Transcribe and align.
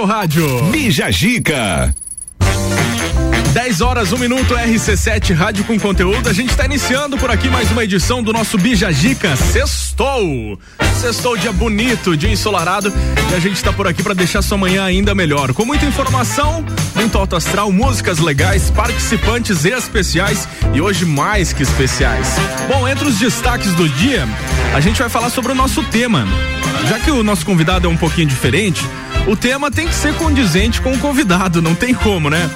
seu 0.00 0.04
rádio. 0.06 0.62
Bija 0.70 1.10
Gica. 1.10 1.94
10 3.52 3.80
horas, 3.82 4.12
1 4.12 4.16
um 4.16 4.18
minuto, 4.18 4.54
RC7 4.54 5.34
Rádio 5.34 5.64
com 5.64 5.78
Conteúdo. 5.78 6.28
A 6.28 6.32
gente 6.32 6.50
está 6.50 6.64
iniciando 6.64 7.18
por 7.18 7.30
aqui 7.30 7.48
mais 7.48 7.70
uma 7.70 7.84
edição 7.84 8.22
do 8.22 8.32
nosso 8.32 8.56
Bijagica 8.56 9.36
Sextou. 9.36 10.58
Sextou, 10.98 11.36
dia 11.36 11.52
bonito, 11.52 12.16
dia 12.16 12.30
ensolarado. 12.30 12.90
E 13.30 13.34
a 13.34 13.38
gente 13.40 13.56
está 13.56 13.72
por 13.72 13.86
aqui 13.86 14.02
para 14.02 14.14
deixar 14.14 14.40
sua 14.40 14.56
manhã 14.56 14.84
ainda 14.84 15.14
melhor. 15.14 15.52
Com 15.52 15.66
muita 15.66 15.84
informação, 15.84 16.64
muito 16.94 17.18
alto 17.18 17.36
astral, 17.36 17.70
músicas 17.70 18.20
legais, 18.20 18.70
participantes 18.70 19.66
especiais 19.66 20.48
e 20.72 20.80
hoje 20.80 21.04
mais 21.04 21.52
que 21.52 21.62
especiais. 21.62 22.28
Bom, 22.68 22.88
entre 22.88 23.06
os 23.06 23.18
destaques 23.18 23.74
do 23.74 23.86
dia, 23.86 24.26
a 24.74 24.80
gente 24.80 24.98
vai 24.98 25.10
falar 25.10 25.28
sobre 25.28 25.52
o 25.52 25.54
nosso 25.54 25.82
tema. 25.84 26.26
Já 26.88 26.98
que 26.98 27.10
o 27.10 27.22
nosso 27.22 27.44
convidado 27.44 27.86
é 27.86 27.90
um 27.90 27.96
pouquinho 27.96 28.26
diferente, 28.26 28.82
o 29.30 29.36
tema 29.36 29.70
tem 29.70 29.86
que 29.86 29.94
ser 29.94 30.12
condizente 30.14 30.82
com 30.82 30.92
o 30.92 30.98
convidado, 30.98 31.62
não 31.62 31.72
tem 31.72 31.94
como, 31.94 32.28
né? 32.28 32.50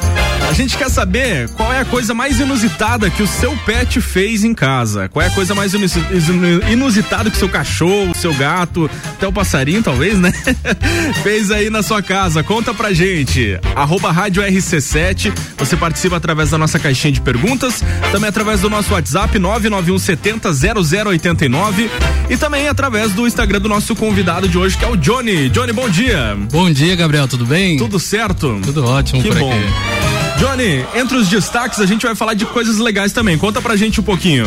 A 0.49 0.53
gente 0.53 0.77
quer 0.77 0.89
saber 0.89 1.49
qual 1.51 1.73
é 1.73 1.81
a 1.81 1.85
coisa 1.85 2.15
mais 2.15 2.39
inusitada 2.39 3.11
que 3.11 3.23
o 3.23 3.27
seu 3.27 3.57
pet 3.65 4.01
fez 4.01 4.45
em 4.45 4.55
casa. 4.55 5.09
Qual 5.09 5.25
é 5.25 5.29
a 5.29 5.31
coisa 5.31 5.55
mais 5.55 5.73
inusitada 5.75 7.31
que 7.31 7.37
o 7.37 7.39
seu 7.39 7.49
cachorro, 7.49 8.15
seu 8.15 8.33
gato, 8.35 8.89
até 9.13 9.27
o 9.27 9.33
passarinho, 9.33 9.83
talvez, 9.83 10.19
né? 10.19 10.33
fez 11.25 11.51
aí 11.51 11.71
na 11.71 11.83
sua 11.83 12.03
casa. 12.03 12.43
Conta 12.45 12.73
pra 12.73 12.93
gente. 12.93 13.59
Arroba 13.75 14.13
Rádio 14.13 14.43
RC7. 14.43 15.33
Você 15.59 15.77
participa 15.77 16.17
através 16.17 16.51
da 16.51 16.59
nossa 16.59 16.79
caixinha 16.79 17.13
de 17.13 17.21
perguntas, 17.21 17.83
também 18.13 18.29
através 18.29 18.61
do 18.61 18.71
nosso 18.71 18.93
WhatsApp 18.93 19.39
991 19.39 19.99
70 19.99 20.51
0089 20.53 21.91
e 22.29 22.37
também 22.37 22.69
através 22.69 23.13
do 23.13 23.27
Instagram 23.27 23.61
do 23.61 23.69
nosso 23.69 23.97
convidado 23.97 24.49
de 24.49 24.59
hoje, 24.59 24.77
que 24.77 24.85
é 24.85 24.89
o 24.89 24.97
Johnny. 24.97 25.49
Johnny, 25.49 25.73
bom 25.73 25.89
dia. 25.89 26.37
Bom 26.51 26.71
dia, 26.71 26.95
Gabriel, 26.95 27.27
tudo 27.27 27.47
bem? 27.47 27.77
Tudo 27.77 27.99
certo? 27.99 28.61
Tudo 28.63 28.85
ótimo 28.85 29.23
que 29.23 29.29
por 29.29 29.39
bom. 29.39 29.53
aqui. 29.53 30.34
Johnny, 30.45 30.85
entre 30.95 31.17
os 31.17 31.27
destaques 31.27 31.81
a 31.81 31.87
gente 31.87 32.05
vai 32.05 32.15
falar 32.15 32.35
de 32.35 32.45
coisas 32.45 32.77
legais 32.77 33.13
também. 33.13 33.39
Conta 33.39 33.63
pra 33.63 33.77
gente 33.77 33.99
um 33.99 34.05
pouquinho. 34.05 34.47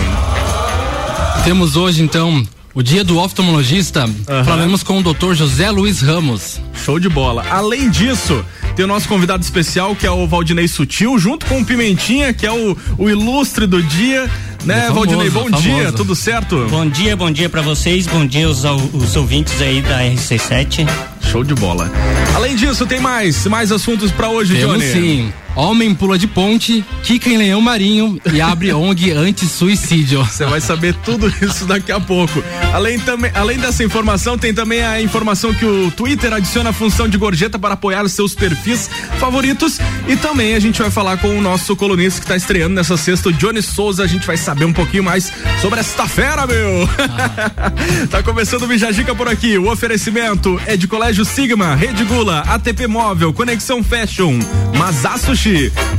Temos 1.44 1.76
hoje 1.76 2.04
então 2.04 2.46
o 2.72 2.84
dia 2.84 3.04
do 3.04 3.18
oftalmologista. 3.18 4.06
Uhum. 4.06 4.46
Falaremos 4.46 4.84
com 4.84 5.00
o 5.00 5.02
Dr. 5.02 5.34
José 5.34 5.72
Luiz 5.72 6.00
Ramos. 6.00 6.62
Show 6.86 7.00
de 7.00 7.10
bola. 7.10 7.44
Além 7.50 7.90
disso, 7.90 8.46
tem 8.76 8.86
o 8.86 8.88
nosso 8.88 9.08
convidado 9.08 9.42
especial, 9.44 9.96
que 9.96 10.06
é 10.06 10.12
o 10.12 10.28
Valdinei 10.28 10.68
Sutil, 10.68 11.18
junto 11.18 11.48
com 11.48 11.62
o 11.62 11.66
Pimentinha, 11.66 12.32
que 12.32 12.46
é 12.46 12.52
o, 12.52 12.78
o 12.96 13.10
ilustre 13.10 13.66
do 13.66 13.82
dia. 13.82 14.30
Né, 14.66 14.82
famoso, 14.82 14.94
Valdinei? 14.94 15.30
Bom 15.32 15.46
famoso. 15.46 15.64
dia, 15.64 15.92
tudo 15.92 16.16
certo? 16.16 16.68
Bom 16.70 16.88
dia, 16.88 17.16
bom 17.16 17.32
dia 17.32 17.50
para 17.50 17.64
vocês, 17.64 18.06
bom 18.06 18.24
dia 18.24 18.46
aos, 18.46 18.64
aos 18.66 19.16
ouvintes 19.16 19.60
aí 19.60 19.82
da 19.82 20.02
RC7. 20.02 20.88
Show 21.22 21.44
de 21.44 21.56
bola. 21.56 21.92
Além 22.36 22.56
disso, 22.56 22.86
tem 22.86 23.00
mais, 23.00 23.48
mais 23.48 23.72
assuntos 23.72 24.12
para 24.12 24.30
hoje, 24.30 24.54
Temos 24.56 24.78
Johnny? 24.78 24.92
sim. 24.92 25.34
Homem 25.58 25.96
pula 25.96 26.20
de 26.20 26.28
ponte, 26.28 26.86
quica 27.02 27.32
em 27.32 27.36
leão 27.36 27.60
marinho 27.60 28.22
e 28.32 28.40
abre 28.40 28.72
ONG 28.72 29.12
anti-suicídio. 29.12 30.24
Você 30.24 30.46
vai 30.46 30.62
saber 30.62 30.94
tudo 31.04 31.34
isso 31.42 31.66
daqui 31.66 31.92
a 31.92 32.00
pouco. 32.00 32.44
Além, 32.72 33.00
também, 33.00 33.32
além 33.34 33.58
dessa 33.58 33.84
informação, 33.84 34.38
tem 34.38 34.54
também 34.54 34.84
a 34.84 35.02
informação 35.02 35.52
que 35.56 35.66
o 35.66 35.90
Twitter 35.90 36.32
adiciona 36.32 36.70
a 36.70 36.74
função 36.74 37.08
de 37.08 37.18
gorjeta 37.18 37.58
para 37.58 37.74
apoiar 37.74 38.06
os 38.06 38.12
seus 38.12 38.36
perfis 38.36 38.88
favoritos. 39.20 39.80
E 40.08 40.16
também 40.16 40.54
a 40.54 40.60
gente 40.60 40.80
vai 40.80 40.92
falar 40.92 41.18
com 41.18 41.36
o 41.36 41.42
nosso 41.42 41.76
colunista 41.76 42.20
que 42.20 42.26
está 42.26 42.36
estreando 42.36 42.76
nessa 42.76 42.96
sexta, 42.96 43.30
o 43.30 43.34
Johnny 43.34 43.64
Souza. 43.64 44.04
A 44.04 44.08
gente 44.08 44.28
vai 44.28 44.38
saber 44.38 44.66
um 44.66 44.74
pouquinho 44.74 45.04
mais 45.04 45.34
sobre 45.60 45.80
esta 45.80 46.08
fera, 46.08 46.46
meu. 46.46 46.88
Ah. 47.00 47.72
tá 48.12 48.22
começando 48.22 48.62
o 48.62 48.68
Bijagica 48.68 49.16
por 49.16 49.28
aqui. 49.28 49.58
O 49.58 49.72
oferecimento 49.72 50.62
é 50.68 50.78
de 50.78 50.88
Colégio 50.88 51.26
Sigma, 51.26 51.74
Rede 51.74 52.04
Gula, 52.04 52.42
ATP 52.42 52.86
Móvel, 52.86 53.34
Conexão 53.34 53.84
Fashion, 53.84 54.38
Masaço 54.78 55.34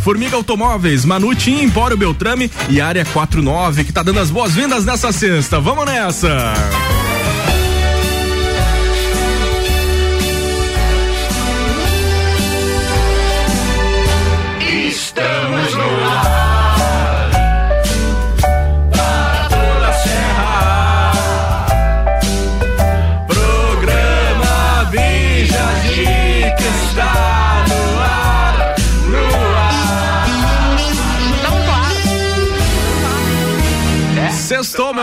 Formiga 0.02 0.36
Automóveis, 0.36 1.04
Manute 1.04 1.50
Empório 1.50 1.96
Beltrame 1.96 2.50
e 2.68 2.80
Área 2.80 3.04
49, 3.04 3.84
que 3.84 3.92
tá 3.92 4.02
dando 4.02 4.20
as 4.20 4.30
boas-vindas 4.30 4.84
nessa 4.84 5.12
sexta. 5.12 5.60
Vamos 5.60 5.86
nessa! 5.86 6.97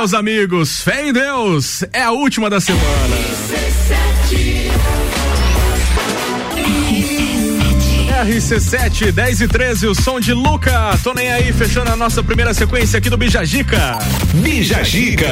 Meus 0.06 0.14
amigos. 0.14 0.82
Fé 0.82 1.08
em 1.08 1.12
Deus. 1.12 1.84
É 1.92 2.04
a 2.04 2.12
última 2.12 2.48
da 2.48 2.60
semana. 2.60 2.84
RC7, 8.24 9.12
10 9.12 9.42
e 9.42 9.48
13, 9.48 9.88
o 9.88 9.96
som 9.96 10.20
de 10.20 10.32
Luca. 10.32 10.96
Tô 11.04 11.14
nem 11.14 11.32
aí, 11.32 11.52
fechando 11.52 11.92
a 11.92 11.96
nossa 11.96 12.22
primeira 12.22 12.54
sequência 12.54 13.00
aqui 13.00 13.10
do 13.10 13.18
Bijagica. 13.18 13.98
Bija 14.36 14.84
Gica. 14.84 15.30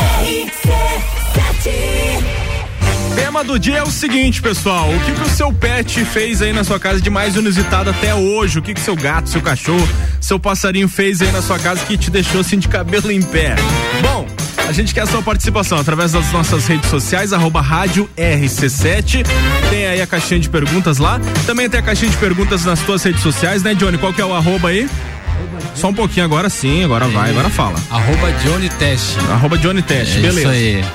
Tema 3.15 3.43
do 3.43 3.59
dia 3.59 3.77
é 3.77 3.83
o 3.83 3.91
seguinte, 3.91 4.41
pessoal. 4.41 4.89
O 4.89 4.99
que, 5.01 5.11
que 5.11 5.21
o 5.21 5.29
seu 5.29 5.53
pet 5.53 6.03
fez 6.05 6.41
aí 6.41 6.51
na 6.51 6.63
sua 6.63 6.79
casa 6.79 6.99
de 6.99 7.11
mais 7.11 7.35
inusitado 7.35 7.91
até 7.91 8.15
hoje? 8.15 8.57
O 8.57 8.61
que, 8.61 8.73
que 8.73 8.81
seu 8.81 8.95
gato, 8.95 9.29
seu 9.29 9.41
cachorro, 9.41 9.87
seu 10.19 10.39
passarinho 10.39 10.89
fez 10.89 11.21
aí 11.21 11.31
na 11.31 11.43
sua 11.43 11.59
casa 11.59 11.85
que 11.85 11.95
te 11.95 12.09
deixou 12.09 12.41
assim 12.41 12.57
de 12.57 12.67
cabelo 12.67 13.11
em 13.11 13.21
pé? 13.21 13.55
Bom, 14.01 14.27
a 14.67 14.71
gente 14.71 14.93
quer 14.93 15.01
a 15.01 15.05
sua 15.05 15.21
participação 15.21 15.77
através 15.77 16.11
das 16.13 16.31
nossas 16.31 16.65
redes 16.67 16.89
sociais, 16.89 17.33
arroba 17.33 17.61
rádio 17.61 18.09
RC7. 18.17 19.25
Tem 19.69 19.87
aí 19.87 20.01
a 20.01 20.07
caixinha 20.07 20.39
de 20.39 20.49
perguntas 20.49 20.97
lá. 20.97 21.19
Também 21.45 21.69
tem 21.69 21.79
a 21.79 21.83
caixinha 21.83 22.09
de 22.09 22.17
perguntas 22.17 22.65
nas 22.65 22.79
tuas 22.81 23.03
redes 23.03 23.21
sociais, 23.21 23.61
né, 23.63 23.75
Johnny? 23.75 23.97
Qual 23.97 24.13
que 24.13 24.21
é 24.21 24.25
o 24.25 24.33
arroba 24.33 24.69
aí? 24.69 24.89
Só 25.75 25.89
um 25.89 25.93
pouquinho 25.93 26.25
agora 26.25 26.49
sim, 26.49 26.83
agora 26.83 27.07
vai, 27.07 27.31
agora 27.31 27.49
fala. 27.49 27.75
Arroba 27.89 28.31
Johnny 28.43 28.69
Teste. 28.69 29.17
Arroba 29.31 29.57
Johnny 29.57 29.81
Teste, 29.81 30.17
É 30.19 30.21
beleza. 30.21 30.39
isso 30.39 30.47
aí. 30.49 30.85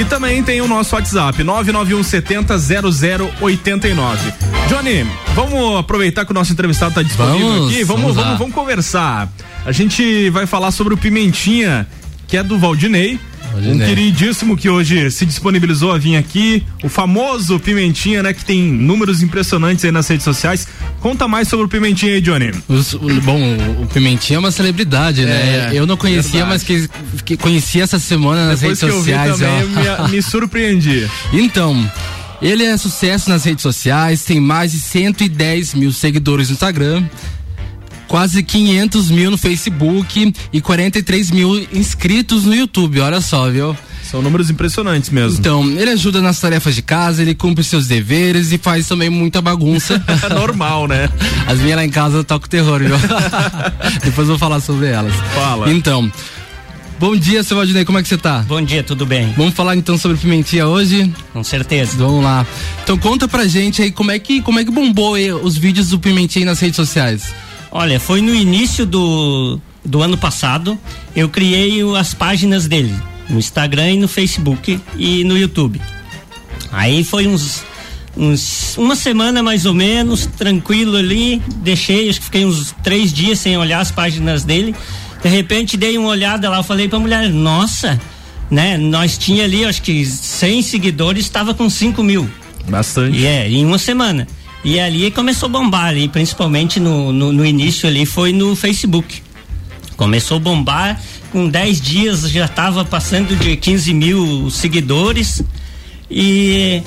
E 0.00 0.04
também 0.04 0.42
tem 0.42 0.60
o 0.60 0.68
nosso 0.68 0.94
WhatsApp, 0.94 1.42
991 1.42 2.02
70 2.02 2.56
0089. 2.58 4.32
Johnny, 4.68 5.06
vamos 5.34 5.78
aproveitar 5.78 6.24
que 6.24 6.30
o 6.30 6.34
nosso 6.34 6.52
entrevistado 6.52 6.90
está 6.90 7.02
disponível 7.02 7.48
Vamos, 7.48 7.72
aqui. 7.72 7.84
Vamos, 7.84 8.02
vamos 8.02 8.16
vamos, 8.16 8.38
vamos 8.38 8.54
conversar. 8.54 9.28
A 9.66 9.72
gente 9.72 10.30
vai 10.30 10.46
falar 10.46 10.70
sobre 10.70 10.94
o 10.94 10.96
Pimentinha, 10.96 11.86
que 12.30 12.36
é 12.36 12.42
do 12.42 12.58
Valdinei. 12.58 13.18
Valdinei. 13.52 13.74
Um 13.74 13.78
queridíssimo 13.88 14.56
que 14.56 14.68
hoje 14.70 15.10
se 15.10 15.26
disponibilizou 15.26 15.90
a 15.90 15.98
vir 15.98 16.14
aqui, 16.16 16.62
o 16.84 16.88
famoso 16.88 17.58
Pimentinha, 17.58 18.22
né? 18.22 18.32
Que 18.32 18.44
tem 18.44 18.62
números 18.62 19.22
impressionantes 19.22 19.84
aí 19.84 19.90
nas 19.90 20.06
redes 20.06 20.22
sociais. 20.22 20.68
Conta 21.00 21.26
mais 21.26 21.48
sobre 21.48 21.66
o 21.66 21.68
Pimentinha 21.68 22.14
aí, 22.14 22.20
Johnny. 22.20 22.52
Os- 22.68 22.94
o- 22.94 23.00
bom, 23.24 23.40
o 23.82 23.86
Pimentinha 23.86 24.36
é 24.36 24.38
uma 24.38 24.52
celebridade, 24.52 25.24
né? 25.24 25.70
É, 25.72 25.78
Eu 25.78 25.84
não 25.86 25.96
conhecia, 25.96 26.44
verdade. 26.44 26.50
mas 26.50 26.62
que, 26.62 26.88
que 27.24 27.36
conheci 27.36 27.80
essa 27.80 27.98
semana 27.98 28.46
nas 28.46 28.60
Depois 28.60 28.78
que 28.78 28.84
redes 28.86 28.98
eu 28.98 29.02
vi 29.04 29.10
sociais. 29.12 29.38
também, 29.38 29.60
eu 29.98 30.04
me, 30.04 30.10
me 30.12 30.22
surpreendi. 30.22 31.08
Então, 31.32 31.90
ele 32.40 32.62
é 32.64 32.76
sucesso 32.76 33.28
nas 33.28 33.44
redes 33.44 33.62
sociais, 33.62 34.22
tem 34.24 34.38
mais 34.38 34.70
de 34.70 34.78
110 34.78 35.74
mil 35.74 35.90
seguidores 35.92 36.48
no 36.48 36.54
Instagram, 36.54 37.02
quase 38.10 38.42
500 38.42 39.08
mil 39.08 39.30
no 39.30 39.38
Facebook 39.38 40.34
e 40.52 40.60
43 40.60 41.30
mil 41.30 41.64
inscritos 41.72 42.44
no 42.44 42.52
YouTube. 42.52 42.98
Olha 42.98 43.20
só, 43.20 43.48
viu? 43.48 43.76
São 44.02 44.20
números 44.20 44.50
impressionantes 44.50 45.10
mesmo. 45.10 45.38
Então, 45.38 45.64
ele 45.78 45.90
ajuda 45.90 46.20
nas 46.20 46.40
tarefas 46.40 46.74
de 46.74 46.82
casa, 46.82 47.22
ele 47.22 47.36
cumpre 47.36 47.62
seus 47.62 47.86
deveres 47.86 48.50
e 48.50 48.58
faz 48.58 48.88
também 48.88 49.08
muita 49.08 49.40
bagunça. 49.40 50.02
É 50.28 50.34
normal, 50.34 50.88
né? 50.88 51.08
As 51.46 51.60
minhas 51.60 51.76
lá 51.76 51.84
em 51.84 51.90
casa 51.90 52.24
tocam 52.24 52.48
terror, 52.48 52.80
viu? 52.80 52.96
Depois 54.02 54.28
eu 54.28 54.34
vou 54.34 54.38
falar 54.38 54.58
sobre 54.60 54.88
elas. 54.88 55.14
Fala. 55.32 55.70
Então, 55.70 56.10
bom 56.98 57.14
dia, 57.14 57.44
seu 57.44 57.56
Valdinei, 57.56 57.84
como 57.84 57.98
é 57.98 58.02
que 58.02 58.08
você 58.08 58.18
tá? 58.18 58.40
Bom 58.40 58.60
dia, 58.60 58.82
tudo 58.82 59.06
bem? 59.06 59.32
Vamos 59.36 59.54
falar 59.54 59.76
então 59.76 59.96
sobre 59.96 60.16
pimentinha 60.16 60.66
hoje? 60.66 61.12
Com 61.32 61.44
certeza. 61.44 61.96
Vamos 61.96 62.24
lá. 62.24 62.44
Então 62.82 62.98
conta 62.98 63.28
pra 63.28 63.46
gente 63.46 63.80
aí 63.82 63.92
como 63.92 64.10
é 64.10 64.18
que, 64.18 64.42
como 64.42 64.58
é 64.58 64.64
que 64.64 64.70
bombou 64.70 65.14
aí 65.14 65.32
os 65.32 65.56
vídeos 65.56 65.90
do 65.90 65.98
Pimentinha 66.00 66.44
nas 66.44 66.58
redes 66.58 66.76
sociais. 66.76 67.32
Olha, 67.72 68.00
foi 68.00 68.20
no 68.20 68.34
início 68.34 68.84
do, 68.84 69.60
do 69.84 70.02
ano 70.02 70.16
passado, 70.16 70.78
eu 71.14 71.28
criei 71.28 71.80
as 71.96 72.12
páginas 72.12 72.66
dele, 72.66 72.94
no 73.28 73.38
Instagram 73.38 73.92
e 73.92 73.98
no 73.98 74.08
Facebook 74.08 74.80
e 74.96 75.22
no 75.24 75.38
YouTube. 75.38 75.80
Aí 76.72 77.04
foi 77.04 77.26
uns, 77.26 77.62
uns 78.16 78.76
uma 78.76 78.96
semana 78.96 79.42
mais 79.42 79.66
ou 79.66 79.74
menos, 79.74 80.26
tranquilo 80.26 80.96
ali, 80.96 81.40
deixei, 81.56 82.08
acho 82.08 82.18
que 82.18 82.24
fiquei 82.26 82.44
uns 82.44 82.74
três 82.82 83.12
dias 83.12 83.38
sem 83.38 83.56
olhar 83.56 83.80
as 83.80 83.90
páginas 83.90 84.44
dele. 84.44 84.74
De 85.22 85.28
repente 85.28 85.76
dei 85.76 85.96
uma 85.96 86.08
olhada 86.08 86.48
lá, 86.48 86.62
falei 86.62 86.88
pra 86.88 86.98
mulher, 86.98 87.28
nossa, 87.28 88.00
né? 88.50 88.76
Nós 88.76 89.16
tinha 89.16 89.44
ali, 89.44 89.64
acho 89.64 89.82
que 89.82 90.04
100 90.04 90.62
seguidores, 90.62 91.24
estava 91.24 91.54
com 91.54 91.70
5 91.70 92.02
mil. 92.02 92.28
Bastante. 92.68 93.18
E 93.18 93.26
é, 93.26 93.48
em 93.48 93.64
uma 93.64 93.78
semana. 93.78 94.26
E 94.62 94.78
ali 94.78 95.10
começou 95.10 95.48
a 95.48 95.52
bombar 95.52 95.86
ali, 95.86 96.08
principalmente 96.08 96.78
no, 96.78 97.12
no, 97.12 97.32
no 97.32 97.46
início 97.46 97.88
ali, 97.88 98.04
foi 98.04 98.32
no 98.32 98.54
Facebook. 98.54 99.22
Começou 99.96 100.36
a 100.36 100.40
bombar, 100.40 101.00
com 101.32 101.48
10 101.48 101.80
dias 101.80 102.30
já 102.30 102.44
estava 102.44 102.84
passando 102.84 103.36
de 103.36 103.56
15 103.56 103.94
mil 103.94 104.50
seguidores. 104.50 105.42
E, 106.10 106.82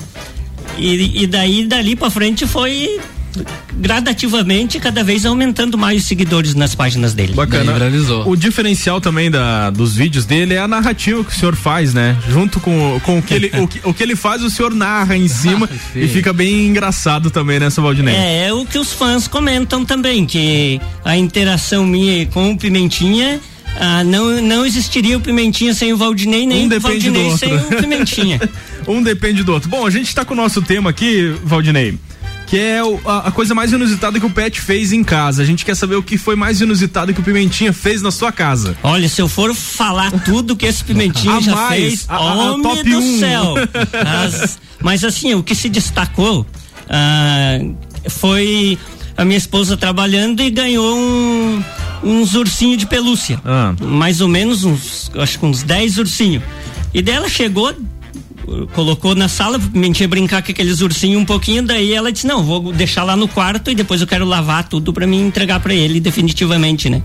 e, 0.77 1.23
e 1.23 1.27
daí, 1.27 1.65
dali 1.65 1.95
para 1.95 2.11
frente 2.11 2.45
foi 2.45 2.99
gradativamente 3.75 4.79
cada 4.79 5.03
vez 5.03 5.25
aumentando 5.25 5.77
mais 5.77 6.01
os 6.01 6.07
seguidores 6.07 6.53
nas 6.53 6.75
páginas 6.75 7.13
dele. 7.13 7.33
Bacana. 7.33 7.73
O 8.25 8.35
diferencial 8.35 9.01
também 9.01 9.31
da, 9.31 9.69
dos 9.69 9.95
vídeos 9.95 10.25
dele 10.25 10.53
é 10.53 10.59
a 10.59 10.67
narrativa 10.67 11.23
que 11.23 11.31
o 11.31 11.35
senhor 11.35 11.55
faz, 11.55 11.93
né? 11.93 12.17
Junto 12.29 12.59
com, 12.59 12.99
com 13.03 13.19
o, 13.19 13.21
que 13.21 13.33
ele, 13.33 13.51
o, 13.57 13.67
que, 13.67 13.81
o 13.83 13.93
que 13.93 14.03
ele 14.03 14.15
faz, 14.15 14.43
o 14.43 14.49
senhor 14.49 14.73
narra 14.73 15.17
em 15.17 15.27
cima 15.29 15.69
ah, 15.71 15.99
e 15.99 16.07
fica 16.07 16.31
bem 16.31 16.67
engraçado 16.67 17.29
também 17.31 17.59
nessa 17.59 17.81
né, 17.81 17.85
Valdinei. 17.85 18.15
É, 18.15 18.47
é 18.47 18.53
o 18.53 18.65
que 18.65 18.77
os 18.77 18.93
fãs 18.93 19.27
comentam 19.27 19.83
também, 19.83 20.25
que 20.25 20.79
a 21.03 21.17
interação 21.17 21.85
minha 21.85 22.25
com 22.27 22.51
o 22.51 22.57
Pimentinha 22.57 23.39
ah, 23.79 24.03
não, 24.03 24.41
não 24.41 24.65
existiria 24.65 25.17
o 25.17 25.21
Pimentinha 25.21 25.73
sem 25.73 25.91
o 25.93 25.97
Valdinei, 25.97 26.45
nem 26.45 26.67
um 26.71 26.75
o 26.75 26.79
Valdinei 26.79 27.31
sem 27.37 27.55
o 27.55 27.63
Pimentinha. 27.63 28.39
um 28.87 29.01
depende 29.01 29.43
do 29.43 29.51
outro. 29.53 29.69
Bom, 29.69 29.85
a 29.85 29.89
gente 29.89 30.07
está 30.07 30.23
com 30.23 30.33
o 30.33 30.37
nosso 30.37 30.61
tema 30.61 30.89
aqui, 30.89 31.35
Valdinei 31.43 31.97
que 32.53 32.59
é 32.59 32.81
a, 33.05 33.29
a, 33.29 33.31
coisa 33.31 33.55
mais 33.55 33.73
inusitada 33.73 34.19
que 34.19 34.25
o 34.27 34.29
Pet 34.29 34.61
fez 34.61 34.93
em 34.93 35.03
casa. 35.03 35.41
A 35.41 35.45
gente 35.45 35.65
quer 35.65 35.75
saber 35.75 35.95
o 35.95 36.03
que 36.03 36.19
foi 36.19 36.35
mais 36.35 36.61
inusitado 36.61 37.11
que 37.11 37.19
o 37.19 37.23
Pimentinha 37.23 37.73
fez 37.73 37.99
na 37.99 38.11
sua 38.11 38.31
casa. 38.31 38.77
Olha, 38.83 39.09
se 39.09 39.19
eu 39.19 39.27
for 39.27 39.55
falar 39.55 40.11
tudo 40.23 40.55
que 40.55 40.67
esse 40.67 40.83
Pimentinha 40.83 41.41
já 41.41 41.55
mais, 41.55 41.83
fez, 41.83 42.05
a, 42.07 42.15
a, 42.15 42.21
homem 42.21 42.83
do 42.83 42.99
um. 42.99 43.19
céu. 43.19 43.55
As, 44.05 44.59
mas 44.79 45.03
assim, 45.03 45.33
o 45.33 45.41
que 45.41 45.55
se 45.55 45.67
destacou 45.67 46.45
ah, 46.87 47.57
foi 48.07 48.77
a 49.17 49.25
minha 49.25 49.39
esposa 49.39 49.75
trabalhando 49.75 50.43
e 50.43 50.51
ganhou 50.51 50.95
um, 50.95 51.63
uns 52.03 52.35
ursinhos 52.35 52.77
de 52.77 52.85
pelúcia. 52.85 53.41
Ah. 53.43 53.73
Mais 53.81 54.21
ou 54.21 54.27
menos 54.27 54.63
uns, 54.63 55.09
acho 55.15 55.39
que 55.39 55.45
uns 55.47 55.63
10 55.63 55.97
ursinhos. 55.97 56.43
E 56.93 57.01
dela 57.01 57.27
chegou 57.27 57.73
colocou 58.73 59.15
na 59.15 59.27
sala, 59.27 59.59
mentia 59.73 60.07
brincar 60.07 60.41
com 60.41 60.51
aqueles 60.51 60.81
ursinhos 60.81 61.21
um 61.21 61.25
pouquinho, 61.25 61.63
daí 61.63 61.93
ela 61.93 62.11
disse, 62.11 62.27
não, 62.27 62.43
vou 62.43 62.71
deixar 62.71 63.03
lá 63.03 63.15
no 63.15 63.27
quarto 63.27 63.71
e 63.71 63.75
depois 63.75 64.01
eu 64.01 64.07
quero 64.07 64.25
lavar 64.25 64.67
tudo 64.67 64.93
para 64.93 65.07
mim 65.07 65.27
entregar 65.27 65.59
para 65.59 65.73
ele 65.73 65.99
definitivamente, 65.99 66.89
né? 66.89 67.01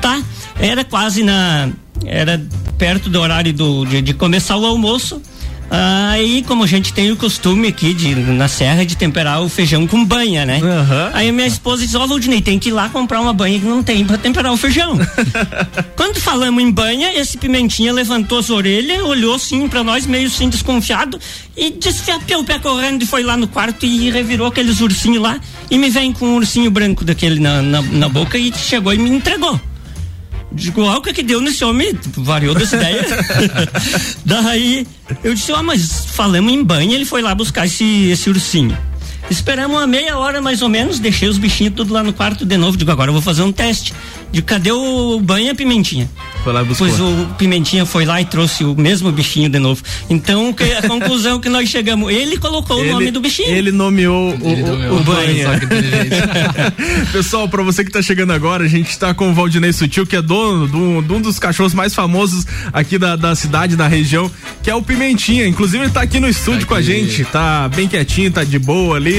Tá, 0.00 0.22
era 0.58 0.84
quase 0.84 1.22
na, 1.22 1.70
era 2.04 2.44
perto 2.76 3.08
do 3.08 3.20
horário 3.20 3.52
do, 3.52 3.84
de, 3.84 4.02
de 4.02 4.14
começar 4.14 4.56
o 4.56 4.66
almoço, 4.66 5.20
Aí, 5.68 6.44
como 6.46 6.62
a 6.62 6.66
gente 6.66 6.92
tem 6.92 7.10
o 7.10 7.16
costume 7.16 7.68
aqui 7.68 7.92
de, 7.92 8.14
na 8.14 8.46
serra 8.46 8.84
de 8.84 8.96
temperar 8.96 9.42
o 9.42 9.48
feijão 9.48 9.86
com 9.86 10.04
banha, 10.04 10.46
né? 10.46 10.60
Uhum. 10.62 11.10
Aí 11.12 11.32
minha 11.32 11.46
esposa 11.46 11.82
disse, 11.82 11.96
ó, 11.96 12.04
oh, 12.04 12.06
Valdinei, 12.06 12.40
tem 12.40 12.58
que 12.58 12.68
ir 12.68 12.72
lá 12.72 12.88
comprar 12.88 13.20
uma 13.20 13.32
banha 13.32 13.58
que 13.58 13.66
não 13.66 13.82
tem 13.82 14.04
pra 14.04 14.16
temperar 14.16 14.52
o 14.52 14.56
feijão. 14.56 14.96
Quando 15.96 16.20
falamos 16.20 16.62
em 16.62 16.70
banha, 16.70 17.12
esse 17.18 17.36
pimentinha 17.36 17.92
levantou 17.92 18.38
as 18.38 18.48
orelhas, 18.48 19.02
olhou 19.02 19.34
assim 19.34 19.68
pra 19.68 19.82
nós, 19.82 20.06
meio 20.06 20.28
assim 20.28 20.48
desconfiado, 20.48 21.18
e 21.56 21.70
desfiapeu 21.70 22.40
o 22.40 22.44
pé 22.44 22.58
correndo 22.58 23.02
e 23.02 23.06
foi 23.06 23.22
lá 23.22 23.36
no 23.36 23.48
quarto 23.48 23.84
e 23.84 24.10
revirou 24.10 24.46
aqueles 24.46 24.80
ursinhos 24.80 25.22
lá 25.22 25.40
e 25.70 25.78
me 25.78 25.90
vem 25.90 26.12
com 26.12 26.26
um 26.26 26.36
ursinho 26.36 26.70
branco 26.70 27.04
daquele 27.04 27.40
na, 27.40 27.60
na, 27.60 27.82
na 27.82 28.08
boca 28.08 28.38
e 28.38 28.52
chegou 28.52 28.92
e 28.92 28.98
me 28.98 29.10
entregou. 29.10 29.60
Digo, 30.56 30.82
ah, 30.86 30.96
o 30.98 31.02
que 31.02 31.12
que 31.12 31.22
deu 31.22 31.40
nesse 31.40 31.64
homem? 31.64 31.96
Variou 32.16 32.54
dessa 32.54 32.76
ideia. 32.76 33.04
Daí 34.24 34.86
eu 35.22 35.34
disse, 35.34 35.52
ó, 35.52 35.60
oh, 35.60 35.62
mas 35.62 36.06
falamos 36.06 36.52
em 36.52 36.64
banho, 36.64 36.92
ele 36.92 37.04
foi 37.04 37.20
lá 37.22 37.34
buscar 37.34 37.66
esse, 37.66 38.08
esse 38.08 38.28
ursinho. 38.28 38.76
Esperamos 39.28 39.76
uma 39.76 39.86
meia 39.86 40.16
hora 40.16 40.40
mais 40.40 40.62
ou 40.62 40.68
menos, 40.68 41.00
deixei 41.00 41.28
os 41.28 41.36
bichinhos 41.36 41.74
tudo 41.74 41.92
lá 41.92 42.02
no 42.02 42.12
quarto 42.12 42.46
de 42.46 42.56
novo. 42.56 42.76
Digo, 42.76 42.90
agora 42.90 43.08
eu 43.08 43.12
vou 43.12 43.22
fazer 43.22 43.42
um 43.42 43.50
teste. 43.50 43.92
De 44.30 44.42
cadê 44.42 44.70
o 44.70 45.20
banho 45.20 45.46
e 45.46 45.50
a 45.50 45.54
pimentinha? 45.54 46.08
Foi 46.44 46.52
lá 46.52 46.62
buscar. 46.62 46.84
Pois 46.84 47.00
o 47.00 47.26
pimentinha 47.38 47.86
foi 47.86 48.04
lá 48.04 48.20
e 48.20 48.24
trouxe 48.24 48.64
o 48.64 48.74
mesmo 48.76 49.10
bichinho 49.10 49.48
de 49.48 49.58
novo. 49.58 49.82
Então, 50.08 50.52
que, 50.52 50.64
a 50.64 50.82
conclusão 50.86 51.40
que 51.40 51.48
nós 51.48 51.68
chegamos, 51.68 52.12
ele 52.12 52.36
colocou 52.36 52.80
ele, 52.80 52.90
o 52.90 52.92
nome 52.92 53.10
do 53.10 53.20
bichinho. 53.20 53.48
Ele 53.48 53.72
nomeou 53.72 54.36
o, 54.36 54.48
ele 54.48 54.62
nomeou 54.62 54.96
o, 54.96 55.00
o 55.00 55.04
banho. 55.04 55.48
Pessoal, 57.12 57.48
para 57.48 57.62
você 57.62 57.84
que 57.84 57.90
tá 57.90 58.02
chegando 58.02 58.32
agora, 58.32 58.64
a 58.64 58.68
gente 58.68 58.96
tá 58.98 59.14
com 59.14 59.30
o 59.30 59.34
Valdinei 59.34 59.72
Sutil, 59.72 60.06
que 60.06 60.16
é 60.16 60.22
dono 60.22 60.68
de 60.68 60.76
um, 60.76 61.02
de 61.02 61.12
um 61.12 61.20
dos 61.20 61.38
cachorros 61.38 61.74
mais 61.74 61.94
famosos 61.94 62.46
aqui 62.72 62.98
da, 62.98 63.16
da 63.16 63.34
cidade, 63.34 63.74
da 63.74 63.88
região, 63.88 64.30
que 64.62 64.70
é 64.70 64.74
o 64.74 64.82
Pimentinha. 64.82 65.46
Inclusive, 65.46 65.84
ele 65.84 65.92
tá 65.92 66.02
aqui 66.02 66.20
no 66.20 66.28
estúdio 66.28 66.62
tá 66.62 66.66
com 66.66 66.74
a 66.74 66.82
gente, 66.82 67.24
tá 67.24 67.68
bem 67.68 67.88
quietinho, 67.88 68.30
tá 68.30 68.44
de 68.44 68.58
boa 68.58 68.96
ali 68.96 69.15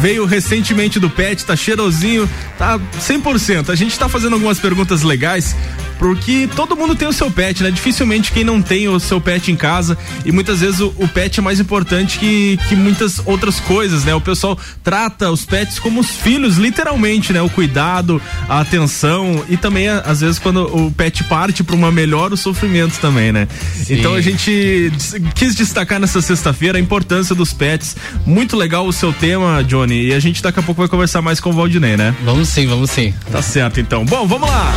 veio 0.00 0.24
recentemente 0.24 0.98
do 0.98 1.10
pet, 1.10 1.44
tá 1.44 1.56
cheirosinho, 1.56 2.28
tá 2.58 2.78
100%. 2.78 3.70
A 3.70 3.74
gente 3.74 3.98
tá 3.98 4.08
fazendo 4.08 4.34
algumas 4.34 4.58
perguntas 4.58 5.02
legais 5.02 5.54
porque 6.02 6.48
todo 6.56 6.74
mundo 6.74 6.96
tem 6.96 7.06
o 7.06 7.12
seu 7.12 7.30
pet, 7.30 7.62
né? 7.62 7.70
Dificilmente 7.70 8.32
quem 8.32 8.42
não 8.42 8.60
tem 8.60 8.88
o 8.88 8.98
seu 8.98 9.20
pet 9.20 9.52
em 9.52 9.54
casa 9.54 9.96
e 10.24 10.32
muitas 10.32 10.58
vezes 10.58 10.80
o, 10.80 10.92
o, 10.98 11.06
pet 11.06 11.38
é 11.38 11.42
mais 11.42 11.60
importante 11.60 12.18
que, 12.18 12.58
que 12.68 12.74
muitas 12.74 13.22
outras 13.24 13.60
coisas, 13.60 14.02
né? 14.02 14.12
O 14.12 14.20
pessoal 14.20 14.58
trata 14.82 15.30
os 15.30 15.44
pets 15.44 15.78
como 15.78 16.00
os 16.00 16.10
filhos, 16.10 16.56
literalmente, 16.56 17.32
né? 17.32 17.40
O 17.40 17.48
cuidado, 17.48 18.20
a 18.48 18.58
atenção 18.58 19.44
e 19.48 19.56
também 19.56 19.88
às 19.88 20.22
vezes 20.22 20.40
quando 20.40 20.64
o 20.76 20.90
pet 20.90 21.22
parte 21.22 21.62
para 21.62 21.76
uma 21.76 21.92
melhor 21.92 22.32
o 22.32 22.36
sofrimento 22.36 22.98
também, 22.98 23.30
né? 23.30 23.46
Sim. 23.72 24.00
Então 24.00 24.14
a 24.14 24.20
gente 24.20 24.92
quis 25.36 25.54
destacar 25.54 26.00
nessa 26.00 26.20
sexta-feira 26.20 26.78
a 26.78 26.80
importância 26.80 27.32
dos 27.32 27.52
pets. 27.52 27.94
Muito 28.26 28.56
legal 28.56 28.88
o 28.88 28.92
seu 28.92 29.12
tema, 29.12 29.62
Johnny, 29.62 30.08
e 30.08 30.14
a 30.14 30.18
gente 30.18 30.42
daqui 30.42 30.58
a 30.58 30.62
pouco 30.64 30.80
vai 30.80 30.88
conversar 30.88 31.22
mais 31.22 31.38
com 31.38 31.50
o 31.50 31.52
Valdinei, 31.52 31.96
né? 31.96 32.12
Vamos 32.24 32.48
sim, 32.48 32.66
vamos 32.66 32.90
sim. 32.90 33.14
Tá 33.30 33.40
certo 33.40 33.78
então. 33.78 34.04
Bom, 34.04 34.26
vamos 34.26 34.50
lá. 34.50 34.74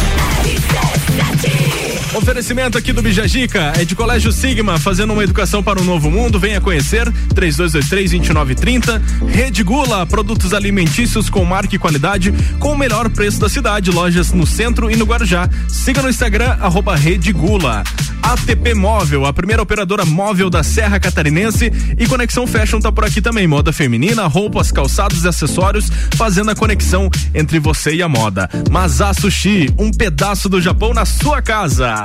That 1.18 1.65
Oferecimento 2.16 2.78
aqui 2.78 2.94
do 2.94 3.02
Bijagica 3.02 3.74
é 3.76 3.84
de 3.84 3.94
Colégio 3.94 4.32
Sigma, 4.32 4.80
fazendo 4.80 5.12
uma 5.12 5.22
educação 5.22 5.62
para 5.62 5.82
um 5.82 5.84
novo 5.84 6.10
mundo. 6.10 6.40
Venha 6.40 6.62
conhecer 6.62 7.12
3223-2930. 7.34 9.02
Rede 9.28 9.62
Gula, 9.64 10.06
produtos 10.06 10.54
alimentícios 10.54 11.30
com 11.30 11.44
marca 11.44 11.76
e 11.76 11.80
qualidade, 11.80 12.34
com 12.58 12.72
o 12.72 12.78
melhor 12.78 13.10
preço 13.10 13.38
da 13.42 13.50
cidade. 13.50 13.92
Lojas 13.92 14.32
no 14.32 14.48
centro 14.48 14.90
e 14.90 14.96
no 14.96 15.04
Guarujá. 15.04 15.50
Siga 15.68 16.02
no 16.02 16.10
Instagram, 16.10 16.56
arroba 16.62 16.96
Rede 16.96 17.34
Gula. 17.34 17.84
ATP 18.24 18.74
Móvel, 18.74 19.26
a 19.26 19.34
primeira 19.34 19.62
operadora 19.62 20.04
móvel 20.04 20.50
da 20.50 20.63
Serra 20.63 21.00
Catarinense. 21.00 21.72
E 21.98 22.08
Conexão 22.08 22.48
Fashion 22.48 22.80
tá 22.80 22.92
por 22.92 23.04
aqui 23.04 23.22
também. 23.22 23.46
Moda 23.46 23.74
feminina, 23.74 24.25
roupas, 24.25 24.72
calçados 24.72 25.24
e 25.24 25.28
acessórios, 25.28 25.92
fazendo 26.16 26.50
a 26.50 26.56
conexão 26.56 27.10
entre 27.34 27.60
você 27.60 27.94
e 27.94 28.01
a 28.01 28.08
moda. 28.08 28.50
Mazá 28.72 29.13
Sushi, 29.13 29.70
um 29.78 29.92
pedaço 29.92 30.48
do 30.48 30.62
Japão 30.62 30.94
na 30.94 31.06
sua 31.06 31.42
casa. 31.42 32.05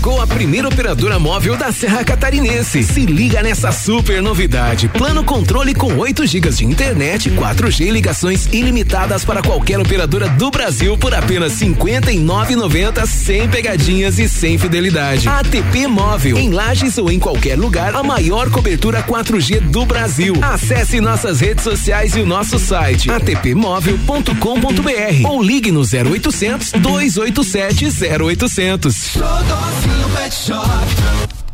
Chegou 0.00 0.18
a 0.18 0.26
primeira 0.26 0.66
operadora 0.66 1.18
móvel 1.18 1.58
da 1.58 1.70
Serra 1.70 2.02
Catarinense. 2.02 2.82
Se 2.82 3.04
liga 3.04 3.42
nessa 3.42 3.70
super 3.70 4.22
novidade. 4.22 4.88
Plano 4.88 5.22
controle 5.22 5.74
com 5.74 5.94
8 5.94 6.26
GB 6.26 6.48
de 6.48 6.64
internet, 6.64 7.30
4G 7.30 7.86
e 7.86 7.90
ligações 7.90 8.46
ilimitadas 8.46 9.26
para 9.26 9.42
qualquer 9.42 9.78
operadora 9.78 10.26
do 10.26 10.50
Brasil 10.50 10.96
por 10.96 11.12
apenas 11.12 11.60
R$ 11.60 11.74
59,90 11.74 13.04
sem 13.04 13.46
pegadinhas 13.46 14.18
e 14.18 14.26
sem 14.26 14.56
fidelidade. 14.56 15.28
ATP 15.28 15.86
Móvel. 15.86 16.38
Em 16.38 16.48
Lages 16.48 16.96
ou 16.96 17.12
em 17.12 17.18
qualquer 17.18 17.58
lugar, 17.58 17.94
a 17.94 18.02
maior 18.02 18.48
cobertura 18.48 19.02
4G 19.02 19.60
do 19.60 19.84
Brasil. 19.84 20.32
Acesse 20.40 20.98
nossas 20.98 21.40
redes 21.40 21.62
sociais 21.62 22.16
e 22.16 22.20
o 22.20 22.26
nosso 22.26 22.58
site 22.58 23.10
atpmóvel.com.br 23.10 25.28
ou 25.28 25.42
ligue 25.42 25.70
no 25.70 25.82
0800 25.82 26.72
287 26.72 27.88
0800. 28.18 29.89
Pet 30.14 30.34
Shop. 30.34 30.68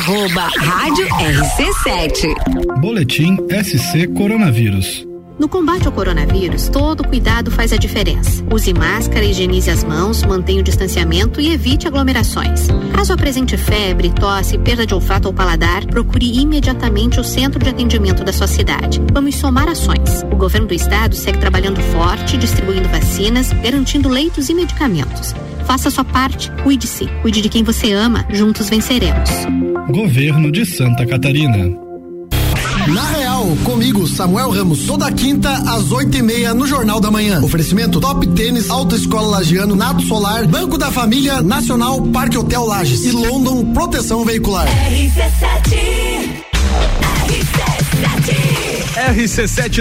Arroba 0.01 0.49
Rádio 0.57 1.07
RC7. 1.09 2.33
Boletim 2.81 3.37
SC 3.63 4.07
Coronavírus. 4.07 5.05
No 5.37 5.47
combate 5.47 5.85
ao 5.85 5.91
coronavírus, 5.93 6.69
todo 6.69 7.07
cuidado 7.07 7.51
faz 7.51 7.71
a 7.71 7.77
diferença. 7.77 8.43
Use 8.51 8.73
máscara, 8.73 9.23
higienize 9.23 9.69
as 9.69 9.83
mãos, 9.83 10.23
mantenha 10.23 10.61
o 10.61 10.63
distanciamento 10.63 11.39
e 11.39 11.51
evite 11.51 11.87
aglomerações. 11.87 12.65
Caso 12.95 13.13
apresente 13.13 13.55
febre, 13.57 14.11
tosse, 14.11 14.57
perda 14.57 14.87
de 14.87 14.95
olfato 14.95 15.27
ou 15.27 15.33
paladar, 15.35 15.85
procure 15.85 16.35
imediatamente 16.35 17.19
o 17.19 17.23
centro 17.23 17.59
de 17.59 17.69
atendimento 17.69 18.23
da 18.23 18.33
sua 18.33 18.47
cidade. 18.47 18.99
Vamos 19.13 19.35
somar 19.35 19.69
ações. 19.69 20.23
O 20.31 20.35
governo 20.35 20.67
do 20.67 20.73
estado 20.73 21.15
segue 21.15 21.37
trabalhando 21.37 21.79
forte, 21.79 22.37
distribuindo 22.37 22.89
vacinas, 22.89 23.53
garantindo 23.53 24.09
leitos 24.09 24.49
e 24.49 24.55
medicamentos. 24.55 25.35
Faça 25.65 25.87
a 25.87 25.91
sua 25.91 26.03
parte, 26.03 26.51
cuide-se, 26.63 27.07
cuide 27.21 27.41
de 27.41 27.49
quem 27.49 27.63
você 27.63 27.93
ama, 27.93 28.25
juntos 28.29 28.69
venceremos. 28.69 29.29
Governo 29.89 30.51
de 30.51 30.65
Santa 30.65 31.05
Catarina. 31.05 31.69
Na 32.87 33.03
Real, 33.11 33.45
comigo, 33.63 34.07
Samuel 34.07 34.49
Ramos, 34.49 34.85
toda 34.85 35.11
quinta 35.11 35.51
às 35.51 35.91
oito 35.91 36.17
e 36.17 36.21
meia 36.21 36.53
no 36.53 36.65
Jornal 36.65 36.99
da 36.99 37.11
Manhã. 37.11 37.39
Oferecimento 37.41 37.99
Top 37.99 38.25
Tênis, 38.29 38.69
Autoescola 38.69 39.27
Lagiano, 39.27 39.75
Nado 39.75 40.01
Solar, 40.01 40.47
Banco 40.47 40.77
da 40.77 40.91
Família, 40.91 41.41
Nacional, 41.41 42.01
Parque 42.01 42.37
Hotel 42.37 42.65
Lages 42.65 43.05
e 43.05 43.11
London 43.11 43.71
Proteção 43.73 44.25
Veicular. 44.25 44.67
RC7 44.67 46.41
RC7 47.27 48.50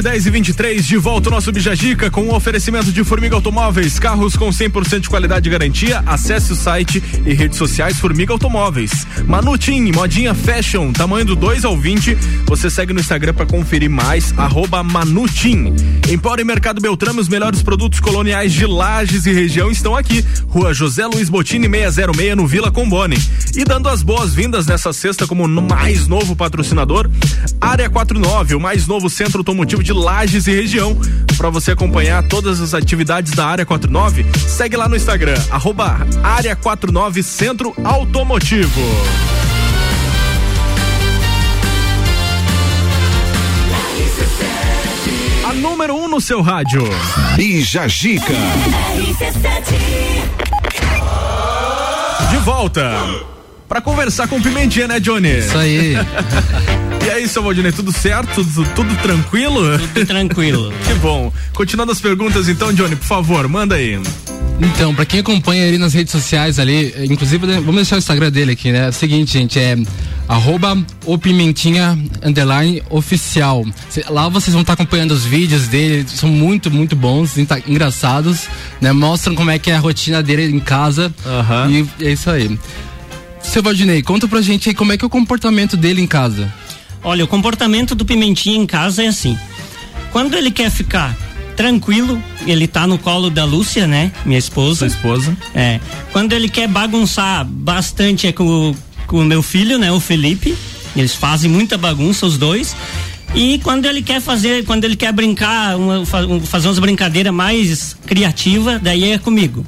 10 0.03 0.27
e 0.27 0.31
23 0.31 0.87
de 0.87 0.97
volta 0.97 1.29
ao 1.29 1.35
nosso 1.35 1.51
Bijagica 1.51 2.11
com 2.11 2.23
o 2.23 2.27
um 2.27 2.35
oferecimento 2.35 2.93
de 2.93 3.03
Formiga 3.03 3.35
Automóveis, 3.35 3.99
carros 3.99 4.37
com 4.37 4.51
100% 4.51 5.01
de 5.01 5.09
qualidade 5.09 5.49
e 5.49 5.53
garantia. 5.53 6.03
Acesse 6.07 6.53
o 6.53 6.57
site 6.57 7.03
e 7.27 7.35
redes 7.35 7.59
sociais 7.59 7.99
Formiga 7.99 8.33
Automóveis. 8.33 9.07
Manutim, 9.27 9.91
modinha 9.93 10.33
fashion, 10.33 10.93
tamanho 10.93 11.25
do 11.25 11.35
2 11.35 11.65
ao 11.65 11.77
20. 11.77 12.17
Você 12.47 12.71
segue 12.71 12.93
no 12.93 13.01
Instagram 13.01 13.35
para 13.35 13.47
conferir 13.47 13.91
mais, 13.91 14.33
arroba 14.39 14.83
Manutim. 14.83 15.75
Empório 16.09 16.43
e 16.43 16.45
Mercado 16.45 16.81
Beltrame, 16.81 17.21
os 17.21 17.29
melhores 17.29 17.63
produtos 17.63 17.99
coloniais 18.01 18.53
de 18.53 18.65
Lages 18.65 19.27
e 19.27 19.33
região 19.33 19.71
estão 19.71 19.97
aqui. 19.97 20.25
Rua 20.49 20.73
José 20.73 21.07
Luiz 21.07 21.29
Botini 21.29 21.69
606 21.69 22.37
no 22.37 22.47
Vila 22.47 22.71
Combone. 22.71 23.17
E 23.57 23.65
dando 23.65 23.89
as 23.89 24.03
boas-vindas 24.03 24.67
nessa 24.67 24.93
sexta 24.93 25.27
como 25.27 25.49
mais 25.49 26.07
novo 26.07 26.37
patrocinador, 26.37 27.11
Área 27.61 27.91
49, 27.91 28.55
o 28.55 28.61
mais 28.61 28.87
novo 28.87 29.00
centro 29.09 29.39
automotivo 29.39 29.83
de 29.83 29.93
Lages 29.93 30.47
e 30.47 30.53
região. 30.53 30.99
Para 31.37 31.49
você 31.49 31.71
acompanhar 31.71 32.23
todas 32.25 32.61
as 32.61 32.75
atividades 32.75 33.33
da 33.33 33.47
Área 33.47 33.65
49, 33.65 34.27
segue 34.47 34.77
lá 34.77 34.89
no 34.89 34.97
Instagram, 34.97 35.41
arroba 35.51 36.07
Área 36.23 36.55
49 36.55 37.23
Centro 37.23 37.73
Automotivo. 37.83 38.81
A 45.51 45.53
número 45.55 45.95
1 45.95 46.05
um 46.05 46.09
no 46.09 46.21
seu 46.21 46.43
rádio. 46.43 46.83
Bija 47.37 47.89
Gica. 47.89 48.35
De 52.31 52.37
volta. 52.39 52.93
Para 53.69 53.81
conversar 53.81 54.29
com 54.29 54.41
Pimentinha, 54.43 54.87
né, 54.87 55.01
Johnny? 55.01 55.39
Isso 55.39 55.57
aí. 55.57 55.95
E 57.11 57.13
aí, 57.13 57.29
seu 57.29 57.43
Valdinei, 57.43 57.73
tudo 57.73 57.91
certo? 57.91 58.37
Tudo, 58.37 58.65
tudo 58.73 58.95
tranquilo? 59.03 59.77
Tudo 59.81 60.07
tranquilo. 60.07 60.73
que 60.87 60.95
bom. 61.01 61.33
Continuando 61.53 61.91
as 61.91 62.01
perguntas, 62.01 62.49
então, 62.49 62.73
Johnny, 62.73 62.95
por 62.95 63.05
favor, 63.05 63.49
manda 63.49 63.75
aí. 63.75 64.01
Então, 64.61 64.95
pra 64.95 65.05
quem 65.05 65.19
acompanha 65.19 65.67
ele 65.67 65.77
nas 65.77 65.93
redes 65.93 66.13
sociais 66.13 66.61
ali, 66.61 66.95
inclusive, 67.11 67.45
vamos 67.45 67.75
deixar 67.75 67.97
o 67.97 67.99
Instagram 67.99 68.31
dele 68.31 68.53
aqui, 68.53 68.71
né? 68.71 68.87
É 68.87 68.89
o 68.91 68.93
seguinte, 68.93 69.33
gente, 69.33 69.59
é 69.59 69.77
arroba 70.29 70.79
o 71.05 71.19
Pimentinha 71.19 71.99
underline 72.23 72.81
oficial. 72.89 73.67
Lá 74.09 74.29
vocês 74.29 74.53
vão 74.53 74.61
estar 74.61 74.77
tá 74.77 74.81
acompanhando 74.81 75.11
os 75.11 75.25
vídeos 75.25 75.67
dele, 75.67 76.07
são 76.09 76.29
muito, 76.29 76.71
muito 76.71 76.95
bons, 76.95 77.37
engraçados, 77.67 78.47
né? 78.81 78.93
Mostram 78.93 79.35
como 79.35 79.51
é 79.51 79.59
que 79.59 79.69
é 79.69 79.75
a 79.75 79.81
rotina 79.81 80.23
dele 80.23 80.45
em 80.45 80.61
casa. 80.61 81.13
Uhum. 81.27 81.89
E 81.99 82.05
é 82.07 82.13
isso 82.13 82.31
aí. 82.31 82.57
Seu 83.43 83.65
Valdinei, 83.65 84.01
conta 84.01 84.29
pra 84.29 84.41
gente 84.41 84.69
aí 84.69 84.75
como 84.77 84.93
é 84.93 84.97
que 84.97 85.05
é 85.05 85.07
o 85.09 85.11
comportamento 85.11 85.77
dele 85.77 86.01
em 86.01 86.07
casa. 86.07 86.49
Olha, 87.03 87.25
o 87.25 87.29
comportamento 87.29 87.95
do 87.95 88.05
Pimentinha 88.05 88.57
em 88.57 88.67
casa 88.67 89.03
é 89.03 89.09
assim. 89.09 89.39
Quando 90.13 90.37
ele 90.37 90.51
quer 90.51 90.71
ficar 90.71 91.17
tranquilo, 91.57 92.23
ele 92.47 92.67
tá 92.67 92.87
no 92.87 92.99
colo 92.99 93.31
da 93.31 93.45
Lúcia, 93.45 93.87
né? 93.87 94.13
Minha 94.25 94.39
esposa. 94.39 94.79
Sua 94.79 94.87
esposa. 94.87 95.37
É. 95.55 95.81
Quando 96.13 96.33
ele 96.33 96.49
quer 96.49 96.69
bagunçar 96.69 97.45
bastante 97.45 98.27
é 98.27 98.33
com, 98.33 98.75
com 99.07 99.19
o 99.19 99.25
meu 99.25 99.43
filho, 99.43 99.79
né? 99.79 99.91
O 99.93 100.01
Felipe. 100.01 100.57
Eles 100.97 101.15
fazem 101.15 101.51
muita 101.51 101.79
bagunça, 101.79 102.27
os 102.27 102.37
dois. 102.37 102.75
E 103.35 103.59
quando 103.59 103.87
ele 103.87 104.03
quer 104.03 104.21
fazer, 104.21 104.65
quando 104.65 104.85
ele 104.85 104.97
quer 104.97 105.13
brincar, 105.13 105.77
uma, 105.77 106.05
fazer 106.05 106.67
umas 106.67 106.79
brincadeiras 106.79 107.33
mais 107.33 107.97
criativas, 108.05 108.81
daí 108.83 109.13
é 109.13 109.19
comigo. 109.19 109.65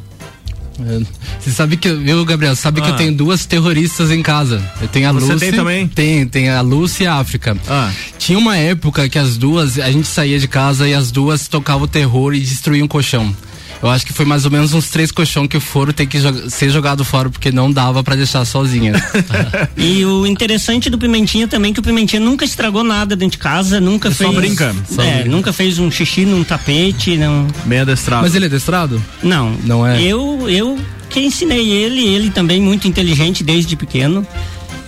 Você 1.39 1.51
sabe 1.51 1.77
que, 1.77 1.93
viu, 1.93 2.25
Gabriel? 2.25 2.57
Sabe 2.57 2.81
ah. 2.81 2.85
que 2.85 2.91
eu 2.91 2.97
tenho 2.97 3.13
duas 3.15 3.47
terroristas 3.47 4.11
em 4.11 4.23
casa. 4.23 4.63
Eu 4.81 4.89
tenho 4.89 5.09
a 5.09 5.13
Você 5.13 5.33
Lucy. 5.33 5.47
tem 5.47 5.53
também? 5.53 5.89
Tem, 5.89 6.27
tem 6.27 6.49
a 6.49 6.61
Lúcia 6.61 7.05
e 7.05 7.07
a 7.07 7.15
África. 7.15 7.57
Ah. 7.69 7.91
Tinha 8.19 8.39
uma 8.39 8.57
época 8.57 9.09
que 9.09 9.19
as 9.19 9.37
duas, 9.37 9.79
a 9.79 9.91
gente 9.91 10.09
saía 10.09 10.39
de 10.39 10.49
casa 10.49 10.89
e 10.89 10.95
as 10.95 11.11
duas 11.11 11.49
tocavam 11.49 11.83
o 11.85 11.89
terror 11.89 12.35
e 12.35 12.41
destruíam 12.41 12.87
o 12.87 12.89
colchão. 12.89 13.35
Eu 13.83 13.91
acho 13.91 14.07
que 14.07 14.13
foi 14.13 14.25
mais 14.25 14.45
ou 14.45 14.51
menos 14.51 14.73
uns 14.73 14.89
três 14.89 15.11
colchão 15.11 15.49
que 15.49 15.59
foram 15.59 15.93
ter 15.93 16.07
que 16.07 16.19
ser 16.49 16.71
jogado 16.71 17.05
fora 17.05 17.29
porque 17.29 17.51
não 17.51 17.71
dava 17.71 18.05
para 18.05 18.15
deixar 18.15 18.45
sozinha. 18.45 18.93
e 19.77 20.05
o 20.05 20.25
interessante 20.25 20.89
do 20.89 20.97
Pimentinha 20.97 21.49
também 21.49 21.73
é 21.73 21.75
que 21.75 21.81
o 21.81 21.83
Pimentinha 21.83 22.21
nunca 22.21 22.45
estragou 22.45 22.85
nada 22.85 23.17
dentro 23.17 23.33
de 23.33 23.39
casa, 23.39 23.81
nunca 23.81 24.09
Ele 24.09 24.15
fez. 24.15 24.31
só 24.31 24.37
brinca. 24.37 24.77
Só 24.89 25.03
é, 25.03 25.15
brinca. 25.15 25.29
nunca 25.31 25.53
fez 25.53 25.81
um 25.81 25.91
xixi 25.91 26.25
num 26.25 26.45
tapete, 26.45 27.17
não. 27.17 27.49
Meio 27.67 27.83
adestrado. 27.83 28.23
Mas 28.23 28.37
ele 28.37 28.45
é 28.45 28.49
adestrado? 28.49 29.03
Não. 29.23 29.57
Não 29.65 29.85
é? 29.85 30.01
Eu, 30.01 30.49
eu 30.49 30.79
que 31.11 31.21
ensinei 31.21 31.71
ele, 31.71 32.07
ele 32.07 32.31
também 32.31 32.61
muito 32.63 32.87
inteligente 32.87 33.43
desde 33.43 33.77
pequeno. 33.77 34.27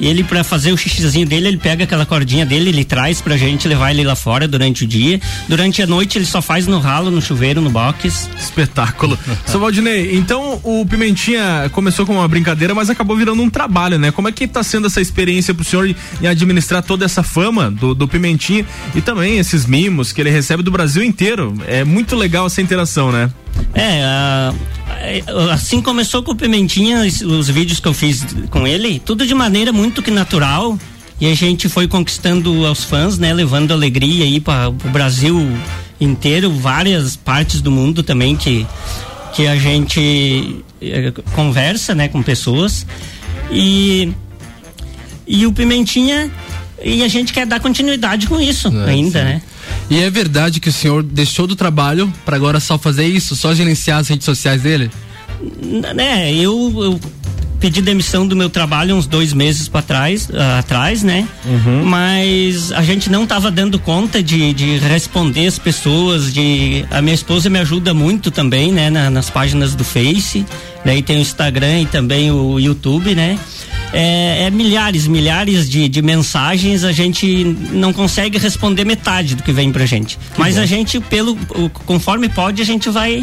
Ele, 0.00 0.24
pra 0.24 0.42
fazer 0.42 0.72
o 0.72 0.76
xixizinho 0.76 1.26
dele, 1.26 1.48
ele 1.48 1.56
pega 1.56 1.84
aquela 1.84 2.04
cordinha 2.04 2.44
dele, 2.44 2.70
ele 2.70 2.84
traz 2.84 3.20
pra 3.20 3.36
gente 3.36 3.68
levar 3.68 3.90
ele 3.90 4.04
lá 4.04 4.16
fora 4.16 4.48
durante 4.48 4.84
o 4.84 4.86
dia. 4.86 5.20
Durante 5.48 5.82
a 5.82 5.86
noite, 5.86 6.18
ele 6.18 6.26
só 6.26 6.42
faz 6.42 6.66
no 6.66 6.78
ralo, 6.78 7.10
no 7.10 7.22
chuveiro, 7.22 7.60
no 7.60 7.70
box. 7.70 8.28
Espetáculo. 8.38 9.18
Seu 9.46 9.60
Valdinei, 9.60 10.16
então 10.16 10.60
o 10.62 10.84
Pimentinha 10.84 11.70
começou 11.72 12.04
com 12.06 12.14
uma 12.14 12.28
brincadeira, 12.28 12.74
mas 12.74 12.90
acabou 12.90 13.16
virando 13.16 13.42
um 13.42 13.50
trabalho, 13.50 13.98
né? 13.98 14.10
Como 14.10 14.28
é 14.28 14.32
que 14.32 14.46
tá 14.46 14.62
sendo 14.62 14.86
essa 14.86 15.00
experiência 15.00 15.54
pro 15.54 15.64
senhor 15.64 15.94
em 16.20 16.26
administrar 16.26 16.82
toda 16.82 17.04
essa 17.04 17.22
fama 17.22 17.70
do, 17.70 17.94
do 17.94 18.08
Pimentinha 18.08 18.64
e 18.94 19.00
também 19.00 19.38
esses 19.38 19.66
mimos 19.66 20.12
que 20.12 20.20
ele 20.20 20.30
recebe 20.30 20.62
do 20.62 20.70
Brasil 20.70 21.02
inteiro? 21.02 21.54
É 21.66 21.84
muito 21.84 22.16
legal 22.16 22.46
essa 22.46 22.60
interação, 22.60 23.12
né? 23.12 23.30
É, 23.74 24.52
é, 25.00 25.22
assim 25.52 25.82
começou 25.82 26.22
com 26.22 26.32
o 26.32 26.36
Pimentinha, 26.36 27.00
os, 27.00 27.20
os 27.20 27.48
vídeos 27.48 27.80
que 27.80 27.88
eu 27.88 27.94
fiz 27.94 28.24
com 28.50 28.66
ele, 28.66 29.00
tudo 29.04 29.26
de 29.26 29.34
maneira 29.34 29.72
muito 29.72 30.02
que 30.02 30.10
natural. 30.10 30.78
E 31.20 31.30
a 31.30 31.34
gente 31.34 31.68
foi 31.68 31.86
conquistando 31.86 32.66
aos 32.66 32.84
fãs, 32.84 33.18
né? 33.18 33.32
Levando 33.32 33.72
alegria 33.72 34.24
aí 34.24 34.40
para 34.40 34.68
o 34.68 34.72
Brasil 34.72 35.48
inteiro, 36.00 36.50
várias 36.50 37.14
partes 37.14 37.60
do 37.60 37.70
mundo 37.70 38.02
também 38.02 38.36
que, 38.36 38.66
que 39.32 39.46
a 39.46 39.56
gente 39.56 40.64
eh, 40.82 41.12
conversa, 41.34 41.94
né? 41.94 42.08
Com 42.08 42.20
pessoas. 42.22 42.84
E, 43.50 44.12
e 45.26 45.46
o 45.46 45.52
Pimentinha, 45.52 46.30
e 46.82 47.02
a 47.04 47.08
gente 47.08 47.32
quer 47.32 47.46
dar 47.46 47.60
continuidade 47.60 48.26
com 48.26 48.40
isso 48.40 48.68
É, 48.68 48.90
ainda, 48.90 49.20
sim. 49.20 49.24
né? 49.24 49.42
E 49.90 50.00
é 50.00 50.08
verdade 50.10 50.60
que 50.60 50.68
o 50.68 50.72
senhor 50.72 51.02
deixou 51.02 51.46
do 51.46 51.54
trabalho 51.56 52.12
para 52.24 52.36
agora 52.36 52.58
só 52.60 52.78
fazer 52.78 53.06
isso, 53.06 53.36
só 53.36 53.54
gerenciar 53.54 53.98
as 53.98 54.08
redes 54.08 54.24
sociais 54.24 54.62
dele? 54.62 54.90
né, 55.94 56.32
eu, 56.32 56.72
eu 56.76 57.00
pedi 57.60 57.82
demissão 57.82 58.26
do 58.26 58.36
meu 58.36 58.48
trabalho 58.48 58.94
uns 58.94 59.06
dois 59.06 59.32
meses 59.32 59.68
para 59.68 59.82
trás, 59.82 60.28
ah, 60.32 60.58
atrás, 60.58 61.02
né? 61.02 61.26
Mas 61.84 62.70
a 62.72 62.82
gente 62.82 63.10
não 63.10 63.24
estava 63.24 63.50
dando 63.50 63.78
conta 63.78 64.22
de, 64.22 64.52
de 64.52 64.78
responder 64.78 65.46
as 65.46 65.58
pessoas, 65.58 66.32
de 66.32 66.84
a 66.90 67.00
minha 67.02 67.14
esposa 67.14 67.48
me 67.50 67.58
ajuda 67.58 67.92
muito 67.94 68.30
também, 68.30 68.72
né? 68.72 68.90
na- 68.90 69.10
nas 69.10 69.28
páginas 69.30 69.74
do 69.74 69.84
Face, 69.84 70.44
daí 70.84 71.02
tem 71.02 71.16
o 71.18 71.20
Instagram 71.20 71.80
e 71.82 71.86
também 71.86 72.30
o 72.30 72.58
YouTube, 72.58 73.14
né? 73.14 73.38
É, 73.94 74.42
é 74.46 74.50
milhares, 74.50 75.06
milhares 75.06 75.70
de, 75.70 75.88
de 75.88 76.02
mensagens, 76.02 76.82
a 76.82 76.90
gente 76.90 77.44
não 77.72 77.92
consegue 77.92 78.38
responder 78.38 78.84
metade 78.84 79.36
do 79.36 79.42
que 79.42 79.52
vem 79.52 79.70
pra 79.70 79.86
gente. 79.86 80.18
Mas 80.36 80.58
a 80.58 80.66
gente, 80.66 80.98
pelo 80.98 81.36
conforme 81.86 82.28
pode, 82.28 82.60
a 82.60 82.64
gente 82.64 82.90
vai 82.90 83.22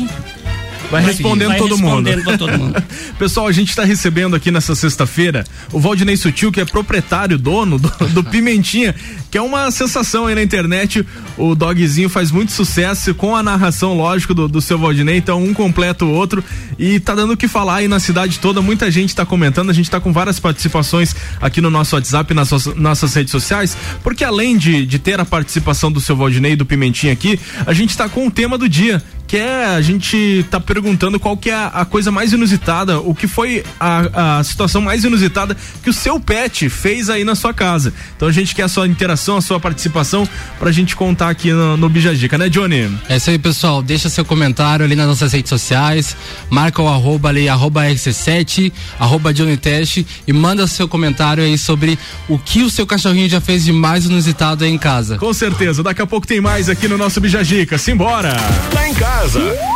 Vai 0.91 1.01
respondendo 1.05 1.47
vai 1.47 1.57
todo 1.57 1.75
respondendo 1.75 2.25
mundo. 2.25 2.37
todo 2.37 2.57
mundo. 2.57 2.83
Pessoal, 3.17 3.47
a 3.47 3.51
gente 3.53 3.69
está 3.69 3.85
recebendo 3.85 4.35
aqui 4.35 4.51
nessa 4.51 4.75
sexta-feira 4.75 5.45
o 5.71 5.79
Valdinei 5.79 6.17
Sutil, 6.17 6.51
que 6.51 6.59
é 6.59 6.65
proprietário, 6.65 7.37
dono 7.37 7.79
do, 7.79 7.89
do 8.11 8.23
Pimentinha, 8.25 8.93
que 9.31 9.37
é 9.37 9.41
uma 9.41 9.71
sensação 9.71 10.27
aí 10.27 10.35
na 10.35 10.43
internet. 10.43 11.05
O 11.37 11.55
dogzinho 11.55 12.09
faz 12.09 12.29
muito 12.29 12.51
sucesso 12.51 13.15
com 13.15 13.33
a 13.33 13.41
narração, 13.41 13.95
lógico, 13.95 14.33
do, 14.33 14.49
do 14.49 14.61
seu 14.61 14.77
Valdinei, 14.77 15.15
então 15.15 15.41
um 15.41 15.53
completa 15.53 16.03
o 16.03 16.09
outro 16.09 16.43
e 16.77 16.99
tá 16.99 17.15
dando 17.15 17.33
o 17.33 17.37
que 17.37 17.47
falar 17.47 17.75
aí 17.75 17.87
na 17.87 17.99
cidade 17.99 18.37
toda. 18.39 18.61
Muita 18.61 18.91
gente 18.91 19.15
tá 19.15 19.25
comentando, 19.25 19.69
a 19.69 19.73
gente 19.73 19.89
tá 19.89 20.01
com 20.01 20.11
várias 20.11 20.41
participações 20.41 21.15
aqui 21.39 21.61
no 21.61 21.69
nosso 21.69 21.95
WhatsApp, 21.95 22.33
nas 22.33 22.49
nossas 22.75 23.13
redes 23.13 23.31
sociais, 23.31 23.77
porque 24.03 24.25
além 24.25 24.57
de, 24.57 24.85
de 24.85 24.99
ter 24.99 25.21
a 25.21 25.25
participação 25.25 25.89
do 25.89 26.01
seu 26.01 26.17
Valdinei 26.17 26.51
e 26.51 26.55
do 26.57 26.65
Pimentinha 26.65 27.13
aqui, 27.13 27.39
a 27.65 27.71
gente 27.71 27.95
tá 27.95 28.09
com 28.09 28.27
o 28.27 28.31
tema 28.31 28.57
do 28.57 28.67
dia 28.67 29.01
que 29.31 29.37
é 29.37 29.63
a 29.63 29.79
gente 29.79 30.45
tá 30.51 30.59
perguntando 30.59 31.17
qual 31.17 31.37
que 31.37 31.49
é 31.49 31.53
a, 31.53 31.67
a 31.67 31.85
coisa 31.85 32.11
mais 32.11 32.33
inusitada, 32.33 32.99
o 32.99 33.15
que 33.15 33.29
foi 33.29 33.63
a, 33.79 34.39
a 34.39 34.43
situação 34.43 34.81
mais 34.81 35.05
inusitada 35.05 35.55
que 35.81 35.89
o 35.89 35.93
seu 35.93 36.19
pet 36.19 36.67
fez 36.67 37.09
aí 37.09 37.23
na 37.23 37.33
sua 37.33 37.53
casa. 37.53 37.93
Então 38.17 38.27
a 38.27 38.31
gente 38.33 38.53
quer 38.53 38.63
a 38.63 38.67
sua 38.67 38.85
interação, 38.85 39.37
a 39.37 39.41
sua 39.41 39.57
participação 39.57 40.27
pra 40.59 40.69
gente 40.69 40.97
contar 40.97 41.29
aqui 41.29 41.49
no, 41.53 41.77
no 41.77 41.87
Bijagica, 41.87 42.37
né, 42.37 42.49
Johnny? 42.49 42.91
É 43.07 43.15
isso 43.15 43.29
aí, 43.29 43.39
pessoal. 43.39 43.81
Deixa 43.81 44.09
seu 44.09 44.25
comentário 44.25 44.83
ali 44.83 44.97
nas 44.97 45.07
nossas 45.07 45.31
redes 45.31 45.47
sociais. 45.47 46.13
Marca 46.49 46.81
o 46.81 46.89
arroba 46.89 47.29
ali, 47.29 47.47
arroba 47.47 47.85
RC7, 47.85 48.69
arroba 48.99 49.33
Johnny 49.33 49.55
Teste 49.55 50.05
e 50.27 50.33
manda 50.33 50.67
seu 50.67 50.89
comentário 50.89 51.41
aí 51.41 51.57
sobre 51.57 51.97
o 52.27 52.37
que 52.37 52.63
o 52.63 52.69
seu 52.69 52.85
cachorrinho 52.85 53.29
já 53.29 53.39
fez 53.39 53.63
de 53.63 53.71
mais 53.71 54.03
inusitado 54.03 54.65
aí 54.65 54.71
em 54.73 54.77
casa. 54.77 55.17
Com 55.17 55.33
certeza, 55.33 55.81
daqui 55.81 56.01
a 56.01 56.05
pouco 56.05 56.27
tem 56.27 56.41
mais 56.41 56.67
aqui 56.67 56.89
no 56.89 56.97
nosso 56.97 57.21
Bijagica. 57.21 57.77
Simbora! 57.77 58.35
Tá 58.73 58.89
em 58.89 58.93
casa, 58.93 59.20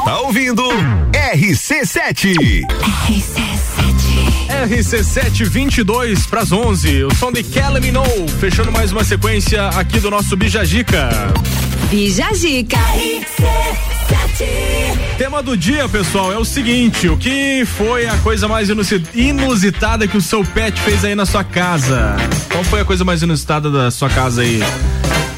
tá 0.04 0.20
ouvindo 0.22 0.64
RC7. 1.14 2.34
RC722 4.68 6.28
pras 6.28 6.52
11, 6.52 7.04
o 7.04 7.14
som 7.14 7.32
de 7.32 7.44
Kelly 7.44 7.80
Minou, 7.80 8.28
fechando 8.40 8.72
mais 8.72 8.92
uma 8.92 9.04
sequência 9.04 9.68
aqui 9.70 10.00
do 10.00 10.10
nosso 10.10 10.36
Bijagica. 10.36 11.10
Bijagica. 11.92 12.78
Tema 15.20 15.44
do 15.44 15.56
dia, 15.56 15.88
pessoal, 15.88 16.34
é 16.34 16.38
o 16.40 16.46
seguinte: 16.46 17.08
o 17.08 17.16
que 17.16 17.64
foi 17.66 18.08
a 18.08 18.18
coisa 18.18 18.48
mais 18.48 18.68
inusi- 18.68 19.04
inusitada 19.14 20.08
que 20.08 20.18
o 20.18 20.22
seu 20.22 20.44
pet 20.44 20.80
fez 20.82 21.06
aí 21.06 21.14
na 21.14 21.28
sua 21.28 21.44
casa? 21.44 22.16
Qual 22.52 22.64
foi 22.64 22.82
a 22.82 22.86
coisa 22.86 23.06
mais 23.06 23.22
inusitada 23.22 23.70
da 23.70 23.92
sua 23.92 24.10
casa 24.10 24.42
aí? 24.42 24.60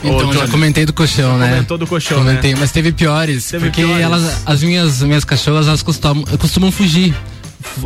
Ô, 0.03 0.07
Então, 0.07 0.31
já 0.33 0.39
Johnny? 0.41 0.51
comentei 0.51 0.85
do 0.85 0.93
colchão, 0.93 1.37
né? 1.37 1.49
Comentou 1.49 1.77
do 1.77 1.87
colchão, 1.87 2.17
Comentei, 2.19 2.53
né? 2.53 2.57
mas 2.59 2.71
teve 2.71 2.91
piores. 2.91 3.45
Teve 3.45 3.65
porque 3.65 3.83
piores. 3.83 4.03
elas, 4.03 4.41
as 4.45 4.63
minhas, 4.63 5.01
minhas 5.01 5.23
cachorras, 5.25 5.67
elas 5.67 5.81
costumam, 5.81 6.23
costumam 6.37 6.71
fugir. 6.71 7.13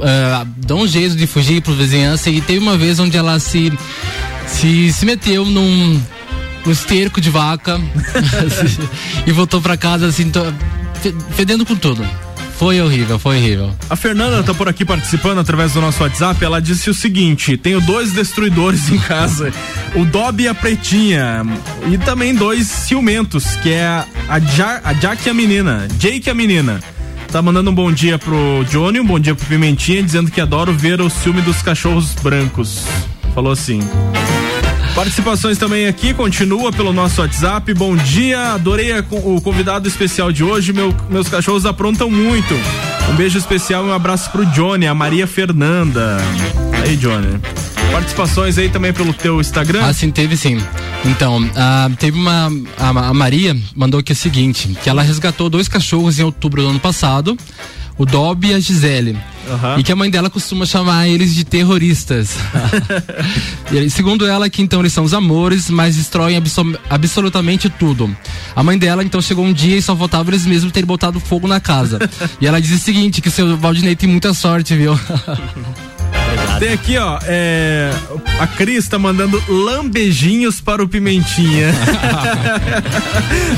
Ah, 0.01 0.45
dão 0.57 0.79
um 0.81 0.87
jeito 0.87 1.15
de 1.15 1.25
fugir 1.25 1.61
pro 1.61 1.73
vizinhança 1.73 2.29
e 2.29 2.39
teve 2.41 2.59
uma 2.59 2.77
vez 2.77 2.99
onde 2.99 3.17
ela 3.17 3.39
se, 3.39 3.71
se, 4.45 4.91
se 4.93 5.05
meteu 5.05 5.45
num, 5.45 5.99
num 6.65 6.71
esterco 6.71 7.19
de 7.19 7.29
vaca 7.29 7.79
e 9.25 9.31
voltou 9.31 9.61
pra 9.61 9.75
casa 9.77 10.07
assim, 10.07 10.31
fedendo 11.31 11.65
com 11.65 11.75
tudo. 11.75 12.05
Foi 12.61 12.79
horrível, 12.79 13.17
foi 13.17 13.37
horrível. 13.37 13.73
A 13.89 13.95
Fernanda 13.95 14.43
tá 14.43 14.53
por 14.53 14.69
aqui 14.69 14.85
participando 14.85 15.39
através 15.39 15.73
do 15.73 15.81
nosso 15.81 16.03
WhatsApp. 16.03 16.45
Ela 16.45 16.61
disse 16.61 16.91
o 16.91 16.93
seguinte: 16.93 17.57
tenho 17.57 17.81
dois 17.81 18.11
destruidores 18.11 18.87
em 18.91 18.99
casa, 18.99 19.51
o 19.95 20.05
Dobby 20.05 20.43
e 20.43 20.47
a 20.47 20.53
Pretinha, 20.53 21.41
e 21.91 21.97
também 21.97 22.35
dois 22.35 22.67
ciumentos, 22.67 23.55
que 23.63 23.71
é 23.71 24.05
a, 24.29 24.37
ja, 24.37 24.79
a 24.83 24.93
Jack 24.93 25.25
e 25.25 25.31
a 25.31 25.33
menina, 25.33 25.87
Jake 25.97 26.27
e 26.27 26.29
a 26.29 26.35
menina. 26.35 26.79
Tá 27.31 27.41
mandando 27.41 27.71
um 27.71 27.73
bom 27.73 27.91
dia 27.91 28.19
pro 28.19 28.63
Johnny, 28.69 28.99
um 28.99 29.07
bom 29.07 29.19
dia 29.19 29.33
pro 29.33 29.47
Pimentinha, 29.47 30.03
dizendo 30.03 30.29
que 30.29 30.39
adoro 30.39 30.71
ver 30.71 31.01
o 31.01 31.09
ciúme 31.09 31.41
dos 31.41 31.63
cachorros 31.63 32.13
brancos. 32.21 32.83
Falou 33.33 33.53
assim. 33.53 33.79
Participações 34.95 35.57
também 35.57 35.87
aqui, 35.87 36.13
continua 36.13 36.71
pelo 36.71 36.91
nosso 36.91 37.21
WhatsApp. 37.21 37.73
Bom 37.73 37.95
dia, 37.95 38.53
adorei 38.53 38.91
o 39.09 39.39
convidado 39.41 39.87
especial 39.87 40.31
de 40.31 40.43
hoje. 40.43 40.73
Meu- 40.73 40.93
meus 41.09 41.29
cachorros 41.29 41.65
aprontam 41.65 42.09
muito. 42.11 42.53
Um 43.09 43.15
beijo 43.15 43.37
especial 43.37 43.85
e 43.85 43.89
um 43.89 43.93
abraço 43.93 44.29
pro 44.31 44.45
Johnny, 44.47 44.85
a 44.85 44.93
Maria 44.93 45.25
Fernanda. 45.25 46.17
Aí, 46.83 46.95
Johnny. 46.97 47.39
Participações 47.91 48.57
aí 48.57 48.69
também 48.69 48.93
pelo 48.93 49.13
teu 49.13 49.39
Instagram. 49.41 49.81
Ah, 49.85 49.93
sim, 49.93 50.11
teve 50.11 50.35
sim. 50.37 50.57
Então, 51.05 51.39
teve 51.97 52.17
uma. 52.17 52.51
A, 52.77 52.89
a 52.89 53.13
Maria 53.13 53.57
mandou 53.75 53.99
aqui 53.99 54.11
o 54.11 54.15
seguinte: 54.15 54.77
que 54.83 54.89
ela 54.89 55.01
resgatou 55.01 55.49
dois 55.49 55.67
cachorros 55.67 56.19
em 56.19 56.23
outubro 56.23 56.61
do 56.61 56.69
ano 56.69 56.79
passado, 56.79 57.37
o 57.97 58.05
Dobby 58.05 58.49
e 58.49 58.53
a 58.53 58.59
Gisele. 58.59 59.17
Aham. 59.49 59.79
E 59.79 59.83
que 59.83 59.91
a 59.91 59.95
mãe 59.95 60.09
dela 60.09 60.29
costuma 60.29 60.65
chamar 60.65 61.07
eles 61.07 61.33
de 61.33 61.43
terroristas. 61.43 62.35
E 63.71 63.89
segundo 63.89 64.27
ela, 64.27 64.49
que 64.49 64.61
então 64.61 64.81
eles 64.81 64.91
são 64.91 65.03
os 65.05 65.13
amores, 65.13 65.69
mas 65.69 65.95
destroem 65.95 66.35
abso- 66.35 66.77
absolutamente 66.89 67.69
tudo. 67.69 68.13
A 68.53 68.61
mãe 68.61 68.77
dela 68.77 69.01
então 69.01 69.21
chegou 69.21 69.45
um 69.45 69.53
dia 69.53 69.77
e 69.77 69.81
só 69.81 69.95
faltava 69.95 70.29
eles 70.29 70.45
mesmos 70.45 70.73
terem 70.73 70.85
botado 70.85 71.21
fogo 71.21 71.47
na 71.47 71.61
casa. 71.61 71.97
e 72.41 72.45
ela 72.45 72.59
diz 72.61 72.71
o 72.71 72.83
seguinte: 72.83 73.21
que 73.21 73.29
o 73.29 73.31
seu 73.31 73.55
Valdinei 73.57 73.95
tem 73.95 74.09
muita 74.09 74.33
sorte, 74.33 74.75
viu? 74.75 74.99
Tem 76.61 76.73
aqui, 76.73 76.95
ó, 76.95 77.17
é, 77.23 77.89
a 78.39 78.45
Cris 78.45 78.87
tá 78.87 78.99
mandando 78.99 79.43
lambejinhos 79.49 80.61
para 80.61 80.83
o 80.83 80.87
Pimentinha. 80.87 81.73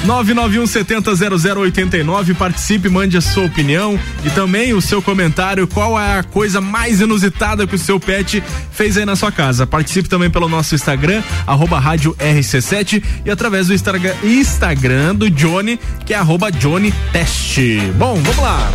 991 0.08 0.66
70 0.66 1.12
0089, 1.54 2.34
participe, 2.34 2.88
mande 2.88 3.18
a 3.18 3.22
sua 3.22 3.44
opinião 3.44 4.00
e 4.24 4.30
também 4.30 4.74
o 4.74 4.80
seu 4.80 5.02
comentário. 5.02 5.68
Qual 5.68 6.00
é 6.00 6.20
a 6.20 6.24
coisa 6.24 6.62
mais 6.62 7.02
inusitada 7.02 7.68
que 7.68 7.76
o 7.76 7.78
seu 7.78 8.00
pet 8.00 8.42
fez 8.72 8.96
aí 8.96 9.04
na 9.04 9.18
sua 9.18 9.34
casa? 9.34 9.68
Participe 9.68 10.08
também 10.08 10.30
pelo 10.30 10.48
nosso 10.48 10.74
Instagram, 10.74 11.22
arroba 11.46 11.80
rádio 11.80 12.16
RC7 12.18 13.04
e 13.26 13.30
através 13.30 13.68
do 13.68 13.74
Instagram, 13.74 15.13
do 15.13 15.30
Johnny, 15.30 15.78
que 16.06 16.13
é 16.13 16.18
arroba 16.18 16.50
Johnny 16.50 16.94
Teste. 17.12 17.82
Bom, 17.98 18.16
vamos 18.24 18.38
lá. 18.38 18.72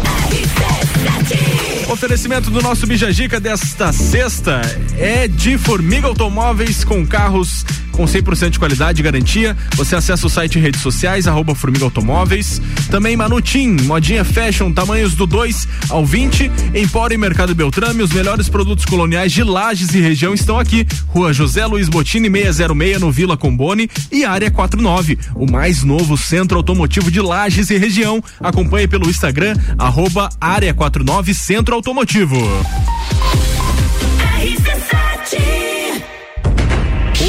Oferecimento 1.88 2.50
do 2.50 2.60
nosso 2.60 2.86
Bijagica 2.86 3.40
desta 3.40 3.92
sexta 3.94 4.60
é 4.98 5.26
de 5.26 5.56
Formiga 5.56 6.06
Automóveis 6.06 6.84
com 6.84 7.06
carros 7.06 7.64
com 7.98 8.04
100% 8.04 8.50
de 8.50 8.58
qualidade 8.60 9.00
e 9.00 9.02
garantia. 9.02 9.56
Você 9.74 9.96
acessa 9.96 10.24
o 10.24 10.30
site 10.30 10.56
e 10.56 10.62
redes 10.62 10.80
sociais, 10.80 11.26
arroba 11.26 11.52
Formiga 11.52 11.84
Automóveis. 11.84 12.62
Também 12.92 13.16
Manutim, 13.16 13.76
modinha 13.82 14.24
fashion, 14.24 14.72
tamanhos 14.72 15.16
do 15.16 15.26
2 15.26 15.66
ao 15.88 16.06
20. 16.06 16.48
Empório 16.76 17.16
e 17.16 17.18
Mercado 17.18 17.56
Beltrame, 17.56 18.04
os 18.04 18.12
melhores 18.12 18.48
produtos 18.48 18.84
coloniais 18.84 19.32
de 19.32 19.42
Lages 19.42 19.92
e 19.96 20.00
região 20.00 20.32
estão 20.32 20.60
aqui. 20.60 20.86
Rua 21.08 21.32
José 21.32 21.66
Luiz 21.66 21.88
Botini 21.88 22.30
606 22.30 23.00
no 23.00 23.10
Vila 23.10 23.36
Combone 23.36 23.90
e 24.12 24.24
Área 24.24 24.48
49, 24.48 25.18
o 25.34 25.50
mais 25.50 25.82
novo 25.82 26.16
centro 26.16 26.56
automotivo 26.56 27.10
de 27.10 27.20
Lages 27.20 27.68
e 27.70 27.78
região. 27.78 28.22
Acompanhe 28.38 28.86
pelo 28.86 29.10
Instagram, 29.10 29.56
arroba 29.76 30.28
Área 30.40 30.72
49 30.72 31.34
Centro 31.34 31.74
Automotivo. 31.74 32.38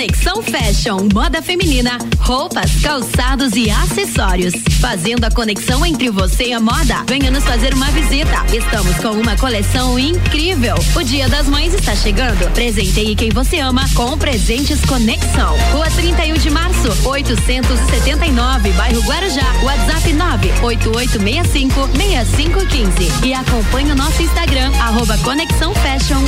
Conexão 0.00 0.42
Fashion, 0.42 1.08
moda 1.12 1.42
feminina, 1.42 1.98
roupas, 2.20 2.74
calçados 2.82 3.52
e 3.54 3.70
acessórios. 3.70 4.54
Fazendo 4.80 5.24
a 5.24 5.30
conexão 5.30 5.84
entre 5.84 6.08
você 6.08 6.44
e 6.44 6.52
a 6.54 6.58
moda. 6.58 7.04
Venha 7.06 7.30
nos 7.30 7.44
fazer 7.44 7.74
uma 7.74 7.84
visita. 7.90 8.46
Estamos 8.50 8.96
com 8.96 9.10
uma 9.10 9.36
coleção 9.36 9.98
incrível. 9.98 10.74
O 10.96 11.02
Dia 11.02 11.28
das 11.28 11.50
Mães 11.50 11.74
está 11.74 11.94
chegando. 11.94 12.50
Presenteie 12.54 13.14
quem 13.14 13.28
você 13.28 13.58
ama 13.58 13.84
com 13.94 14.16
presentes 14.16 14.80
Conexão. 14.86 15.54
Rua 15.70 15.90
31 15.90 16.32
de 16.32 16.48
março, 16.48 17.06
879, 17.06 18.70
bairro 18.70 19.02
Guarujá. 19.02 19.52
WhatsApp 19.62 20.14
98865 20.14 21.90
6515. 21.94 23.26
E 23.26 23.34
acompanhe 23.34 23.92
o 23.92 23.96
nosso 23.96 24.22
Instagram, 24.22 24.72
arroba 24.78 25.18
Conexão 25.18 25.74
Fashion 25.74 26.22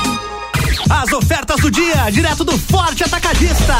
1. 0.00 0.03
As 0.90 1.12
ofertas 1.12 1.60
do 1.60 1.70
dia, 1.70 2.10
direto 2.10 2.44
do 2.44 2.58
Forte 2.58 3.04
Atacadista. 3.04 3.74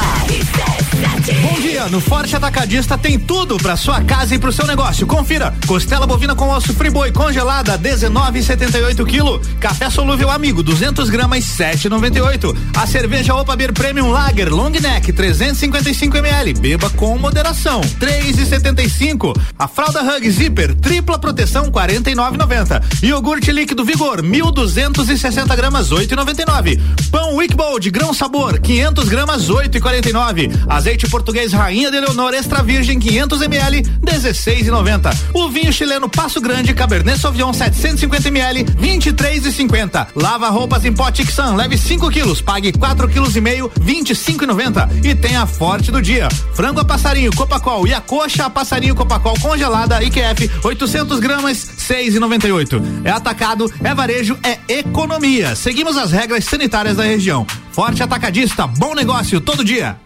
Bom 1.42 1.60
dia, 1.60 1.86
no 1.88 2.00
Forte 2.00 2.34
Atacadista 2.34 2.96
tem 2.96 3.18
tudo 3.18 3.56
para 3.56 3.76
sua 3.76 4.02
casa 4.02 4.34
e 4.34 4.38
pro 4.38 4.52
seu 4.52 4.66
negócio. 4.66 5.06
Confira: 5.06 5.54
costela 5.66 6.06
bovina 6.06 6.34
com 6.34 6.48
osso 6.48 6.72
friboi 6.74 7.12
congelada 7.12 7.78
19,78 7.78 9.04
kg, 9.04 9.58
café 9.58 9.90
solúvel 9.90 10.30
amigo 10.30 10.62
200 10.62 11.08
gramas 11.10 11.44
7,98. 11.44 12.56
A 12.76 12.86
cerveja 12.86 13.34
Opa 13.34 13.54
Beer 13.54 13.72
Premium 13.72 14.10
Lager 14.10 14.52
Long 14.52 14.70
Neck 14.70 15.12
355 15.12 16.16
ml, 16.16 16.54
beba 16.54 16.90
com 16.90 17.16
moderação 17.18 17.80
3,75. 17.82 19.38
A 19.58 19.68
fralda 19.68 20.02
Hug 20.02 20.30
Zipper 20.30 20.74
tripla 20.74 21.18
proteção 21.18 21.70
49,90. 21.70 22.82
Iogurte 23.02 23.52
líquido 23.52 23.84
Vigor 23.84 24.22
1.260 24.22 25.54
gramas 25.54 25.90
8,99. 25.90 26.80
Pão 27.10 27.36
Wickbowl 27.36 27.78
de 27.78 27.90
grão 27.90 28.14
sabor, 28.14 28.58
500 28.58 29.08
gramas, 29.08 29.48
8,49. 29.48 30.64
Azeite 30.68 30.93
português 31.08 31.52
Rainha 31.52 31.90
de 31.90 32.00
Leonor 32.00 32.32
extra 32.34 32.62
virgem, 32.62 32.98
500 32.98 33.42
ml, 33.42 33.82
16,90. 33.82 35.14
O 35.32 35.48
vinho 35.48 35.72
chileno 35.72 36.08
Passo 36.08 36.40
Grande 36.40 36.72
Cabernet 36.74 37.18
Sauvignon 37.18 37.52
750 37.52 38.28
ml, 38.28 38.64
23,50. 38.64 40.08
Lava 40.14 40.48
roupas 40.48 40.84
em 40.84 40.92
pote 40.92 41.24
Xan, 41.24 41.54
leve 41.54 41.76
5 41.76 42.10
quilos, 42.10 42.40
pague 42.40 42.72
4 42.72 43.08
quilos 43.08 43.36
e 43.36 43.40
meio, 43.40 43.70
25,90. 43.80 45.04
E 45.04 45.14
tem 45.14 45.36
a 45.36 45.46
forte 45.46 45.90
do 45.90 46.00
dia: 46.00 46.28
frango 46.54 46.80
a 46.80 46.84
passarinho 46.84 47.34
Copacol 47.34 47.86
e 47.86 47.94
a 47.94 48.00
coxa 48.00 48.46
a 48.46 48.50
passarinho 48.50 48.94
Copacol 48.94 49.38
congelada 49.40 50.02
IQF 50.02 50.50
800 50.62 51.20
gramas, 51.20 51.56
6,98. 51.88 52.82
É 53.04 53.10
atacado, 53.10 53.70
é 53.82 53.94
varejo, 53.94 54.38
é 54.42 54.58
economia. 54.68 55.54
Seguimos 55.56 55.96
as 55.96 56.12
regras 56.12 56.44
sanitárias 56.44 56.96
da 56.96 57.04
região. 57.04 57.46
Forte 57.74 58.04
Atacadista, 58.04 58.68
bom 58.68 58.94
negócio 58.94 59.40
todo 59.40 59.64
dia. 59.64 59.98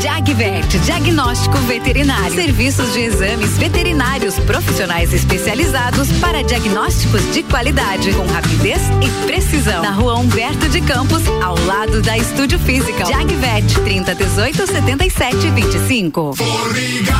Jagvet, 0.00 0.76
diagnóstico 0.80 1.56
veterinário. 1.58 2.34
Serviços 2.34 2.92
de 2.92 3.02
exames 3.02 3.56
veterinários 3.56 4.36
profissionais 4.40 5.12
especializados 5.12 6.10
para 6.14 6.42
diagnósticos 6.42 7.22
de 7.32 7.44
qualidade, 7.44 8.12
com 8.12 8.26
rapidez 8.26 8.80
e 9.00 9.26
precisão. 9.26 9.84
Na 9.84 9.92
rua 9.92 10.16
Humberto 10.16 10.68
de 10.68 10.80
Campos, 10.80 11.22
ao 11.40 11.56
lado 11.64 12.02
da 12.02 12.18
Estúdio 12.18 12.58
Física. 12.58 13.06
Jagvet, 13.06 13.72
30 13.84 14.16
18 14.16 14.66
77 14.66 15.48
25. 15.50 16.34
Formiga 16.34 17.14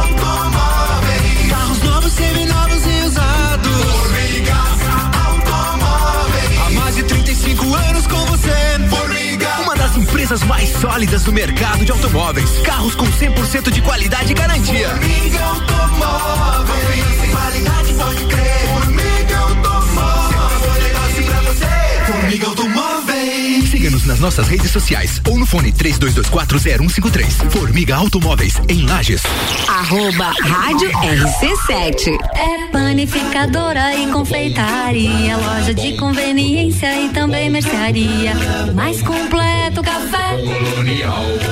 Automóveis. 0.00 1.50
Carros 1.50 1.82
novos, 1.82 2.12
seminovos 2.12 2.71
empresas 10.32 10.42
mais 10.44 10.68
sólidas 10.70 11.24
do 11.24 11.32
mercado 11.32 11.84
de 11.84 11.92
automóveis. 11.92 12.58
Carros 12.60 12.94
com 12.94 13.04
100% 13.04 13.70
de 13.70 13.82
qualidade 13.82 14.32
e 14.32 14.34
garantia. 14.34 14.88
Formiga 14.88 15.40
Automóveis. 15.44 17.01
Nas 24.12 24.20
nossas 24.20 24.46
redes 24.46 24.70
sociais 24.70 25.22
ou 25.26 25.38
no 25.38 25.46
fone 25.46 25.72
32240153. 25.72 27.50
Formiga 27.50 27.96
Automóveis 27.96 28.60
em 28.68 28.84
Lages. 28.84 29.22
Arroba 29.66 30.34
Rádio 30.42 30.90
RC7. 30.90 32.18
É 32.34 32.66
panificadora 32.70 33.94
e 33.94 34.08
confeitaria, 34.08 35.34
loja 35.38 35.72
de 35.72 35.94
conveniência 35.94 36.94
e 37.00 37.08
também 37.08 37.48
mercearia. 37.48 38.34
Mais 38.74 39.00
completo 39.00 39.82
café. 39.82 40.36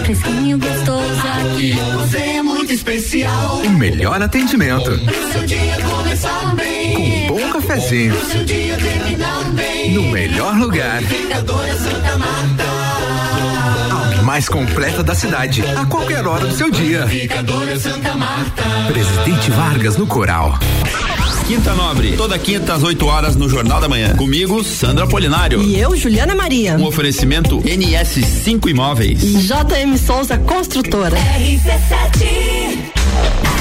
Fresquinho 0.05 0.59
gostoso 0.59 1.23
aqui. 1.41 1.73
Você 1.73 2.19
é 2.19 2.43
muito 2.43 2.75
especial. 2.75 3.63
O 3.65 3.71
melhor 3.71 4.21
atendimento. 4.21 4.99
Pro 4.99 5.33
seu 5.33 5.47
dia 5.47 5.79
começar 5.79 6.55
bem. 6.57 6.95
Com 6.95 7.03
um 7.03 7.27
bom 7.39 7.53
cafezinho. 7.53 8.15
Pro 8.15 8.29
seu 8.29 8.45
dia 8.45 8.77
terminar 8.77 9.45
bem. 9.53 9.95
No 9.95 10.03
melhor 10.11 10.57
lugar. 10.57 11.01
Panificadora 11.03 11.75
Santa 11.75 12.10
mais 14.31 14.49
completa 14.49 15.03
da 15.03 15.13
cidade. 15.13 15.61
A 15.77 15.85
qualquer 15.87 16.25
hora 16.25 16.47
do 16.47 16.55
seu 16.55 16.71
dia. 16.71 17.01
Panificadora 17.01 17.77
Santa 17.81 18.15
Marta. 18.15 18.63
Presidente 18.87 19.51
Vargas 19.51 19.97
no 19.97 20.07
Coral. 20.07 20.57
Quinta 21.49 21.75
Nobre, 21.75 22.13
toda 22.17 22.39
quinta 22.39 22.75
às 22.75 22.85
8 22.85 23.07
horas 23.07 23.35
no 23.35 23.49
Jornal 23.49 23.81
da 23.81 23.89
Manhã. 23.89 24.15
Comigo, 24.15 24.63
Sandra 24.63 25.05
Polinário. 25.05 25.61
E 25.61 25.77
eu, 25.77 25.97
Juliana 25.97 26.37
Maria. 26.37 26.77
Um 26.77 26.85
oferecimento 26.85 27.61
NS5 27.63 28.69
Imóveis. 28.69 29.21
JM 29.21 29.97
Souza 29.99 30.39
Construtora. 30.39 31.17
RC7. 31.17 32.79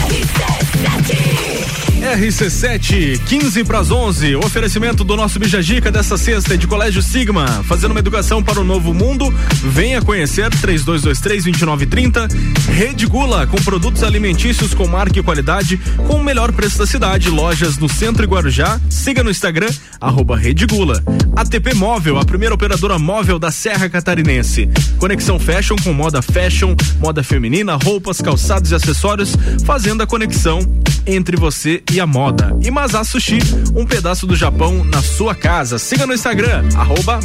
RC7. 0.06 1.79
RC7, 2.00 3.20
15 3.26 3.64
para 3.66 3.80
as 3.80 3.92
11. 3.92 4.36
Oferecimento 4.38 5.04
do 5.04 5.18
nosso 5.18 5.38
Bijagica 5.38 5.92
dessa 5.92 6.18
sexta 6.18 6.58
de 6.58 6.66
Colégio 6.66 7.02
Sigma, 7.02 7.46
fazendo 7.64 7.92
uma 7.92 8.00
educação 8.00 8.42
para 8.42 8.60
o 8.60 8.64
novo 8.64 8.94
mundo. 8.94 9.34
Venha 9.64 10.02
conhecer 10.02 10.50
3223-2930. 10.50 12.32
Rede 12.70 13.06
Gula, 13.06 13.46
com 13.48 13.58
produtos 13.58 14.02
alimentícios 14.04 14.74
com 14.74 14.88
marca 14.88 15.20
e 15.20 15.24
qualidade, 15.24 15.78
com 16.08 16.16
o 16.16 16.24
melhor 16.24 16.54
preço 16.54 16.78
da 16.78 16.88
cidade. 16.88 17.30
Lojas 17.30 17.78
no 17.78 17.90
centro 17.90 18.24
e 18.24 18.28
Guarujá. 18.28 18.80
Siga 18.90 19.22
no 19.22 19.30
Instagram, 19.30 19.70
arroba 20.00 20.38
Rede 20.38 20.66
Gula. 20.66 21.04
ATP 21.36 21.74
Móvel, 21.76 22.18
a 22.18 22.26
primeira 22.26 22.56
operadora 22.56 22.98
móvel 22.98 23.38
da 23.38 23.52
Serra 23.52 23.90
Catarinense. 23.90 24.70
Conexão 24.98 25.40
Fashion 25.40 25.76
com 25.84 25.94
moda 25.94 26.22
fashion, 26.22 26.76
moda 27.00 27.24
feminina, 27.24 27.76
roupas, 27.76 28.22
calçados 28.22 28.72
e 28.72 28.76
acessórios, 28.76 29.36
fazendo 29.66 30.02
a 30.02 30.08
conexão 30.08 30.60
entre 31.06 31.36
você 31.38 31.82
e 31.92 32.00
a 32.00 32.06
moda. 32.06 32.56
E 32.62 32.70
Mazá 32.70 33.04
Sushi, 33.04 33.40
um 33.76 33.86
pedaço 33.86 34.28
do 34.28 34.36
Japão 34.36 34.84
na 34.84 35.02
sua 35.02 35.34
casa. 35.34 35.78
Siga 35.80 36.06
no 36.06 36.14
Instagram, 36.14 36.64
arroba 36.76 37.20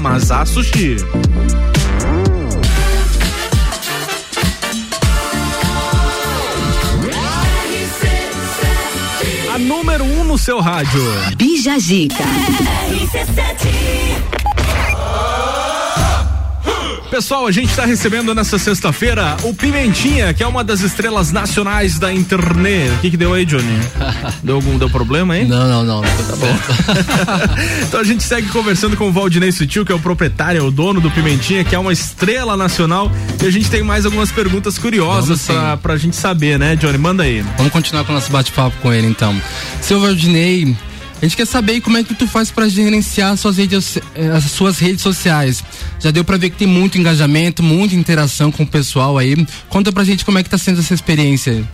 Sushi. 0.46 0.96
A 9.55 9.59
número 9.59 10.05
1 10.05 10.20
um 10.20 10.24
no 10.24 10.38
seu 10.38 10.61
rádio. 10.61 11.03
Bija 11.37 11.79
Zica. 11.79 12.24
Pessoal, 17.14 17.46
a 17.46 17.53
gente 17.53 17.70
está 17.70 17.85
recebendo 17.85 18.35
nessa 18.35 18.59
sexta-feira 18.59 19.37
o 19.44 19.55
Pimentinha, 19.55 20.35
que 20.35 20.42
é 20.42 20.46
uma 20.48 20.64
das 20.64 20.81
estrelas 20.81 21.31
nacionais 21.31 21.96
da 21.96 22.12
internet. 22.12 22.90
O 22.90 22.98
que, 22.98 23.12
que 23.12 23.16
deu 23.16 23.33
aí, 23.33 23.44
Johnny? 23.44 23.62
Deu 24.42 24.57
algum 24.57 24.77
deu 24.77 24.90
problema 24.90 25.35
aí? 25.35 25.44
Não, 25.44 25.68
não, 25.68 25.85
não. 25.85 26.03
Tá 26.03 26.37
bom. 26.37 26.59
então 27.87 28.00
a 28.00 28.05
gente 28.05 28.24
segue 28.24 28.48
conversando 28.48 28.96
com 28.96 29.09
o 29.09 29.12
Valdinei 29.12 29.53
Sutil, 29.53 29.87
que 29.87 29.92
é 29.92 29.94
o 29.94 30.00
proprietário, 30.00 30.66
o 30.66 30.72
dono 30.72 31.00
do 31.00 31.09
Pimentinha, 31.09 31.62
que 31.62 31.72
é 31.72 31.79
uma 31.79 31.92
estrela 31.92 32.57
nacional. 32.57 33.09
E 33.40 33.46
a 33.46 33.50
gente 33.50 33.70
tem 33.70 33.85
mais 33.85 34.05
algumas 34.05 34.33
perguntas 34.33 34.77
curiosas 34.77 35.46
pra, 35.46 35.77
pra 35.77 35.96
gente 35.96 36.16
saber, 36.16 36.59
né, 36.59 36.74
Johnny? 36.74 36.98
Manda 36.98 37.22
aí. 37.22 37.44
Vamos 37.57 37.72
continuar 37.72 38.03
com 38.05 38.11
o 38.11 38.16
nosso 38.16 38.33
bate-papo 38.33 38.77
com 38.83 38.92
ele, 38.92 39.07
então. 39.07 39.40
Seu 39.81 40.00
Valdinei, 40.00 40.77
a 41.25 41.27
gente 41.27 41.39
quer 41.39 41.47
saber 41.47 41.81
como 41.81 41.97
é 41.97 42.05
que 42.05 42.15
tu 42.15 42.27
faz 42.27 42.51
para 42.51 42.69
gerenciar 42.69 43.35
suas 43.39 43.57
redes, 43.57 43.97
eh, 44.15 44.29
as 44.29 44.45
suas 44.45 44.79
redes 44.79 45.01
sociais. 45.01 45.65
Já 45.99 46.11
deu 46.11 46.23
para 46.23 46.37
ver 46.37 46.51
que 46.51 46.57
tem 46.59 46.69
muito 46.69 46.99
engajamento, 46.99 47.63
muita 47.63 47.95
interação 47.95 48.53
com 48.53 48.63
o 48.63 48.67
pessoal 48.67 49.17
aí. 49.17 49.35
Conta 49.71 49.91
pra 49.91 50.05
gente 50.05 50.23
como 50.23 50.39
é 50.39 50.43
que 50.43 50.51
tá 50.51 50.59
sendo 50.59 50.81
essa 50.81 50.93
experiência. 50.93 51.67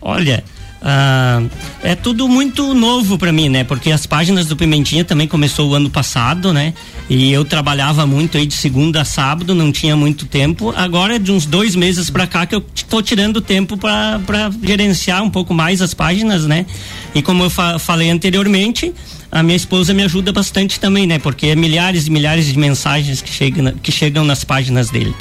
Olha, 0.00 0.42
ah, 0.84 1.40
é 1.82 1.94
tudo 1.94 2.28
muito 2.28 2.74
novo 2.74 3.16
para 3.16 3.30
mim, 3.30 3.48
né? 3.48 3.62
Porque 3.62 3.92
as 3.92 4.04
páginas 4.04 4.46
do 4.46 4.56
Pimentinha 4.56 5.04
também 5.04 5.28
começou 5.28 5.70
o 5.70 5.74
ano 5.74 5.88
passado, 5.88 6.52
né? 6.52 6.74
E 7.08 7.32
eu 7.32 7.44
trabalhava 7.44 8.04
muito 8.04 8.36
aí 8.36 8.46
de 8.46 8.54
segunda 8.54 9.02
a 9.02 9.04
sábado, 9.04 9.54
não 9.54 9.70
tinha 9.70 9.94
muito 9.94 10.26
tempo. 10.26 10.72
Agora, 10.76 11.18
de 11.18 11.30
uns 11.30 11.46
dois 11.46 11.76
meses 11.76 12.10
para 12.10 12.26
cá, 12.26 12.46
que 12.46 12.54
eu 12.54 12.60
tô 12.88 13.00
tirando 13.00 13.40
tempo 13.40 13.76
para 13.76 14.50
gerenciar 14.62 15.22
um 15.22 15.30
pouco 15.30 15.54
mais 15.54 15.80
as 15.80 15.94
páginas, 15.94 16.46
né? 16.46 16.66
E 17.14 17.22
como 17.22 17.44
eu 17.44 17.50
fa 17.50 17.78
falei 17.78 18.10
anteriormente, 18.10 18.92
a 19.30 19.42
minha 19.42 19.56
esposa 19.56 19.94
me 19.94 20.02
ajuda 20.02 20.32
bastante 20.32 20.80
também, 20.80 21.06
né? 21.06 21.18
Porque 21.18 21.46
é 21.46 21.56
milhares 21.56 22.06
e 22.06 22.10
milhares 22.10 22.46
de 22.46 22.58
mensagens 22.58 23.22
que 23.22 23.30
chegam, 23.30 23.72
que 23.82 23.92
chegam 23.92 24.24
nas 24.24 24.42
páginas 24.44 24.90
dele. 24.90 25.14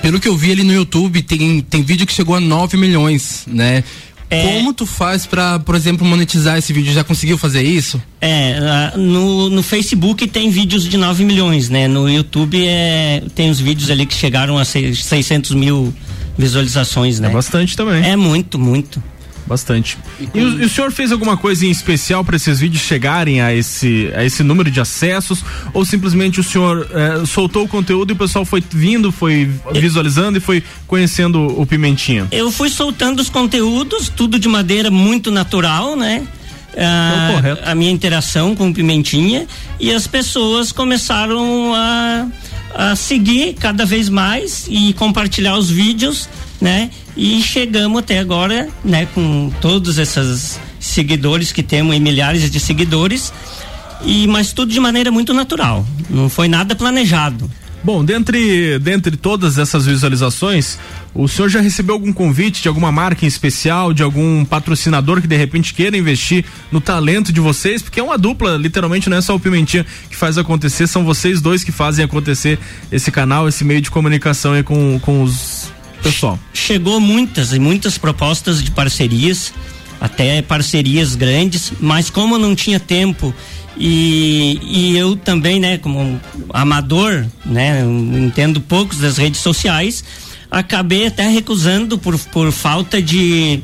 Pelo 0.00 0.20
que 0.20 0.28
eu 0.28 0.36
vi 0.36 0.52
ali 0.52 0.62
no 0.62 0.72
YouTube, 0.72 1.22
tem, 1.22 1.60
tem 1.60 1.82
vídeo 1.82 2.06
que 2.06 2.12
chegou 2.12 2.36
a 2.36 2.40
9 2.40 2.76
milhões, 2.76 3.44
né? 3.46 3.82
É. 4.30 4.42
Como 4.54 4.74
tu 4.74 4.84
faz 4.84 5.24
pra, 5.24 5.58
por 5.58 5.74
exemplo, 5.74 6.06
monetizar 6.06 6.58
esse 6.58 6.72
vídeo? 6.72 6.92
Já 6.92 7.02
conseguiu 7.02 7.38
fazer 7.38 7.62
isso? 7.62 8.00
É, 8.20 8.92
no, 8.96 9.48
no 9.48 9.62
Facebook 9.62 10.26
tem 10.26 10.50
vídeos 10.50 10.84
de 10.86 10.96
9 10.98 11.24
milhões, 11.24 11.70
né? 11.70 11.88
No 11.88 12.08
YouTube 12.10 12.62
é, 12.66 13.22
tem 13.34 13.48
os 13.50 13.58
vídeos 13.58 13.90
ali 13.90 14.04
que 14.04 14.14
chegaram 14.14 14.58
a 14.58 14.64
seis- 14.66 15.04
600 15.04 15.52
mil 15.52 15.94
visualizações, 16.36 17.18
né? 17.20 17.28
É 17.28 17.30
bastante 17.32 17.76
também. 17.76 18.04
É 18.06 18.16
muito, 18.16 18.58
muito. 18.58 19.02
Bastante. 19.48 19.96
E, 20.34 20.40
o, 20.40 20.62
e 20.62 20.64
o 20.66 20.68
senhor 20.68 20.92
fez 20.92 21.10
alguma 21.10 21.36
coisa 21.36 21.64
em 21.64 21.70
especial 21.70 22.22
para 22.22 22.36
esses 22.36 22.60
vídeos 22.60 22.82
chegarem 22.82 23.40
a 23.40 23.54
esse, 23.54 24.10
a 24.14 24.22
esse 24.22 24.42
número 24.42 24.70
de 24.70 24.78
acessos? 24.78 25.42
Ou 25.72 25.84
simplesmente 25.84 26.38
o 26.38 26.44
senhor 26.44 26.86
eh, 26.92 27.24
soltou 27.26 27.64
o 27.64 27.68
conteúdo 27.68 28.12
e 28.12 28.14
o 28.14 28.16
pessoal 28.16 28.44
foi 28.44 28.62
vindo, 28.70 29.10
foi 29.10 29.50
visualizando 29.72 30.36
e 30.36 30.40
foi 30.40 30.62
conhecendo 30.86 31.60
o 31.60 31.64
Pimentinha? 31.64 32.28
Eu 32.30 32.50
fui 32.50 32.68
soltando 32.68 33.20
os 33.20 33.30
conteúdos, 33.30 34.08
tudo 34.08 34.38
de 34.38 34.48
maneira 34.48 34.90
muito 34.90 35.30
natural, 35.30 35.96
né? 35.96 36.26
Ah, 36.76 37.30
correto. 37.34 37.62
a 37.64 37.74
minha 37.74 37.90
interação 37.90 38.54
com 38.54 38.68
o 38.68 38.74
Pimentinha 38.74 39.46
e 39.80 39.92
as 39.92 40.06
pessoas 40.06 40.70
começaram 40.70 41.74
a, 41.74 42.26
a 42.74 42.94
seguir 42.94 43.54
cada 43.54 43.84
vez 43.84 44.08
mais 44.08 44.66
e 44.68 44.92
compartilhar 44.92 45.56
os 45.56 45.70
vídeos, 45.70 46.28
né? 46.60 46.90
E 47.16 47.42
chegamos 47.42 47.98
até 47.98 48.18
agora, 48.18 48.68
né? 48.84 49.06
Com 49.14 49.50
todos 49.60 49.98
esses 49.98 50.58
seguidores 50.80 51.52
que 51.52 51.62
temos 51.62 51.94
e 51.96 52.00
milhares 52.00 52.50
de 52.50 52.60
seguidores 52.60 53.32
e 54.04 54.26
mas 54.26 54.52
tudo 54.52 54.72
de 54.72 54.80
maneira 54.80 55.10
muito 55.10 55.32
natural, 55.34 55.86
não 56.08 56.28
foi 56.28 56.48
nada 56.48 56.74
planejado. 56.74 57.50
Bom, 57.82 58.04
dentre, 58.04 58.78
dentre 58.80 59.16
todas 59.16 59.56
essas 59.56 59.86
visualizações, 59.86 60.78
o 61.14 61.28
senhor 61.28 61.48
já 61.48 61.60
recebeu 61.60 61.94
algum 61.94 62.12
convite 62.12 62.60
de 62.60 62.68
alguma 62.68 62.90
marca 62.90 63.24
em 63.24 63.28
especial, 63.28 63.94
de 63.94 64.02
algum 64.02 64.44
patrocinador 64.44 65.20
que 65.20 65.28
de 65.28 65.36
repente 65.36 65.72
queira 65.72 65.96
investir 65.96 66.44
no 66.72 66.80
talento 66.80 67.32
de 67.32 67.40
vocês? 67.40 67.80
Porque 67.80 68.00
é 68.00 68.02
uma 68.02 68.18
dupla, 68.18 68.56
literalmente 68.56 69.08
não 69.08 69.16
é 69.16 69.20
só 69.20 69.34
o 69.34 69.40
Pimentinha 69.40 69.86
que 70.10 70.16
faz 70.16 70.36
acontecer, 70.36 70.88
são 70.88 71.04
vocês 71.04 71.40
dois 71.40 71.62
que 71.62 71.70
fazem 71.70 72.04
acontecer 72.04 72.58
esse 72.90 73.12
canal, 73.12 73.48
esse 73.48 73.64
meio 73.64 73.80
de 73.80 73.90
comunicação 73.92 74.60
com, 74.64 74.98
com 74.98 75.22
os 75.22 75.57
pessoal. 76.02 76.38
chegou 76.52 77.00
muitas 77.00 77.52
e 77.52 77.58
muitas 77.58 77.98
propostas 77.98 78.62
de 78.62 78.70
parcerias, 78.70 79.52
até 80.00 80.42
parcerias 80.42 81.14
grandes, 81.14 81.72
mas 81.80 82.10
como 82.10 82.36
eu 82.36 82.38
não 82.38 82.54
tinha 82.54 82.78
tempo 82.78 83.34
e, 83.76 84.58
e 84.62 84.96
eu 84.96 85.16
também, 85.16 85.60
né, 85.60 85.78
como 85.78 86.20
amador, 86.52 87.24
né, 87.44 87.82
entendo 88.14 88.60
poucos 88.60 88.98
das 88.98 89.16
redes 89.16 89.40
sociais, 89.40 90.04
acabei 90.50 91.06
até 91.06 91.28
recusando 91.28 91.98
por, 91.98 92.18
por 92.18 92.50
falta 92.50 93.00
de 93.00 93.62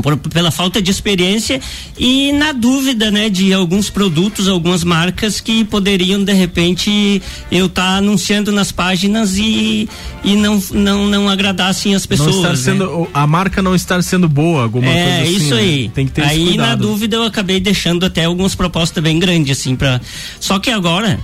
por- 0.00 0.16
pela 0.16 0.50
falta 0.50 0.80
de 0.80 0.90
experiência 0.90 1.60
e 1.98 2.32
na 2.32 2.52
dúvida, 2.52 3.10
né, 3.10 3.28
de 3.28 3.52
alguns 3.52 3.90
produtos, 3.90 4.48
algumas 4.48 4.84
marcas 4.84 5.40
que 5.40 5.64
poderiam 5.64 6.22
de 6.22 6.32
repente 6.32 7.20
eu 7.50 7.66
estar 7.66 7.96
anunciando 7.96 8.50
nas 8.52 8.72
páginas 8.72 9.36
e, 9.36 9.88
e 10.24 10.34
não, 10.36 10.62
não 10.72 11.06
não 11.06 11.28
agradassem 11.28 11.94
as 11.94 12.06
pessoas. 12.06 12.30
não 12.30 12.36
estar 12.36 12.50
né? 12.50 12.56
sendo, 12.56 13.08
a 13.12 13.26
marca 13.26 13.60
não 13.60 13.74
estar 13.74 14.02
sendo 14.02 14.28
boa, 14.28 14.62
alguma 14.62 14.86
é, 14.88 15.18
coisa 15.18 15.22
assim. 15.22 15.36
isso 15.36 15.54
né? 15.54 15.60
aí. 15.60 15.88
Tem 15.94 16.06
que 16.06 16.12
ter 16.12 16.22
aí 16.22 16.56
na 16.56 16.74
dúvida 16.74 17.16
eu 17.16 17.24
acabei 17.24 17.60
deixando 17.60 18.06
até 18.06 18.24
algumas 18.24 18.54
propostas 18.54 19.02
bem 19.02 19.18
grandes 19.18 19.58
assim 19.58 19.76
para. 19.76 20.00
Só 20.40 20.58
que 20.58 20.70
agora, 20.70 21.18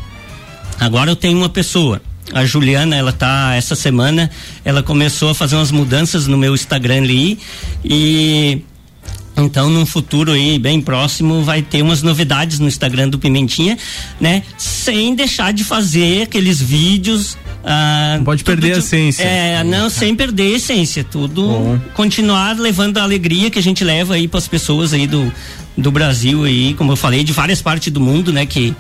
agora 0.79 1.11
eu 1.11 1.17
tenho 1.17 1.39
uma 1.39 1.49
pessoa. 1.49 2.01
A 2.33 2.45
Juliana, 2.45 2.97
ela 2.97 3.13
tá 3.13 3.55
essa 3.55 3.75
semana, 3.75 4.31
ela 4.65 4.83
começou 4.83 5.31
a 5.31 5.35
fazer 5.35 5.57
umas 5.57 5.71
mudanças 5.71 6.27
no 6.27 6.37
meu 6.37 6.55
Instagram 6.55 6.99
ali 7.03 7.39
e 7.85 8.63
então, 9.37 9.71
num 9.71 9.87
futuro 9.87 10.33
aí 10.33 10.59
bem 10.59 10.81
próximo, 10.81 11.43
vai 11.43 11.63
ter 11.63 11.81
umas 11.81 12.03
novidades 12.03 12.59
no 12.59 12.67
Instagram 12.67 13.09
do 13.09 13.19
Pimentinha, 13.19 13.79
né? 14.21 14.43
Sem 14.57 15.15
deixar 15.15 15.53
de 15.53 15.63
fazer 15.63 16.23
aqueles 16.23 16.61
vídeos. 16.61 17.39
ah, 17.65 18.21
Pode 18.25 18.43
perder 18.43 18.75
a 18.75 18.79
essência. 18.79 19.23
É, 19.23 19.63
não, 19.63 19.89
sem 19.89 20.15
perder 20.15 20.55
a 20.55 20.57
essência. 20.57 21.05
Tudo 21.05 21.81
continuar 21.95 22.59
levando 22.59 22.99
a 22.99 23.03
alegria 23.03 23.49
que 23.49 23.59
a 23.59 23.63
gente 23.63 23.85
leva 23.85 24.15
aí 24.15 24.27
para 24.27 24.39
as 24.39 24.49
pessoas 24.49 24.93
aí 24.93 25.07
do, 25.07 25.33
do 25.77 25.91
Brasil 25.93 26.43
aí, 26.43 26.75
como 26.75 26.93
eu 26.93 26.97
falei, 26.97 27.23
de 27.23 27.33
várias 27.33 27.63
partes 27.63 27.93
do 27.93 28.01
mundo, 28.01 28.33
né? 28.33 28.45
Que, 28.45 28.75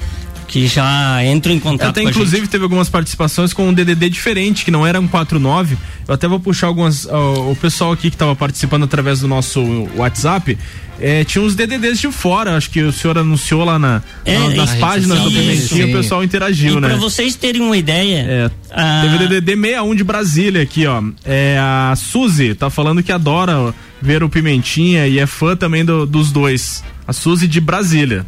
que 0.48 0.66
já 0.66 1.22
entram 1.24 1.54
em 1.54 1.60
contato 1.60 1.90
Até 1.90 2.00
com 2.02 2.08
a 2.08 2.10
gente. 2.10 2.18
inclusive 2.20 2.48
teve 2.48 2.64
algumas 2.64 2.88
participações 2.88 3.52
com 3.52 3.68
um 3.68 3.72
DDD 3.72 4.08
diferente, 4.10 4.64
que 4.64 4.70
não 4.70 4.84
era 4.86 4.98
um 4.98 5.06
49. 5.06 5.76
Eu 6.08 6.14
até 6.14 6.26
vou 6.26 6.40
puxar 6.40 6.66
algumas. 6.68 7.06
ó, 7.06 7.50
o 7.52 7.54
pessoal 7.54 7.92
aqui 7.92 8.08
que 8.10 8.16
estava 8.16 8.34
participando 8.34 8.82
através 8.84 9.20
do 9.20 9.28
nosso 9.28 9.60
WhatsApp. 9.94 10.58
eh, 11.00 11.22
tinha 11.22 11.44
uns 11.44 11.54
DDDs 11.54 12.00
de 12.00 12.10
fora, 12.10 12.56
acho 12.56 12.70
que 12.70 12.82
o 12.82 12.90
senhor 12.92 13.16
anunciou 13.18 13.64
lá 13.64 13.78
na, 13.78 14.02
É, 14.24 14.36
na- 14.36 14.48
nas 14.48 14.70
isso, 14.70 14.80
páginas 14.80 15.20
do. 15.20 15.30
Pimentinha, 15.30 15.86
o 15.86 15.92
pessoal 15.92 16.24
interagiu, 16.24 16.78
e 16.78 16.80
né? 16.80 16.88
Para 16.88 16.96
vocês 16.96 17.36
terem 17.36 17.62
uma 17.62 17.76
ideia, 17.76 18.24
É, 18.28 18.50
ah, 18.72 19.02
Teve 19.02 19.14
o 19.14 19.18
DDD 19.28 19.54
61 19.54 19.94
de 19.94 20.02
Brasília 20.02 20.60
aqui, 20.62 20.86
ó. 20.88 21.00
É 21.24 21.56
a 21.60 21.94
Suzy, 21.94 22.52
tá 22.56 22.68
falando 22.68 23.00
que 23.00 23.12
adora 23.12 23.72
ver 24.02 24.24
o 24.24 24.28
Pimentinha 24.28 25.06
e 25.06 25.20
é 25.20 25.26
fã 25.26 25.54
também 25.54 25.84
do- 25.84 26.04
dos 26.04 26.32
dois. 26.32 26.82
A 27.06 27.12
Suzy 27.12 27.46
de 27.46 27.60
Brasília. 27.60 28.26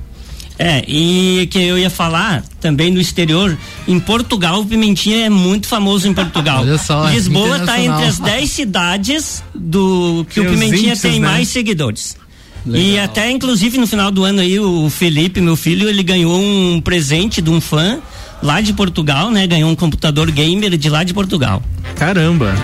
É, 0.62 0.84
e 0.86 1.48
que 1.50 1.58
eu 1.58 1.78
ia 1.78 1.88
falar 1.88 2.44
também 2.60 2.90
no 2.90 3.00
exterior, 3.00 3.56
em 3.88 3.98
Portugal 3.98 4.60
o 4.60 4.66
Pimentinha 4.66 5.24
é 5.24 5.30
muito 5.30 5.66
famoso 5.66 6.06
em 6.06 6.12
Portugal. 6.12 6.60
Olha 6.60 6.76
só, 6.76 7.08
é 7.08 7.14
Lisboa 7.14 7.56
está 7.56 7.80
entre 7.80 8.04
as 8.04 8.18
10 8.18 8.50
cidades 8.50 9.42
do 9.54 10.26
que 10.28 10.38
Tem 10.38 10.46
o 10.46 10.50
Pimentinha 10.52 10.88
índices, 10.90 11.00
tem 11.00 11.18
né? 11.18 11.26
mais 11.26 11.48
seguidores. 11.48 12.14
E 12.66 12.98
até, 12.98 13.30
inclusive, 13.30 13.78
no 13.78 13.86
final 13.86 14.10
do 14.10 14.22
ano 14.22 14.40
aí, 14.40 14.60
o 14.60 14.90
Felipe, 14.90 15.40
meu 15.40 15.56
filho, 15.56 15.88
ele 15.88 16.02
ganhou 16.02 16.38
um 16.38 16.78
presente 16.78 17.40
de 17.40 17.48
um 17.48 17.58
fã 17.58 17.98
lá 18.42 18.60
de 18.60 18.74
Portugal, 18.74 19.30
né? 19.30 19.46
Ganhou 19.46 19.70
um 19.70 19.74
computador 19.74 20.30
gamer 20.30 20.76
de 20.76 20.90
lá 20.90 21.02
de 21.02 21.14
Portugal. 21.14 21.62
Caramba. 21.96 22.54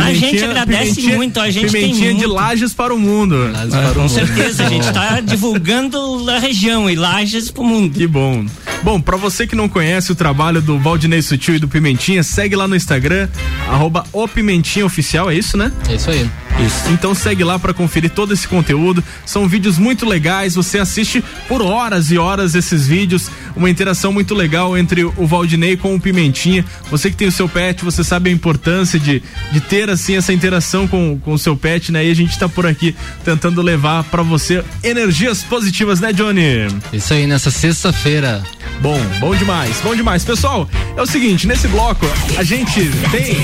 A 0.00 0.12
gente 0.12 0.44
agradece 0.44 1.02
muito, 1.14 1.40
a 1.40 1.50
gente 1.50 1.72
tem 1.72 1.82
pimentinha 1.82 2.14
de 2.14 2.26
muito. 2.26 2.34
Lages 2.34 2.72
para 2.72 2.94
o 2.94 2.98
mundo. 2.98 3.36
Ah, 3.54 3.94
com 3.94 4.08
certeza, 4.08 4.64
a 4.64 4.68
gente 4.68 4.90
tá 4.92 5.20
divulgando 5.24 5.98
a 6.30 6.38
região 6.38 6.88
e 6.88 6.94
Lages 6.94 7.50
pro 7.50 7.64
mundo. 7.64 7.94
Que 7.94 8.06
bom. 8.06 8.46
Bom, 8.82 9.00
pra 9.00 9.16
você 9.16 9.46
que 9.46 9.56
não 9.56 9.68
conhece 9.68 10.12
o 10.12 10.14
trabalho 10.14 10.62
do 10.62 10.78
Valdinei 10.78 11.20
Sutil 11.22 11.56
e 11.56 11.58
do 11.58 11.68
Pimentinha, 11.68 12.22
segue 12.22 12.54
lá 12.54 12.68
no 12.68 12.76
Instagram, 12.76 13.28
arroba 13.68 14.04
o 14.12 14.28
Pimentinha 14.28 14.86
Oficial, 14.86 15.30
é 15.30 15.34
isso, 15.34 15.56
né? 15.56 15.72
É 15.88 15.94
isso 15.94 16.10
aí. 16.10 16.28
Isso. 16.64 16.90
Então 16.90 17.14
segue 17.14 17.44
lá 17.44 17.58
pra 17.58 17.72
conferir 17.72 18.10
todo 18.10 18.32
esse 18.32 18.46
conteúdo. 18.46 19.02
São 19.24 19.46
vídeos 19.46 19.78
muito 19.78 20.06
legais. 20.06 20.54
Você 20.54 20.78
assiste 20.78 21.22
por 21.46 21.62
horas 21.62 22.10
e 22.10 22.18
horas 22.18 22.54
esses 22.54 22.86
vídeos. 22.86 23.30
Uma 23.54 23.70
interação 23.70 24.12
muito 24.12 24.34
legal 24.34 24.76
entre 24.76 25.04
o 25.04 25.26
Valdinei 25.26 25.76
com 25.76 25.94
o 25.94 26.00
Pimentinha. 26.00 26.64
Você 26.90 27.10
que 27.10 27.16
tem 27.16 27.28
o 27.28 27.32
seu 27.32 27.48
pet, 27.48 27.84
você 27.84 28.02
sabe 28.02 28.30
a 28.30 28.32
importância 28.32 28.98
de, 28.98 29.22
de 29.52 29.60
ter 29.60 29.88
assim 29.88 30.16
essa 30.16 30.32
interação 30.32 30.86
com, 30.88 31.18
com 31.18 31.32
o 31.32 31.38
seu 31.38 31.56
pet, 31.56 31.92
né? 31.92 32.04
E 32.04 32.10
a 32.10 32.14
gente 32.14 32.38
tá 32.38 32.48
por 32.48 32.66
aqui 32.66 32.94
tentando 33.24 33.62
levar 33.62 34.04
pra 34.04 34.22
você 34.22 34.64
energias 34.82 35.42
positivas, 35.42 36.00
né, 36.00 36.12
Johnny? 36.12 36.68
Isso 36.92 37.14
aí, 37.14 37.26
nessa 37.26 37.50
sexta-feira. 37.50 38.42
Bom, 38.80 39.00
bom 39.20 39.34
demais, 39.34 39.80
bom 39.82 39.94
demais. 39.94 40.24
Pessoal, 40.24 40.68
é 40.96 41.02
o 41.02 41.06
seguinte, 41.06 41.46
nesse 41.46 41.68
bloco 41.68 42.06
a 42.36 42.42
gente 42.42 42.90
tem 43.10 43.36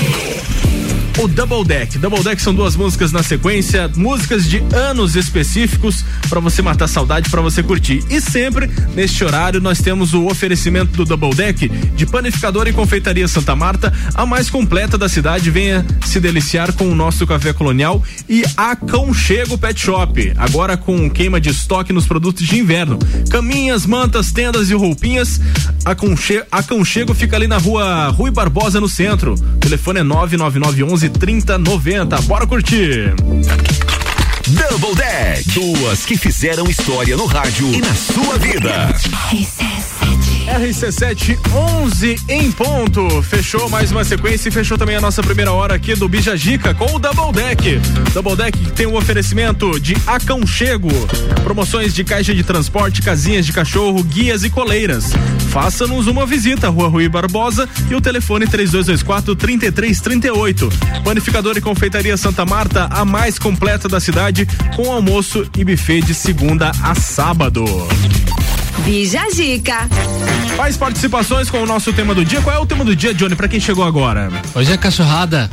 o 1.17 1.27
Double 1.27 1.63
Deck. 1.63 1.97
Double 1.97 2.21
Deck 2.23 2.41
são 2.41 2.53
duas 2.53 2.75
músicas 2.75 3.11
na 3.11 3.23
sequência, 3.23 3.89
músicas 3.95 4.45
de 4.45 4.61
anos 4.73 5.15
específicos 5.15 6.03
pra 6.27 6.39
você 6.39 6.61
matar 6.61 6.87
saudade, 6.87 7.29
pra 7.29 7.41
você 7.41 7.63
curtir. 7.63 8.03
E 8.09 8.19
sempre 8.19 8.69
neste 8.93 9.23
horário 9.23 9.61
nós 9.61 9.79
temos 9.79 10.13
o 10.13 10.25
oferecimento 10.25 10.91
do 10.91 11.05
Double 11.05 11.33
Deck 11.33 11.69
de 11.69 12.05
panificador 12.05 12.67
e 12.67 12.73
confeitaria 12.73 13.27
Santa 13.27 13.55
Marta, 13.55 13.93
a 14.13 14.25
mais 14.25 14.49
completa 14.49 14.97
da 14.97 15.07
cidade. 15.07 15.49
Venha 15.49 15.85
se 16.05 16.19
deliciar 16.19 16.73
com 16.73 16.89
o 16.89 16.95
nosso 16.95 17.25
café 17.25 17.53
colonial 17.53 18.03
e 18.27 18.43
Aconchego 18.57 19.57
Pet 19.57 19.79
Shop, 19.79 20.33
agora 20.35 20.75
com 20.75 21.09
queima 21.09 21.39
de 21.39 21.49
estoque 21.49 21.93
nos 21.93 22.05
produtos 22.05 22.45
de 22.45 22.59
inverno. 22.59 22.99
Caminhas, 23.29 23.85
mantas, 23.85 24.31
tendas 24.31 24.69
e 24.69 24.73
roupinhas. 24.73 25.39
Aconche 25.85 26.43
Aconchego 26.51 27.13
fica 27.13 27.35
ali 27.35 27.47
na 27.47 27.57
rua 27.57 28.09
Rui 28.09 28.31
Barbosa, 28.31 28.81
no 28.81 28.89
centro. 28.89 29.33
O 29.33 29.57
telefone 29.59 29.99
é 29.99 30.03
99911 30.03 31.04
3090. 31.09 32.21
Bora 32.21 32.47
curtir! 32.47 33.13
Double 34.47 34.95
Deck. 34.95 35.49
Duas 35.51 36.05
que 36.05 36.17
fizeram 36.17 36.67
história 36.69 37.17
no 37.17 37.25
rádio 37.25 37.73
e 37.73 37.81
na 37.81 37.95
sua 37.95 38.37
vida. 38.37 38.93
RC7 40.59 41.37
11 41.83 42.15
em 42.29 42.49
ponto. 42.51 43.21
Fechou 43.23 43.67
mais 43.69 43.91
uma 43.91 44.05
sequência 44.05 44.47
e 44.47 44.51
fechou 44.51 44.77
também 44.77 44.95
a 44.95 45.01
nossa 45.01 45.21
primeira 45.21 45.51
hora 45.51 45.75
aqui 45.75 45.95
do 45.95 46.07
Bijagica 46.07 46.73
com 46.73 46.95
o 46.95 46.99
Double 46.99 47.33
Deck. 47.33 47.81
Double 48.13 48.37
Deck 48.37 48.71
tem 48.71 48.85
o 48.85 48.95
oferecimento 48.95 49.77
de 49.79 49.97
aconchego, 50.07 50.89
promoções 51.43 51.93
de 51.93 52.05
caixa 52.05 52.33
de 52.33 52.41
transporte, 52.43 53.01
casinhas 53.01 53.45
de 53.45 53.51
cachorro, 53.51 54.01
guias 54.01 54.45
e 54.45 54.49
coleiras. 54.49 55.11
Faça-nos 55.49 56.07
uma 56.07 56.25
visita, 56.25 56.69
Rua 56.69 56.87
Rui 56.87 57.09
Barbosa 57.09 57.67
e 57.91 57.95
o 57.95 57.99
telefone 57.99 58.47
3224 58.47 59.35
3338. 59.35 60.69
Panificador 61.03 61.57
e 61.57 61.61
confeitaria 61.61 62.15
Santa 62.15 62.45
Marta, 62.45 62.87
a 62.91 63.03
mais 63.03 63.37
completa 63.37 63.89
da 63.89 63.99
cidade, 63.99 64.47
com 64.75 64.89
almoço 64.89 65.45
e 65.57 65.65
buffet 65.65 66.01
de 66.01 66.13
segunda 66.13 66.71
a 66.81 66.95
sábado. 66.95 67.65
Bija 68.83 69.21
Zica. 69.33 69.87
Mais 70.57 70.77
participações 70.77 71.49
com 71.49 71.61
o 71.61 71.65
nosso 71.65 71.91
tema 71.91 72.13
do 72.15 72.23
dia. 72.23 72.41
Qual 72.41 72.55
é 72.55 72.59
o 72.59 72.65
tema 72.65 72.85
do 72.85 72.95
dia, 72.95 73.13
Johnny, 73.13 73.35
pra 73.35 73.47
quem 73.47 73.59
chegou 73.59 73.83
agora? 73.83 74.31
Hoje 74.53 74.71
é 74.71 74.77
cachorrada. 74.77 75.49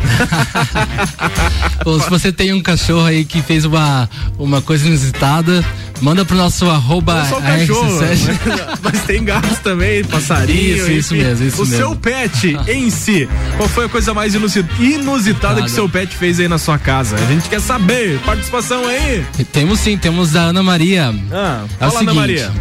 Bom, 1.84 1.98
se 1.98 2.08
você 2.08 2.30
tem 2.32 2.52
um 2.52 2.62
cachorro 2.62 3.04
aí 3.06 3.24
que 3.24 3.42
fez 3.42 3.64
uma, 3.64 4.08
uma 4.38 4.60
coisa 4.62 4.86
inusitada, 4.86 5.64
manda 6.00 6.24
pro 6.24 6.36
nosso 6.36 6.70
arroba 6.70 7.26
só 7.28 7.38
o 7.38 7.42
cachorro, 7.42 8.00
RC7. 8.00 8.38
mas, 8.46 8.80
mas 8.80 9.02
tem 9.04 9.24
gatos 9.24 9.58
também, 9.58 10.04
passarinho. 10.04 10.76
Isso, 10.76 10.92
isso 10.92 11.14
mesmo, 11.14 11.46
isso 11.48 11.62
o 11.62 11.66
mesmo. 11.66 11.76
seu 11.78 11.96
pet 11.96 12.56
em 12.68 12.88
si, 12.90 13.28
qual 13.56 13.68
foi 13.68 13.86
a 13.86 13.88
coisa 13.88 14.14
mais 14.14 14.34
inusi- 14.36 14.64
inusitada 14.78 15.54
Nada. 15.54 15.64
que 15.66 15.70
seu 15.72 15.88
pet 15.88 16.14
fez 16.14 16.38
aí 16.38 16.46
na 16.46 16.58
sua 16.58 16.78
casa? 16.78 17.16
A 17.16 17.26
gente 17.26 17.48
quer 17.48 17.60
saber. 17.60 18.20
Participação 18.20 18.86
aí. 18.86 19.24
Temos 19.52 19.80
sim, 19.80 19.96
temos 19.98 20.30
da 20.30 20.42
Ana 20.42 20.62
Maria. 20.62 21.12
Ah, 21.32 21.64
É 21.80 21.86
o 21.86 21.90
fala, 21.90 21.90
Ana 21.90 21.98
seguinte, 21.98 22.14
Maria. 22.14 22.52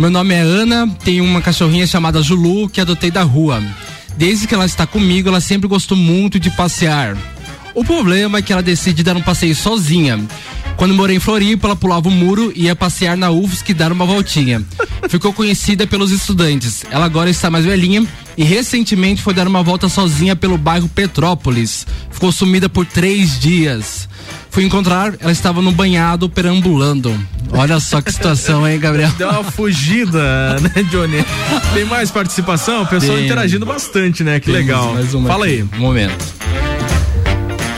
Meu 0.00 0.08
nome 0.08 0.32
é 0.32 0.40
Ana, 0.40 0.88
tenho 1.04 1.22
uma 1.22 1.42
cachorrinha 1.42 1.86
chamada 1.86 2.22
Julu 2.22 2.70
que 2.70 2.80
adotei 2.80 3.10
da 3.10 3.22
rua. 3.22 3.62
Desde 4.16 4.46
que 4.46 4.54
ela 4.54 4.64
está 4.64 4.86
comigo, 4.86 5.28
ela 5.28 5.42
sempre 5.42 5.68
gostou 5.68 5.94
muito 5.94 6.40
de 6.40 6.48
passear. 6.52 7.18
O 7.74 7.84
problema 7.84 8.38
é 8.38 8.42
que 8.42 8.50
ela 8.50 8.62
decide 8.62 9.02
dar 9.02 9.14
um 9.14 9.20
passeio 9.20 9.54
sozinha. 9.54 10.18
Quando 10.78 10.94
morei 10.94 11.16
em 11.16 11.20
Floripa, 11.20 11.68
ela 11.68 11.76
pulava 11.76 12.08
o 12.08 12.10
muro 12.10 12.50
e 12.56 12.62
ia 12.62 12.74
passear 12.74 13.14
na 13.14 13.30
UFSC 13.30 13.72
e 13.72 13.74
dar 13.74 13.92
uma 13.92 14.06
voltinha. 14.06 14.64
Ficou 15.06 15.34
conhecida 15.34 15.86
pelos 15.86 16.10
estudantes. 16.10 16.82
Ela 16.90 17.04
agora 17.04 17.28
está 17.28 17.50
mais 17.50 17.66
velhinha 17.66 18.02
e 18.38 18.42
recentemente 18.42 19.20
foi 19.20 19.34
dar 19.34 19.46
uma 19.46 19.62
volta 19.62 19.86
sozinha 19.86 20.34
pelo 20.34 20.56
bairro 20.56 20.88
Petrópolis. 20.88 21.86
Ficou 22.10 22.32
sumida 22.32 22.70
por 22.70 22.86
três 22.86 23.38
dias. 23.38 24.08
Fui 24.50 24.64
encontrar, 24.64 25.14
ela 25.20 25.30
estava 25.32 25.62
no 25.62 25.70
banhado 25.72 26.28
perambulando. 26.28 27.16
Olha 27.52 27.78
só 27.80 28.00
que 28.00 28.12
situação, 28.12 28.66
hein, 28.66 28.78
Gabriel? 28.78 29.10
Deu 29.16 29.28
uma 29.28 29.44
fugida, 29.44 30.56
né, 30.60 30.82
Johnny? 30.90 31.24
Tem 31.72 31.84
mais 31.84 32.10
participação? 32.10 32.82
O 32.82 32.86
pessoal 32.86 33.16
Tem. 33.16 33.26
interagindo 33.26 33.64
bastante, 33.66 34.22
né? 34.24 34.38
Que 34.40 34.46
Temos 34.46 34.60
legal. 34.60 34.94
mais 34.94 35.14
uma 35.14 35.28
Fala 35.28 35.46
aqui. 35.46 35.54
aí. 35.54 35.78
Um 35.78 35.80
momento. 35.82 36.24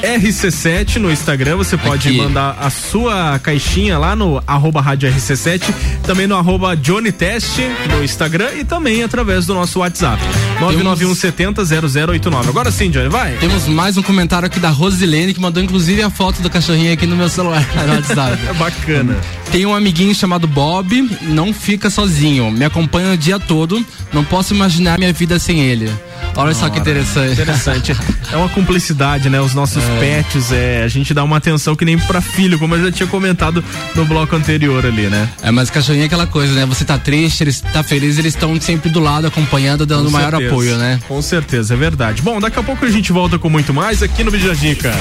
RC7 0.03 0.97
no 0.97 1.11
Instagram, 1.11 1.57
você 1.57 1.77
pode 1.77 2.09
Aqui. 2.09 2.19
mandar 2.19 2.57
a 2.61 2.69
sua 2.71 3.39
caixinha 3.39 3.97
lá 3.99 4.17
no 4.17 4.43
arroba 4.47 4.81
rádio 4.81 5.09
RC7, 5.09 5.63
também 6.03 6.27
no 6.27 6.37
arroba 6.37 6.77
Johnny 6.77 7.13
Test 7.13 7.59
no 7.89 8.03
Instagram 8.03 8.51
e 8.59 8.65
também 8.65 9.03
através 9.05 9.47
do 9.47 9.55
nosso 9.55 9.79
WhatsApp. 9.79 10.21
991700089. 10.61 12.49
Agora 12.49 12.71
sim, 12.73 12.91
Johnny, 12.91 13.09
vai. 13.09 13.37
Temos 13.37 13.69
mais 13.69 13.97
um 13.97 14.03
comentário 14.03 14.47
aqui 14.47 14.59
da 14.59 14.71
Rosilene 14.71 15.33
que 15.33 15.41
mandou 15.41 15.63
inclusive 15.63 16.03
a 16.03 16.11
foto 16.11 16.43
do 16.43 16.51
cachorrinho 16.51 16.93
aqui 16.93 17.07
no 17.07 17.17
meu 17.17 17.29
celular 17.29 17.65
no 17.87 17.95
WhatsApp. 17.95 18.39
Bacana. 18.59 19.17
Tem 19.53 19.65
um 19.67 19.75
amiguinho 19.75 20.15
chamado 20.15 20.47
Bob, 20.49 21.11
não 21.23 21.53
fica 21.53 21.91
sozinho, 21.91 22.51
me 22.51 22.65
acompanha 22.65 23.13
o 23.13 23.17
dia 23.17 23.39
todo, 23.39 23.85
não 24.13 24.25
posso 24.25 24.55
imaginar 24.55 24.99
minha 24.99 25.13
vida 25.13 25.39
sem 25.39 25.61
ele. 25.61 25.91
Olha 26.35 26.55
só 26.55 26.69
que 26.71 26.79
interessante. 26.79 27.33
Interessante. 27.33 27.97
É 28.31 28.37
uma 28.37 28.49
cumplicidade, 28.49 29.29
né? 29.29 29.41
Os 29.41 29.55
nossos 29.55 29.85
pets, 30.01 30.53
é, 30.53 30.83
a 30.83 30.89
gente 30.89 31.13
dá 31.13 31.23
uma 31.23 31.37
atenção 31.37 31.77
que 31.77 31.85
nem 31.85 31.99
pra 31.99 32.21
filho, 32.21 32.59
como 32.59 32.75
eu 32.75 32.85
já 32.85 32.93
tinha 32.93 33.07
comentado 33.07 33.63
no 33.95 34.05
bloco 34.05 34.35
anterior 34.35 34.85
ali, 34.85 35.09
né? 35.09 35.29
É, 35.43 35.51
mas 35.51 35.71
cachorrinho 35.71 36.05
é 36.05 36.07
aquela 36.07 36.27
coisa, 36.27 36.55
né? 36.55 36.65
Você 36.67 36.85
tá 36.85 36.99
triste, 36.99 37.43
eles 37.45 37.61
tá 37.61 37.83
feliz, 37.83 38.19
eles 38.19 38.35
estão 38.35 38.59
sempre 38.61 38.89
do 38.91 39.01
lado, 39.01 39.27
acompanhando, 39.27 39.85
dando 39.85 40.07
Com 40.07 40.11
maior 40.13 40.31
certeza. 40.31 40.51
apoio, 40.51 40.77
né? 40.79 41.01
Com 41.07 41.21
certeza, 41.21 41.75
é 41.75 41.77
verdade. 41.77 42.23
Bom, 42.23 42.41
daqui 42.41 42.59
a 42.59 42.63
pouco 42.63 42.85
a 42.85 42.91
gente 42.91 43.13
volta 43.13 43.39
com 43.39 43.51
muito 43.51 43.75
mais 43.75 44.03
aqui 44.03 44.25
no 44.25 44.31
Bijagica. 44.31 44.93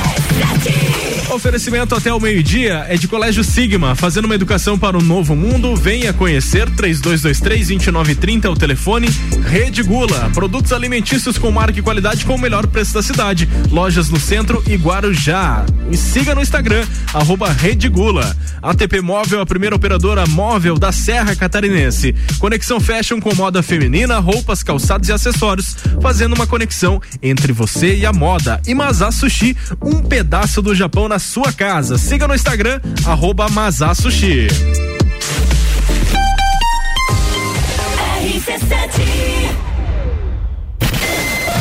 Oferecimento 1.32 1.96
até 1.96 2.14
o 2.14 2.20
meio-dia 2.20 2.86
é 2.90 2.98
de 2.98 3.08
Colégio 3.08 3.42
Sigma, 3.42 3.96
fazendo 3.96 4.26
uma 4.26 4.36
educação 4.36 4.78
para 4.78 4.98
o 4.98 5.02
novo 5.02 5.34
mundo. 5.34 5.74
Venha 5.78 6.12
conhecer 6.12 6.70
3223-2930, 6.72 8.52
o 8.52 8.56
telefone. 8.56 9.08
Rede 9.46 9.82
Gula, 9.82 10.30
produtos 10.34 10.74
alimentícios 10.74 11.38
com 11.38 11.50
marca 11.50 11.80
e 11.80 11.82
qualidade 11.82 12.26
com 12.26 12.36
o 12.36 12.38
melhor 12.38 12.68
preço 12.68 12.94
da 12.94 13.02
cidade. 13.02 13.48
Lojas 13.72 14.10
no 14.10 14.20
centro 14.20 14.62
e 14.68 14.76
Guarujá. 14.76 15.66
E 15.90 15.96
siga 15.96 16.36
no 16.36 16.42
Instagram, 16.42 16.86
arroba 17.14 17.50
Rede 17.50 17.88
Gula. 17.88 18.36
ATP 18.62 19.00
Móvel, 19.00 19.40
a 19.40 19.46
primeira 19.46 19.76
operadora 19.76 20.28
móvel 20.28 20.78
da 20.78 20.92
Serra 20.92 21.34
Catarinense. 21.34 22.14
Conexão 22.40 22.82
Fashion 22.82 23.22
com 23.22 23.34
moda 23.34 23.64
feminina, 23.64 24.20
roupas, 24.20 24.64
calçados 24.64 25.08
e 25.08 25.14
acessórios, 25.14 25.78
fazendo 26.02 26.36
uma 26.36 26.46
conexão 26.46 27.02
entre 27.24 27.54
você 27.54 27.96
e 27.96 28.06
a 28.06 28.12
moda. 28.12 28.62
E 28.68 28.76
Mazá 28.76 29.12
Sushi, 29.12 29.56
um 29.82 30.04
pedaço 30.04 30.62
do 30.62 30.76
Japão 30.76 31.08
na 31.08 31.21
sua 31.22 31.54
casa. 31.54 31.98
Siga 31.98 32.28
no 32.28 32.36
Instagram, 32.36 32.82
arroba 33.06 33.48
Mazá 33.50 33.94
Sushi. 33.94 34.48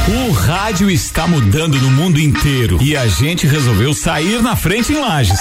O 0.08 0.32
rádio 0.32 0.90
está 0.90 1.26
mudando 1.26 1.80
no 1.80 1.90
mundo 1.90 2.18
inteiro 2.18 2.78
e 2.82 2.96
a 2.96 3.06
gente 3.06 3.46
resolveu 3.46 3.94
sair 3.94 4.42
na 4.42 4.56
frente 4.56 4.92
em 4.92 4.98
Lages. 4.98 5.40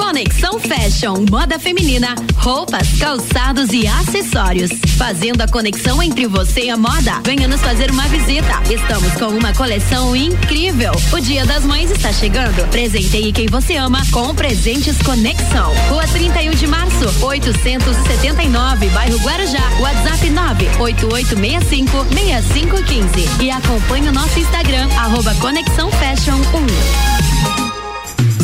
Conexão 0.00 0.58
Fashion, 0.58 1.26
moda 1.30 1.58
feminina, 1.58 2.14
roupas, 2.36 2.88
calçados 2.98 3.70
e 3.70 3.86
acessórios. 3.86 4.70
Fazendo 4.96 5.42
a 5.42 5.46
conexão 5.46 6.02
entre 6.02 6.26
você 6.26 6.62
e 6.62 6.70
a 6.70 6.76
moda. 6.76 7.20
Venha 7.22 7.46
nos 7.46 7.60
fazer 7.60 7.90
uma 7.90 8.08
visita. 8.08 8.62
Estamos 8.70 9.12
com 9.12 9.26
uma 9.26 9.52
coleção 9.52 10.16
incrível. 10.16 10.92
O 11.12 11.20
Dia 11.20 11.44
das 11.44 11.64
Mães 11.66 11.90
está 11.90 12.10
chegando. 12.14 12.66
Presenteie 12.70 13.30
quem 13.30 13.46
você 13.46 13.76
ama 13.76 14.00
com 14.10 14.34
presentes 14.34 14.96
Conexão. 15.02 15.70
Rua 15.90 16.06
31 16.08 16.52
de 16.52 16.66
março, 16.66 17.24
879, 17.24 18.88
bairro 18.88 19.18
Guarujá. 19.18 19.70
WhatsApp 19.80 20.30
98865 20.30 22.06
6515. 22.14 23.44
E 23.44 23.50
acompanhe 23.50 24.08
o 24.08 24.12
nosso 24.12 24.40
Instagram, 24.40 24.88
arroba 24.96 25.34
Conexão 25.34 25.90
Fashion 25.92 26.38
1. 27.06 27.09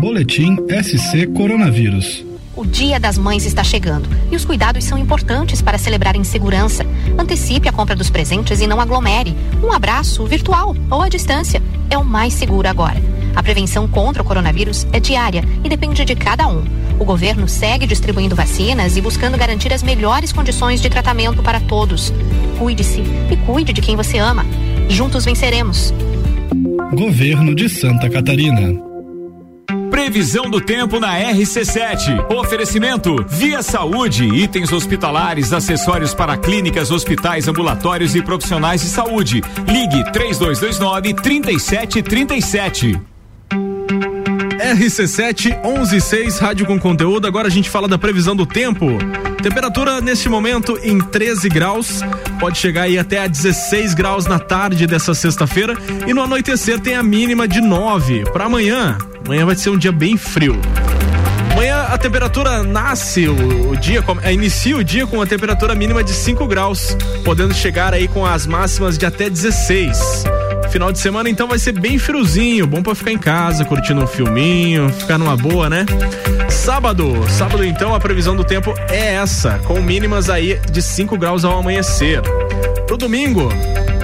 Boletim 0.00 0.56
SC 0.82 1.32
Coronavírus. 1.34 2.25
O 2.56 2.64
Dia 2.64 2.98
das 2.98 3.18
Mães 3.18 3.44
está 3.44 3.62
chegando 3.62 4.08
e 4.32 4.34
os 4.34 4.46
cuidados 4.46 4.82
são 4.82 4.96
importantes 4.96 5.60
para 5.60 5.76
celebrar 5.76 6.16
em 6.16 6.24
segurança. 6.24 6.86
Antecipe 7.18 7.68
a 7.68 7.72
compra 7.72 7.94
dos 7.94 8.08
presentes 8.08 8.62
e 8.62 8.66
não 8.66 8.80
aglomere. 8.80 9.36
Um 9.62 9.70
abraço 9.70 10.24
virtual 10.24 10.74
ou 10.90 11.02
à 11.02 11.08
distância 11.10 11.62
é 11.90 11.98
o 11.98 12.04
mais 12.04 12.32
seguro 12.32 12.66
agora. 12.66 12.96
A 13.34 13.42
prevenção 13.42 13.86
contra 13.86 14.22
o 14.22 14.24
coronavírus 14.24 14.86
é 14.90 14.98
diária 14.98 15.44
e 15.62 15.68
depende 15.68 16.02
de 16.02 16.16
cada 16.16 16.48
um. 16.48 16.64
O 16.98 17.04
governo 17.04 17.46
segue 17.46 17.86
distribuindo 17.86 18.34
vacinas 18.34 18.96
e 18.96 19.02
buscando 19.02 19.36
garantir 19.36 19.70
as 19.70 19.82
melhores 19.82 20.32
condições 20.32 20.80
de 20.80 20.88
tratamento 20.88 21.42
para 21.42 21.60
todos. 21.60 22.10
Cuide-se 22.58 23.02
e 23.30 23.36
cuide 23.44 23.74
de 23.74 23.82
quem 23.82 23.96
você 23.96 24.16
ama. 24.16 24.46
Juntos 24.88 25.26
venceremos. 25.26 25.92
Governo 26.94 27.54
de 27.54 27.68
Santa 27.68 28.08
Catarina. 28.08 28.85
Previsão 29.90 30.50
do 30.50 30.60
tempo 30.60 30.98
na 30.98 31.18
RC7. 31.18 32.30
Oferecimento 32.32 33.24
Via 33.28 33.62
Saúde, 33.62 34.24
itens 34.24 34.72
hospitalares, 34.72 35.52
acessórios 35.52 36.14
para 36.14 36.36
clínicas, 36.36 36.90
hospitais, 36.90 37.48
ambulatórios 37.48 38.14
e 38.14 38.22
profissionais 38.22 38.80
de 38.82 38.88
saúde. 38.88 39.42
Ligue 39.66 40.04
3229 40.12 41.14
3737. 41.14 43.00
RC7 44.56 45.62
116 45.62 46.38
Rádio 46.38 46.66
com 46.66 46.78
conteúdo. 46.78 47.26
Agora 47.26 47.48
a 47.48 47.50
gente 47.50 47.70
fala 47.70 47.86
da 47.86 47.98
previsão 47.98 48.34
do 48.34 48.46
tempo. 48.46 48.86
Temperatura 49.46 50.00
neste 50.00 50.28
momento 50.28 50.76
em 50.82 50.98
13 50.98 51.48
graus, 51.48 52.00
pode 52.40 52.58
chegar 52.58 52.82
aí 52.82 52.98
até 52.98 53.20
a 53.20 53.28
16 53.28 53.94
graus 53.94 54.26
na 54.26 54.40
tarde 54.40 54.88
dessa 54.88 55.14
sexta-feira 55.14 55.72
e 56.04 56.12
no 56.12 56.20
anoitecer 56.20 56.80
tem 56.80 56.96
a 56.96 57.02
mínima 57.02 57.46
de 57.46 57.60
9. 57.60 58.24
Para 58.32 58.46
amanhã, 58.46 58.98
amanhã 59.24 59.46
vai 59.46 59.54
ser 59.54 59.70
um 59.70 59.78
dia 59.78 59.92
bem 59.92 60.16
frio. 60.16 60.60
Amanhã 61.52 61.82
a 61.82 61.96
temperatura 61.96 62.64
nasce 62.64 63.28
o, 63.28 63.70
o 63.70 63.76
dia, 63.76 64.02
eh, 64.24 64.34
inicia 64.34 64.76
o 64.76 64.82
dia 64.82 65.06
com 65.06 65.22
a 65.22 65.26
temperatura 65.26 65.76
mínima 65.76 66.02
de 66.02 66.10
5 66.10 66.44
graus, 66.48 66.96
podendo 67.24 67.54
chegar 67.54 67.94
aí 67.94 68.08
com 68.08 68.26
as 68.26 68.48
máximas 68.48 68.98
de 68.98 69.06
até 69.06 69.30
16. 69.30 70.24
Final 70.76 70.92
de 70.92 70.98
semana 70.98 71.30
então 71.30 71.48
vai 71.48 71.58
ser 71.58 71.72
bem 71.72 71.98
friozinho, 71.98 72.66
bom 72.66 72.82
pra 72.82 72.94
ficar 72.94 73.10
em 73.10 73.16
casa, 73.16 73.64
curtindo 73.64 74.04
um 74.04 74.06
filminho, 74.06 74.90
ficar 74.90 75.16
numa 75.16 75.34
boa, 75.34 75.70
né? 75.70 75.86
Sábado, 76.50 77.14
sábado 77.30 77.64
então 77.64 77.94
a 77.94 77.98
previsão 77.98 78.36
do 78.36 78.44
tempo 78.44 78.74
é 78.90 79.14
essa, 79.14 79.58
com 79.60 79.80
mínimas 79.80 80.28
aí 80.28 80.60
de 80.70 80.82
5 80.82 81.16
graus 81.16 81.46
ao 81.46 81.58
amanhecer. 81.58 82.20
Pro 82.86 82.98
domingo, 82.98 83.48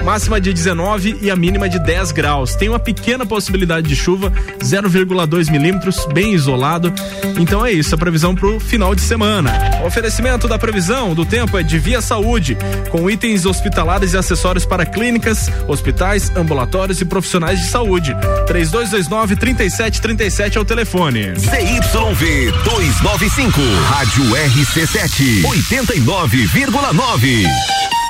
máxima 0.03 0.39
de 0.39 0.53
19 0.53 1.17
e 1.21 1.31
a 1.31 1.35
mínima 1.35 1.67
de 1.67 1.79
10 1.79 2.11
graus. 2.11 2.55
Tem 2.55 2.69
uma 2.69 2.79
pequena 2.79 3.25
possibilidade 3.25 3.87
de 3.87 3.95
chuva, 3.95 4.31
0,2 4.59 5.49
milímetros, 5.49 6.05
bem 6.13 6.33
isolado. 6.33 6.93
Então 7.39 7.65
é 7.65 7.71
isso, 7.71 7.95
a 7.95 7.97
previsão 7.97 8.35
pro 8.35 8.59
final 8.59 8.93
de 8.93 9.01
semana. 9.01 9.51
O 9.81 9.87
oferecimento 9.87 10.47
da 10.47 10.59
previsão 10.59 11.13
do 11.13 11.25
tempo 11.25 11.57
é 11.57 11.63
de 11.63 11.79
Via 11.79 12.01
Saúde, 12.01 12.57
com 12.89 13.09
itens 13.09 13.45
hospitalares 13.45 14.13
e 14.13 14.17
acessórios 14.17 14.65
para 14.65 14.85
clínicas, 14.85 15.49
hospitais, 15.67 16.31
ambulatórios 16.35 17.01
e 17.01 17.05
profissionais 17.05 17.59
de 17.59 17.67
saúde. 17.67 18.15
3229 18.47 19.35
3737 19.35 20.57
é 20.57 20.61
o 20.61 20.65
telefone. 20.65 21.33
ZYV 21.35 22.51
295, 22.63 23.59
Rádio 23.89 24.23
RC7, 24.23 25.43
89,9. 25.43 28.02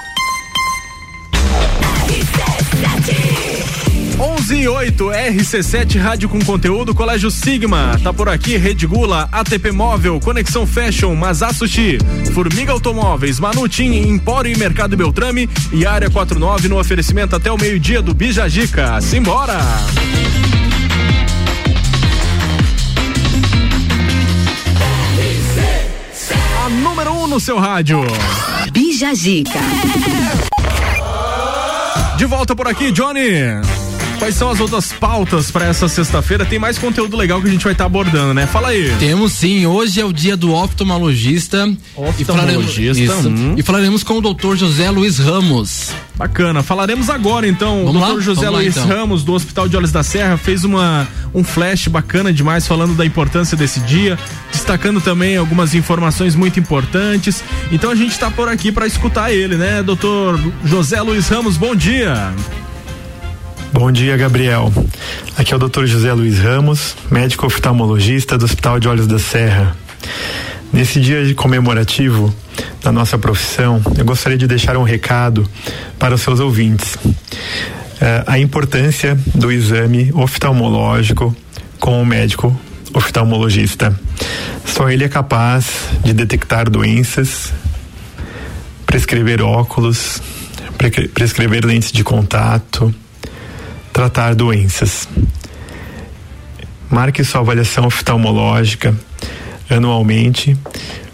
11 4.24 4.56
e 4.56 4.68
8, 4.70 5.04
RC7 5.08 6.00
Rádio 6.00 6.30
com 6.30 6.40
conteúdo, 6.40 6.96
Colégio 6.96 7.30
Sigma, 7.30 8.00
tá 8.02 8.14
por 8.14 8.30
aqui, 8.30 8.56
Rede 8.56 8.88
Gula, 8.88 9.28
ATP 9.30 9.74
Móvel, 9.74 10.18
Conexão 10.18 10.66
Fashion, 10.66 11.14
Mazá 11.14 11.52
Sushi, 11.52 11.98
Formiga 12.34 12.72
Automóveis, 12.72 13.38
Manutim, 13.38 13.92
Empório 13.92 14.50
e 14.50 14.58
Mercado 14.58 14.96
Beltrame 14.96 15.50
e 15.74 15.86
Área 15.86 16.10
49 16.10 16.70
no 16.70 16.80
oferecimento 16.80 17.36
até 17.36 17.52
o 17.52 17.58
meio-dia 17.58 18.02
do 18.02 18.14
Bijagica. 18.14 19.02
Simbora! 19.02 19.60
A 26.66 26.70
número 26.70 27.12
1 27.12 27.24
um 27.24 27.28
no 27.28 27.42
seu 27.42 27.60
rádio. 27.60 28.00
Bijagica. 28.72 29.60
De 32.16 32.26
volta 32.26 32.56
por 32.56 32.70
aqui, 32.70 32.90
Johnny. 32.94 33.83
Quais 34.24 34.36
são 34.36 34.50
as 34.50 34.62
outras 34.62 34.94
pautas 34.94 35.52
para 35.52 35.66
essa 35.66 35.90
sexta-feira? 35.90 36.46
Tem 36.46 36.58
mais 36.58 36.78
conteúdo 36.78 37.18
legal 37.18 37.42
que 37.42 37.48
a 37.50 37.52
gente 37.52 37.66
vai 37.66 37.74
estar 37.74 37.84
tá 37.84 37.88
abordando, 37.88 38.34
né? 38.34 38.48
Fala 38.48 38.70
aí. 38.70 38.90
Temos 38.98 39.34
sim. 39.34 39.66
Hoje 39.66 40.00
é 40.00 40.06
o 40.06 40.14
dia 40.14 40.38
do 40.38 40.54
oftalmologista. 40.54 41.70
Oftalmologista. 41.94 43.02
E 43.02 43.06
falaremos, 43.06 43.42
hum. 43.42 43.56
e 43.58 43.62
falaremos 43.62 44.02
com 44.02 44.20
o 44.20 44.22
doutor 44.22 44.56
José 44.56 44.90
Luiz 44.90 45.20
Ramos. 45.20 45.92
Bacana. 46.16 46.64
Falaremos 46.64 47.10
agora 47.10 47.46
então. 47.46 47.84
Vamos 47.84 48.02
o 48.02 48.06
doutor 48.06 48.22
José 48.22 48.46
Vamos 48.46 48.62
Luiz 48.62 48.76
lá, 48.78 48.84
então. 48.86 48.98
Ramos, 48.98 49.24
do 49.26 49.34
Hospital 49.34 49.68
de 49.68 49.76
Olhos 49.76 49.92
da 49.92 50.04
Serra, 50.04 50.38
fez 50.38 50.64
uma, 50.64 51.06
um 51.34 51.44
flash 51.44 51.90
bacana 51.90 52.32
demais 52.32 52.66
falando 52.66 52.96
da 52.96 53.06
importância 53.06 53.58
desse 53.58 53.82
dia, 53.82 54.18
destacando 54.54 55.02
também 55.02 55.36
algumas 55.36 55.76
informações 55.76 56.34
muito 56.34 56.58
importantes. 56.58 57.44
Então 57.74 57.92
a 57.92 57.96
gente 57.96 58.12
está 58.12 58.32
por 58.32 58.48
aqui 58.48 58.72
para 58.72 58.88
escutar 58.88 59.34
ele, 59.34 59.58
né? 59.58 59.84
Doutor 59.84 60.40
José 60.64 61.02
Luiz 61.02 61.28
Ramos, 61.28 61.58
bom 61.58 61.76
dia. 61.76 62.34
Bom 63.74 63.92
dia, 63.92 64.16
Gabriel. 64.16 64.72
Aqui 65.36 65.52
é 65.52 65.56
o 65.56 65.60
Dr. 65.60 65.86
José 65.86 66.14
Luiz 66.14 66.38
Ramos, 66.38 66.96
médico 67.10 67.48
oftalmologista 67.48 68.38
do 68.38 68.46
Hospital 68.46 68.80
de 68.80 68.88
Olhos 68.88 69.08
da 69.08 69.18
Serra. 69.18 69.76
Nesse 70.72 71.02
dia 71.02 71.34
comemorativo 71.34 72.32
da 72.84 72.92
nossa 72.92 73.18
profissão, 73.18 73.82
eu 73.98 74.06
gostaria 74.06 74.38
de 74.38 74.46
deixar 74.46 74.78
um 74.78 74.84
recado 74.84 75.50
para 75.98 76.14
os 76.14 76.22
seus 76.22 76.40
ouvintes. 76.40 76.96
Eh, 78.00 78.24
a 78.28 78.38
importância 78.38 79.18
do 79.34 79.52
exame 79.52 80.12
oftalmológico 80.14 81.36
com 81.80 82.00
o 82.00 82.06
médico 82.06 82.56
oftalmologista. 82.94 84.00
Só 84.66 84.88
ele 84.88 85.04
é 85.04 85.10
capaz 85.10 85.66
de 86.04 86.14
detectar 86.14 86.70
doenças, 86.70 87.52
prescrever 88.86 89.42
óculos, 89.42 90.22
pre 90.78 90.92
prescrever 91.08 91.66
lentes 91.66 91.92
de 91.92 92.04
contato, 92.04 92.94
tratar 93.94 94.34
doenças. 94.34 95.08
Marque 96.90 97.24
sua 97.24 97.42
avaliação 97.42 97.86
oftalmológica 97.86 98.94
anualmente, 99.70 100.58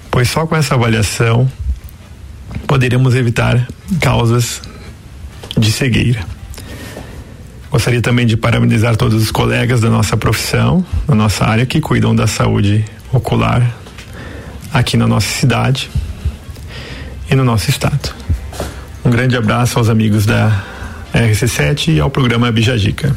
pois 0.09 0.29
só 0.29 0.47
com 0.47 0.55
essa 0.55 0.75
avaliação 0.75 1.49
poderemos 2.65 3.15
evitar 3.15 3.67
causas 3.99 4.61
de 5.57 5.71
cegueira. 5.71 6.25
Gostaria 7.69 8.01
também 8.01 8.25
de 8.25 8.35
parabenizar 8.35 8.95
todos 8.95 9.21
os 9.21 9.29
colegas 9.29 9.81
da 9.81 9.89
nossa 9.89 10.17
profissão, 10.17 10.83
da 11.07 11.13
nossa 11.13 11.45
área, 11.45 11.65
que 11.65 11.79
cuidam 11.79 12.15
da 12.15 12.25
saúde 12.25 12.83
ocular 13.13 13.75
aqui 14.73 14.97
na 14.97 15.05
nossa 15.05 15.27
cidade 15.27 15.89
e 17.29 17.35
no 17.35 17.43
nosso 17.43 17.69
estado. 17.69 18.15
Um 19.05 19.09
grande 19.09 19.37
abraço 19.37 19.77
aos 19.77 19.87
amigos 19.87 20.25
da 20.25 20.63
RC7 21.13 21.95
e 21.95 21.99
ao 21.99 22.09
programa 22.09 22.51
Bijagica. 22.51 23.15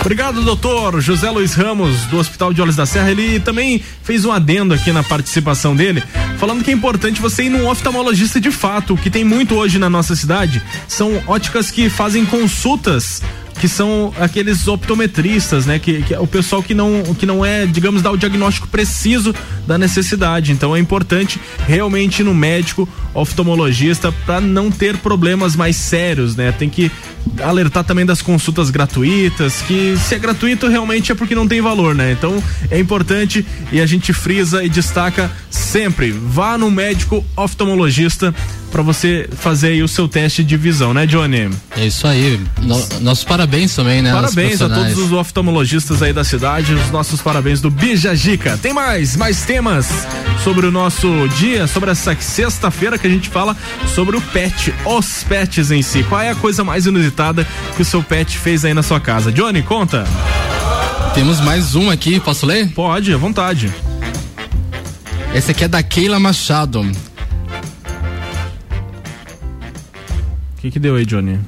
Obrigado, 0.00 0.42
doutor 0.42 1.00
José 1.00 1.30
Luiz 1.30 1.54
Ramos, 1.54 2.06
do 2.06 2.18
Hospital 2.18 2.52
de 2.52 2.60
Olhos 2.60 2.76
da 2.76 2.86
Serra. 2.86 3.10
Ele 3.10 3.38
também 3.40 3.82
fez 4.02 4.24
um 4.24 4.32
adendo 4.32 4.74
aqui 4.74 4.90
na 4.92 5.02
participação 5.02 5.76
dele, 5.76 6.02
falando 6.38 6.64
que 6.64 6.70
é 6.70 6.74
importante 6.74 7.20
você 7.20 7.44
ir 7.44 7.50
num 7.50 7.68
oftalmologista 7.68 8.40
de 8.40 8.50
fato. 8.50 8.96
Que 8.96 9.10
tem 9.10 9.24
muito 9.24 9.54
hoje 9.54 9.78
na 9.78 9.88
nossa 9.88 10.16
cidade 10.16 10.62
são 10.88 11.22
óticas 11.26 11.70
que 11.70 11.88
fazem 11.88 12.24
consultas 12.24 13.22
que 13.60 13.68
são 13.68 14.12
aqueles 14.18 14.66
optometristas, 14.66 15.66
né? 15.66 15.78
Que, 15.78 16.02
que 16.02 16.14
é 16.14 16.18
o 16.18 16.26
pessoal 16.26 16.62
que 16.62 16.74
não, 16.74 17.02
que 17.18 17.26
não 17.26 17.44
é, 17.44 17.66
digamos, 17.66 18.02
dar 18.02 18.10
o 18.10 18.16
diagnóstico 18.16 18.68
preciso 18.68 19.34
da 19.66 19.78
necessidade. 19.78 20.52
Então 20.52 20.74
é 20.74 20.78
importante 20.78 21.40
realmente 21.66 22.20
ir 22.20 22.24
no 22.24 22.34
médico 22.34 22.88
oftalmologista 23.14 24.12
para 24.26 24.40
não 24.40 24.70
ter 24.70 24.96
problemas 24.98 25.54
mais 25.54 25.76
sérios, 25.76 26.34
né? 26.34 26.52
Tem 26.52 26.68
que 26.68 26.90
alertar 27.42 27.84
também 27.84 28.04
das 28.04 28.20
consultas 28.20 28.70
gratuitas, 28.70 29.62
que 29.62 29.96
se 29.96 30.14
é 30.14 30.18
gratuito 30.18 30.66
realmente 30.66 31.12
é 31.12 31.14
porque 31.14 31.34
não 31.34 31.46
tem 31.46 31.60
valor, 31.60 31.94
né? 31.94 32.12
Então 32.12 32.42
é 32.70 32.78
importante 32.78 33.46
e 33.70 33.80
a 33.80 33.86
gente 33.86 34.12
frisa 34.12 34.64
e 34.64 34.68
destaca 34.68 35.30
sempre, 35.50 36.10
vá 36.10 36.58
no 36.58 36.70
médico 36.70 37.24
oftalmologista 37.36 38.34
para 38.72 38.82
você 38.82 39.28
fazer 39.36 39.68
aí 39.68 39.82
o 39.82 39.86
seu 39.86 40.08
teste 40.08 40.42
de 40.42 40.56
visão, 40.56 40.94
né, 40.94 41.06
Johnny? 41.06 41.50
É 41.76 41.86
isso 41.86 42.06
aí. 42.06 42.40
No, 42.62 42.82
nossos 43.00 43.22
parabéns 43.22 43.76
também, 43.76 44.00
né? 44.00 44.10
Parabéns 44.10 44.62
a 44.62 44.68
todos 44.68 44.96
os 44.96 45.12
oftalmologistas 45.12 46.02
aí 46.02 46.12
da 46.12 46.24
cidade, 46.24 46.72
os 46.72 46.90
nossos 46.90 47.20
parabéns 47.20 47.60
do 47.60 47.70
Bijagica. 47.70 48.58
Tem 48.60 48.72
mais, 48.72 49.14
mais 49.14 49.42
temas 49.44 49.88
sobre 50.42 50.66
o 50.66 50.72
nosso 50.72 51.28
dia, 51.36 51.66
sobre 51.66 51.90
essa 51.90 52.16
sexta-feira 52.18 52.96
que 52.96 53.06
a 53.06 53.10
gente 53.10 53.28
fala 53.28 53.54
sobre 53.94 54.16
o 54.16 54.20
pet, 54.20 54.74
os 54.86 55.22
pets 55.22 55.70
em 55.70 55.82
si. 55.82 56.02
Qual 56.04 56.20
é 56.20 56.30
a 56.30 56.34
coisa 56.34 56.64
mais 56.64 56.86
inusitada 56.86 57.46
que 57.76 57.82
o 57.82 57.84
seu 57.84 58.02
pet 58.02 58.38
fez 58.38 58.64
aí 58.64 58.72
na 58.72 58.82
sua 58.82 58.98
casa? 58.98 59.30
Johnny, 59.30 59.62
conta. 59.62 60.04
Temos 61.14 61.40
mais 61.40 61.74
um 61.74 61.90
aqui, 61.90 62.18
posso 62.18 62.46
ler? 62.46 62.70
Pode, 62.70 63.12
à 63.12 63.18
vontade. 63.18 63.70
Esse 65.34 65.50
aqui 65.50 65.64
é 65.64 65.68
da 65.68 65.82
Keila 65.82 66.18
Machado. 66.18 66.90
Que 70.62 70.70
que 70.70 70.78
deu 70.78 70.94
aí, 70.94 71.04
Johnny? 71.04 71.40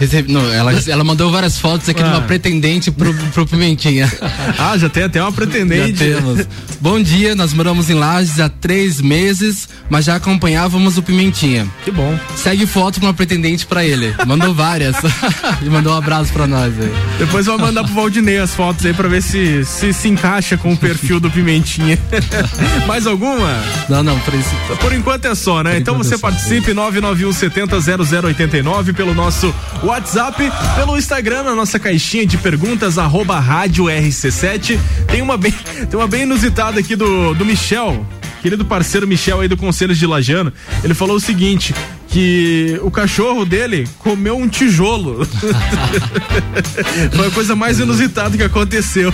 Recebi- 0.00 0.32
não, 0.32 0.52
ela, 0.52 0.72
ela 0.86 1.04
mandou 1.04 1.30
várias 1.30 1.58
fotos 1.58 1.88
aqui 1.88 2.02
de 2.02 2.08
uma 2.08 2.18
Ah. 2.18 2.22
pretendente 2.22 2.90
pro, 2.90 3.12
pro 3.32 3.46
Pimentinha. 3.46 4.10
Ah, 4.58 4.76
já 4.78 4.88
tem 4.88 5.02
até 5.04 5.20
uma 5.20 5.32
pretendente. 5.32 5.98
Já 5.98 6.16
temos. 6.16 6.46
Bom 6.80 7.00
dia, 7.00 7.34
nós 7.34 7.52
moramos 7.52 7.90
em 7.90 7.94
Lages 7.94 8.38
há 8.40 8.48
três 8.48 9.00
meses, 9.00 9.68
mas 9.90 10.04
já 10.04 10.16
acompanhávamos 10.16 10.96
o 10.98 11.02
Pimentinha. 11.02 11.66
Que 11.84 11.90
bom. 11.90 12.18
Segue 12.36 12.66
foto 12.66 13.00
pra 13.00 13.08
uma 13.08 13.14
pretendente 13.14 13.66
pra 13.66 13.84
ele. 13.84 14.14
Mandou 14.26 14.54
várias. 14.54 14.96
e 15.62 15.68
mandou 15.68 15.92
um 15.94 15.96
abraço 15.96 16.32
pra 16.32 16.46
nós 16.46 16.72
aí. 16.78 16.92
Depois 17.18 17.46
vai 17.46 17.56
mandar 17.56 17.84
pro 17.84 17.94
Valdinei 17.94 18.38
as 18.38 18.54
fotos 18.54 18.84
aí 18.86 18.92
pra 18.94 19.08
ver 19.08 19.22
se 19.22 19.64
se, 19.64 19.92
se 19.92 20.08
encaixa 20.08 20.56
com 20.56 20.72
o 20.72 20.76
perfil 20.76 21.18
do 21.20 21.30
Pimentinha. 21.30 21.98
Mais 22.86 23.06
alguma? 23.06 23.62
Não, 23.88 24.02
não, 24.02 24.18
por 24.20 24.34
isso. 24.34 24.50
Por 24.80 24.92
enquanto 24.92 25.24
é 25.26 25.34
só, 25.34 25.62
né? 25.62 25.78
então 25.78 25.94
enquanto 25.94 26.06
você 26.08 26.14
é 26.14 26.18
só. 26.18 26.28
participe 26.30 26.72
991 26.74 27.32
70 27.32 27.76
0089 27.80 28.92
pelo 28.92 29.14
nosso 29.14 29.54
WhatsApp, 29.84 30.50
pelo 30.76 30.96
Instagram, 30.96 31.42
na 31.42 31.54
nossa 31.54 31.78
caixinha 31.78 32.26
de 32.26 32.38
perguntas, 32.38 32.96
arroba 32.96 33.38
rádio 33.38 33.84
RC7. 33.84 34.78
Tem 35.06 35.20
uma 35.20 35.36
bem, 35.36 35.52
tem 35.90 35.98
uma 35.98 36.08
bem 36.08 36.22
inusitada 36.22 36.80
aqui 36.80 36.96
do, 36.96 37.34
do 37.34 37.44
Michel. 37.44 38.06
Querido 38.44 38.62
parceiro 38.62 39.08
Michel 39.08 39.40
aí 39.40 39.48
do 39.48 39.56
Conselhos 39.56 39.96
de 39.96 40.06
Lajano, 40.06 40.52
ele 40.82 40.92
falou 40.92 41.16
o 41.16 41.20
seguinte: 41.20 41.74
que 42.08 42.78
o 42.82 42.90
cachorro 42.90 43.46
dele 43.46 43.88
comeu 44.00 44.36
um 44.36 44.46
tijolo. 44.46 45.26
Foi 47.16 47.26
a 47.26 47.30
coisa 47.30 47.56
mais 47.56 47.80
inusitada 47.80 48.36
que 48.36 48.42
aconteceu. 48.42 49.10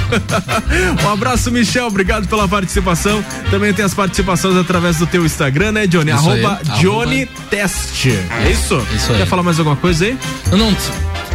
um 1.01 1.09
abraço, 1.09 1.53
Michel. 1.53 1.87
Obrigado 1.87 2.27
pela 2.27 2.49
participação. 2.49 3.25
Também 3.53 3.73
tem 3.73 3.85
as 3.85 3.95
participações 3.95 4.57
através 4.57 4.97
do 4.97 5.07
teu 5.07 5.25
Instagram, 5.25 5.71
né, 5.71 5.87
Johnny? 5.87 6.11
Isso 6.11 6.29
aí, 6.29 6.45
Arroba 6.45 6.61
arroba- 6.69 6.81
Johnny 6.81 7.27
Test. 7.49 8.07
É 8.07 8.51
isso? 8.51 8.85
Isso 8.97 9.13
aí. 9.13 9.19
Quer 9.19 9.27
falar 9.27 9.45
mais 9.45 9.61
alguma 9.61 9.77
coisa 9.77 10.07
aí? 10.07 10.19
Não, 10.51 10.59
não, 10.59 10.77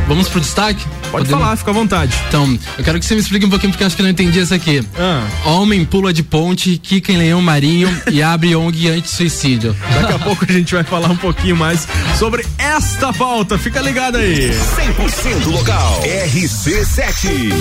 vamos 0.06 0.28
pro 0.28 0.42
destaque? 0.42 0.86
Pode 1.18 1.30
falar, 1.30 1.56
fica 1.56 1.72
à 1.72 1.74
vontade. 1.74 2.16
Então, 2.28 2.60
eu 2.78 2.84
quero 2.84 3.00
que 3.00 3.06
você 3.06 3.16
me 3.16 3.22
explique 3.22 3.46
um 3.46 3.50
pouquinho, 3.50 3.72
porque 3.72 3.84
eu 3.84 3.88
acho 3.88 3.96
que 3.96 4.02
eu 4.02 4.04
não 4.04 4.12
entendi 4.12 4.40
isso 4.40 4.54
aqui. 4.54 4.84
Ah. 4.98 5.26
Homem 5.46 5.86
pula 5.86 6.12
de 6.12 6.24
ponte, 6.24 6.78
quica 6.78 7.12
em 7.12 7.18
leão 7.18 7.42
marinho 7.42 7.90
e 8.12 8.22
abre 8.22 8.56
ONG 8.56 8.90
anti-suicídio. 8.90 9.76
Daqui 9.94 10.14
a 10.14 10.20
pouco 10.20 10.46
a 10.48 10.52
gente 10.52 10.74
vai 10.74 10.84
falar 10.84 11.10
um 11.10 11.18
pouquinho 11.18 11.56
mais 11.56 11.88
sobre 12.18 12.46
esta 12.58 13.14
pauta. 13.14 13.58
Fica 13.58 13.80
ligado 13.82 14.18
aí. 14.18 14.52
100% 14.52 15.46
local. 15.48 16.02
RC7. 16.04 17.52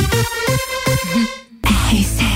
RC7 1.64 2.33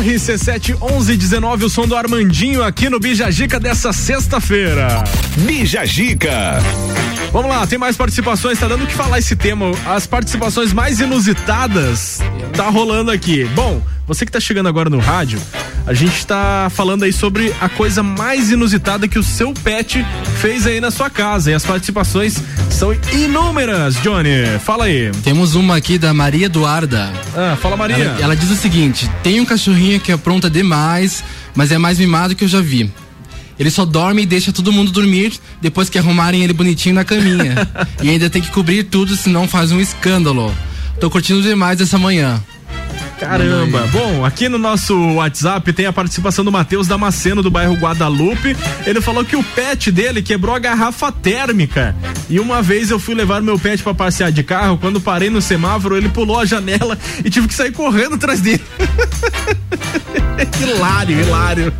1119, 0.00 1.64
o 1.64 1.68
som 1.68 1.86
do 1.86 1.96
Armandinho 1.96 2.62
aqui 2.62 2.88
no 2.88 3.00
Bijagica 3.00 3.58
dessa 3.58 3.92
sexta-feira. 3.92 5.02
Bijagica. 5.38 6.60
Vamos 7.32 7.50
lá, 7.50 7.66
tem 7.66 7.78
mais 7.78 7.96
participações, 7.96 8.58
tá 8.58 8.68
dando 8.68 8.84
o 8.84 8.86
que 8.86 8.94
falar 8.94 9.18
esse 9.18 9.34
tema. 9.34 9.70
As 9.86 10.06
participações 10.06 10.72
mais 10.72 11.00
inusitadas 11.00 12.20
tá 12.56 12.68
rolando 12.68 13.10
aqui. 13.10 13.44
Bom, 13.54 13.82
você 14.08 14.24
que 14.24 14.32
tá 14.32 14.40
chegando 14.40 14.68
agora 14.68 14.88
no 14.88 14.98
rádio, 14.98 15.38
A 15.86 15.94
gente 15.94 16.26
tá 16.26 16.70
falando 16.70 17.04
aí 17.04 17.12
sobre 17.12 17.54
a 17.60 17.68
coisa 17.68 18.02
mais 18.02 18.50
inusitada 18.50 19.08
que 19.08 19.18
o 19.18 19.22
seu 19.22 19.54
pet 19.54 20.04
fez 20.38 20.66
aí 20.66 20.80
na 20.80 20.90
sua 20.90 21.08
casa. 21.08 21.50
E 21.50 21.54
as 21.54 21.64
participações 21.64 22.42
são 22.70 22.94
inúmeras, 23.12 23.94
Johnny. 24.02 24.58
Fala 24.62 24.84
aí. 24.84 25.10
Temos 25.24 25.54
uma 25.54 25.76
aqui 25.76 25.96
da 25.96 26.12
Maria 26.12 26.44
Eduarda. 26.44 27.10
Ah, 27.34 27.56
fala 27.60 27.74
Maria. 27.74 27.96
Ela, 27.96 28.20
ela 28.20 28.36
diz 28.36 28.50
o 28.50 28.56
seguinte: 28.56 29.10
tem 29.22 29.40
um 29.40 29.46
cachorrinho 29.46 29.98
que 29.98 30.12
apronta 30.12 30.50
demais, 30.50 31.24
mas 31.54 31.72
é 31.72 31.78
mais 31.78 31.98
mimado 31.98 32.34
que 32.34 32.44
eu 32.44 32.48
já 32.48 32.60
vi. 32.60 32.92
Ele 33.58 33.70
só 33.70 33.84
dorme 33.84 34.22
e 34.22 34.26
deixa 34.26 34.52
todo 34.52 34.72
mundo 34.72 34.90
dormir 34.90 35.32
depois 35.60 35.88
que 35.88 35.98
arrumarem 35.98 36.44
ele 36.44 36.52
bonitinho 36.52 36.94
na 36.94 37.04
caminha. 37.04 37.68
e 38.02 38.10
ainda 38.10 38.28
tem 38.28 38.42
que 38.42 38.50
cobrir 38.50 38.84
tudo, 38.84 39.16
senão 39.16 39.48
faz 39.48 39.72
um 39.72 39.80
escândalo. 39.80 40.54
Tô 41.00 41.10
curtindo 41.10 41.40
demais 41.40 41.80
essa 41.80 41.98
manhã. 41.98 42.42
Caramba. 43.18 43.86
Bom, 43.88 44.24
aqui 44.24 44.48
no 44.48 44.58
nosso 44.58 44.96
WhatsApp 45.14 45.72
tem 45.72 45.86
a 45.86 45.92
participação 45.92 46.44
do 46.44 46.52
Matheus 46.52 46.86
Damasceno 46.86 47.42
do 47.42 47.50
bairro 47.50 47.74
Guadalupe. 47.74 48.56
Ele 48.86 49.00
falou 49.00 49.24
que 49.24 49.34
o 49.34 49.42
pet 49.42 49.90
dele 49.90 50.22
quebrou 50.22 50.54
a 50.54 50.58
garrafa 50.58 51.10
térmica. 51.10 51.94
E 52.30 52.38
uma 52.38 52.62
vez 52.62 52.90
eu 52.90 52.98
fui 52.98 53.14
levar 53.14 53.42
meu 53.42 53.58
pet 53.58 53.82
para 53.82 53.94
passear 53.94 54.30
de 54.30 54.42
carro, 54.42 54.78
quando 54.78 55.00
parei 55.00 55.30
no 55.30 55.42
semáforo, 55.42 55.96
ele 55.96 56.08
pulou 56.08 56.38
a 56.38 56.44
janela 56.44 56.96
e 57.24 57.28
tive 57.28 57.48
que 57.48 57.54
sair 57.54 57.72
correndo 57.72 58.14
atrás 58.14 58.40
dele. 58.40 58.62
hilário, 60.62 61.20
hilário. 61.20 61.74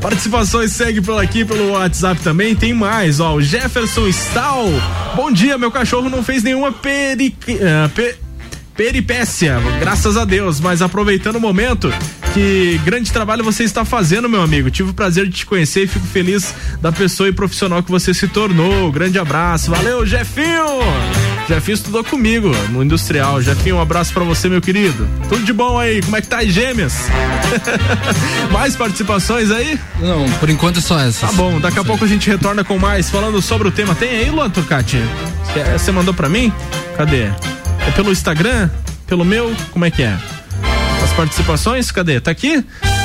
Participações 0.00 0.72
segue 0.72 1.00
por 1.00 1.22
aqui 1.22 1.44
pelo 1.44 1.70
WhatsApp 1.72 2.20
também. 2.20 2.54
Tem 2.54 2.74
mais, 2.74 3.20
ó. 3.20 3.34
O 3.34 3.42
Jefferson 3.42 4.06
Stahl. 4.08 4.68
Bom 5.16 5.32
dia, 5.32 5.56
meu 5.56 5.70
cachorro 5.70 6.08
não 6.10 6.22
fez 6.22 6.42
nenhuma 6.42 6.72
peri... 6.72 7.34
Uh, 7.48 7.88
pe 7.90 8.27
peripécia, 8.78 9.58
graças 9.80 10.16
a 10.16 10.24
Deus. 10.24 10.60
Mas 10.60 10.80
aproveitando 10.80 11.34
o 11.34 11.40
momento, 11.40 11.92
que 12.32 12.80
grande 12.84 13.12
trabalho 13.12 13.42
você 13.42 13.64
está 13.64 13.84
fazendo, 13.84 14.28
meu 14.28 14.40
amigo. 14.40 14.70
Tive 14.70 14.90
o 14.90 14.94
prazer 14.94 15.26
de 15.26 15.32
te 15.32 15.44
conhecer 15.44 15.82
e 15.82 15.86
fico 15.88 16.06
feliz 16.06 16.54
da 16.80 16.92
pessoa 16.92 17.28
e 17.28 17.32
profissional 17.32 17.82
que 17.82 17.90
você 17.90 18.14
se 18.14 18.28
tornou. 18.28 18.92
Grande 18.92 19.18
abraço. 19.18 19.72
Valeu, 19.72 20.06
Jefinho! 20.06 20.78
Jefinho 21.48 21.74
estudou 21.74 22.04
comigo 22.04 22.52
no 22.70 22.84
industrial. 22.84 23.42
Jefinho, 23.42 23.76
um 23.76 23.80
abraço 23.80 24.12
para 24.12 24.22
você, 24.22 24.48
meu 24.48 24.60
querido. 24.60 25.08
Tudo 25.28 25.42
de 25.42 25.52
bom 25.52 25.76
aí? 25.76 26.00
Como 26.00 26.16
é 26.16 26.20
que 26.20 26.28
tá 26.28 26.38
as 26.38 26.52
gêmeas? 26.52 27.08
mais 28.52 28.76
participações 28.76 29.50
aí? 29.50 29.76
Não, 29.98 30.30
por 30.38 30.48
enquanto 30.48 30.78
é 30.78 30.82
só 30.82 31.00
essa. 31.00 31.26
Tá 31.26 31.32
bom, 31.32 31.58
daqui 31.58 31.80
a 31.80 31.84
pouco 31.84 32.04
a 32.04 32.08
gente 32.08 32.30
retorna 32.30 32.62
com 32.62 32.78
mais 32.78 33.10
falando 33.10 33.42
sobre 33.42 33.66
o 33.66 33.72
tema. 33.72 33.96
Tem 33.96 34.10
aí, 34.10 34.30
Luan 34.30 34.50
Turcati? 34.50 35.02
Você 35.72 35.90
mandou 35.90 36.14
para 36.14 36.28
mim? 36.28 36.52
Cadê? 36.96 37.32
É 37.88 37.90
pelo 37.90 38.12
Instagram? 38.12 38.68
Pelo 39.06 39.24
meu? 39.24 39.56
Como 39.70 39.82
é 39.82 39.90
que 39.90 40.02
é? 40.02 40.14
As 41.02 41.10
participações? 41.14 41.90
Cadê? 41.90 42.20
Tá 42.20 42.30
aqui? 42.30 42.62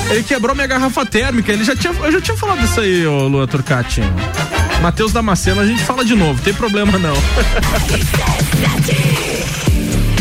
Ele 0.09 0.23
quebrou 0.23 0.53
minha 0.53 0.67
garrafa 0.67 1.05
térmica. 1.05 1.53
Ele 1.53 1.63
já 1.63 1.73
tinha, 1.73 1.93
eu 1.93 2.11
já 2.11 2.19
tinha 2.19 2.35
falado 2.35 2.59
disso 2.59 2.81
aí, 2.81 3.07
ô 3.07 3.29
Lua 3.29 3.47
Turcati. 3.47 4.01
Matheus 4.81 5.13
Damasceno, 5.13 5.61
a 5.61 5.65
gente 5.65 5.81
fala 5.83 6.03
de 6.03 6.15
novo, 6.15 6.41
tem 6.41 6.53
problema 6.53 6.99
não. 6.99 7.15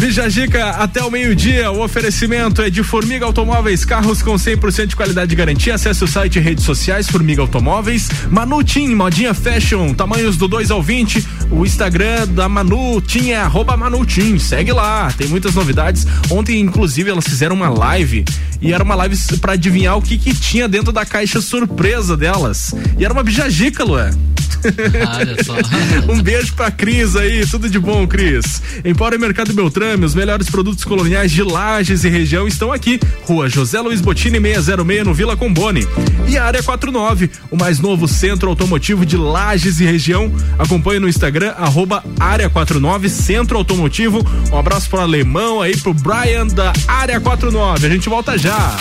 Bijagica 0.03 0.71
até 0.71 1.01
o 1.01 1.09
meio-dia. 1.09 1.71
O 1.71 1.81
oferecimento 1.81 2.61
é 2.61 2.69
de 2.69 2.83
Formiga 2.83 3.25
Automóveis, 3.25 3.85
carros 3.85 4.21
com 4.21 4.35
100% 4.35 4.87
de 4.87 4.97
qualidade 4.97 5.33
e 5.33 5.37
garantia. 5.37 5.77
Acesse 5.77 6.03
o 6.03 6.09
site 6.09 6.41
e 6.41 6.41
redes 6.41 6.65
sociais 6.65 7.09
Formiga 7.09 7.41
Automóveis. 7.41 8.09
Manutim, 8.29 8.97
modinha 8.97 9.33
fashion, 9.33 9.95
tamanhos 9.95 10.37
do 10.37 10.49
2 10.49 10.73
ao 10.73 10.83
20. 10.83 11.25
O 11.53 11.65
Instagram 11.65 12.27
da 12.27 12.49
Manutim 12.49 13.31
é 13.31 13.37
arroba 13.37 13.77
Manutim. 13.77 14.41
Segue 14.41 14.73
lá, 14.73 15.09
tem 15.17 15.29
muitas 15.29 15.55
novidades. 15.55 16.05
Ontem, 16.29 16.59
inclusive, 16.59 17.09
elas 17.09 17.25
fizeram 17.25 17.55
uma 17.55 17.69
live 17.69 18.25
e 18.61 18.73
era 18.73 18.83
uma 18.83 18.97
live 18.97 19.17
para 19.39 19.53
adivinhar 19.53 19.97
o 19.97 20.03
que, 20.03 20.19
que 20.19 20.35
tinha 20.35 20.69
dentro 20.69 20.93
da 20.93 21.07
caixa 21.07 21.41
surpresa 21.41 22.17
delas. 22.17 22.75
E 22.99 23.05
era 23.05 23.15
uma 23.15 23.23
bijagica, 23.23 23.85
Luan. 23.85 24.11
Um 26.09 26.21
beijo 26.23 26.55
pra 26.55 26.71
Cris 26.71 27.17
aí, 27.17 27.47
tudo 27.47 27.69
de 27.69 27.79
bom, 27.79 28.07
Cris. 28.07 28.63
Empório 28.85 29.19
Mercado 29.19 29.53
Beltrame, 29.53 30.05
os 30.05 30.15
melhores 30.15 30.51
produtos 30.51 30.85
coloniais 30.85 31.31
de 31.31 31.43
Lages 31.43 32.05
e 32.05 32.09
região 32.09 32.47
estão 32.47 32.73
aqui. 32.73 32.99
Rua 33.25 33.49
José 33.49 33.81
Luiz 33.81 34.01
Botini 34.01 34.41
606 34.41 35.05
no 35.05 35.15
Vila 35.15 35.37
Combone. 35.37 35.87
E 36.29 36.37
a 36.37 36.45
área 36.45 36.63
49, 36.63 37.31
o 37.51 37.57
mais 37.57 37.79
novo 37.79 38.09
centro 38.09 38.49
automotivo 38.49 39.05
de 39.07 39.17
Lages 39.17 39.81
e 39.81 39.85
região. 39.85 40.33
Acompanhe 40.59 41.01
no 41.01 41.09
Instagram, 41.09 41.55
arroba 41.57 42.05
área 42.19 42.49
49 42.49 43.09
Centro 43.09 43.59
Automotivo. 43.59 44.25
Um 44.53 44.59
abraço 44.59 44.89
pro 44.89 45.01
alemão 45.01 45.61
aí, 45.61 45.77
pro 45.77 45.95
Brian 45.95 46.47
da 46.47 46.73
área 46.87 47.21
49. 47.21 47.87
A 47.87 47.91
gente 47.91 48.09
volta 48.09 48.37
já. 48.39 48.77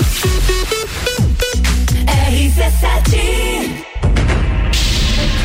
RC7 2.32 3.91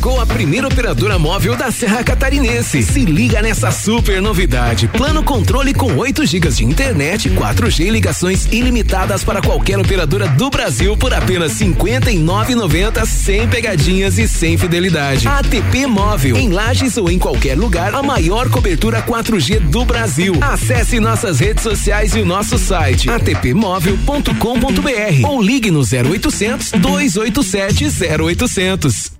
Chegou 0.00 0.18
a 0.18 0.24
primeira 0.24 0.66
operadora 0.66 1.18
móvel 1.18 1.54
da 1.54 1.70
Serra 1.70 2.02
Catarinense. 2.02 2.82
Se 2.82 3.04
liga 3.04 3.42
nessa 3.42 3.70
super 3.70 4.22
novidade. 4.22 4.88
Plano 4.88 5.22
controle 5.22 5.74
com 5.74 5.94
8 5.94 6.24
GB 6.24 6.48
de 6.48 6.64
internet, 6.64 7.28
4G 7.28 7.84
e 7.84 7.90
ligações 7.90 8.46
ilimitadas 8.46 9.22
para 9.22 9.42
qualquer 9.42 9.78
operadora 9.78 10.26
do 10.26 10.48
Brasil 10.48 10.96
por 10.96 11.12
apenas 11.12 11.60
R$ 11.60 11.66
59,90 11.66 13.04
sem 13.04 13.46
pegadinhas 13.46 14.16
e 14.16 14.26
sem 14.26 14.56
fidelidade. 14.56 15.28
ATP 15.28 15.86
Móvel. 15.86 16.38
Em 16.38 16.48
Lages 16.48 16.96
ou 16.96 17.10
em 17.10 17.18
qualquer 17.18 17.58
lugar, 17.58 17.94
a 17.94 18.02
maior 18.02 18.48
cobertura 18.48 19.02
4G 19.02 19.60
do 19.60 19.84
Brasil. 19.84 20.32
Acesse 20.40 20.98
nossas 20.98 21.40
redes 21.40 21.62
sociais 21.62 22.14
e 22.14 22.20
o 22.20 22.24
nosso 22.24 22.56
site 22.56 23.10
atpmóvel.com.br 23.10 25.28
ou 25.28 25.42
ligue 25.42 25.70
no 25.70 25.80
0800 25.80 26.70
287 26.70 27.84
0800. 28.18 29.19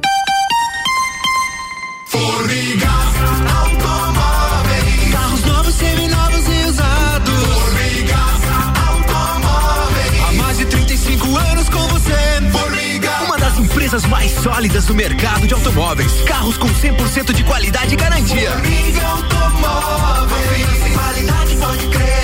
Mais 14.11 14.31
sólidas 14.31 14.85
do 14.85 14.93
mercado 14.93 15.47
de 15.47 15.53
automóveis. 15.53 16.21
Carros 16.23 16.57
com 16.57 16.67
100% 16.67 17.33
de 17.33 17.45
qualidade 17.45 17.93
e 17.93 17.95
garantia. 17.95 18.51
Formiga 18.51 19.07
Automóveis. 19.07 20.93
Qualidade, 20.93 21.55
pode 21.55 21.87
crer. 21.87 22.20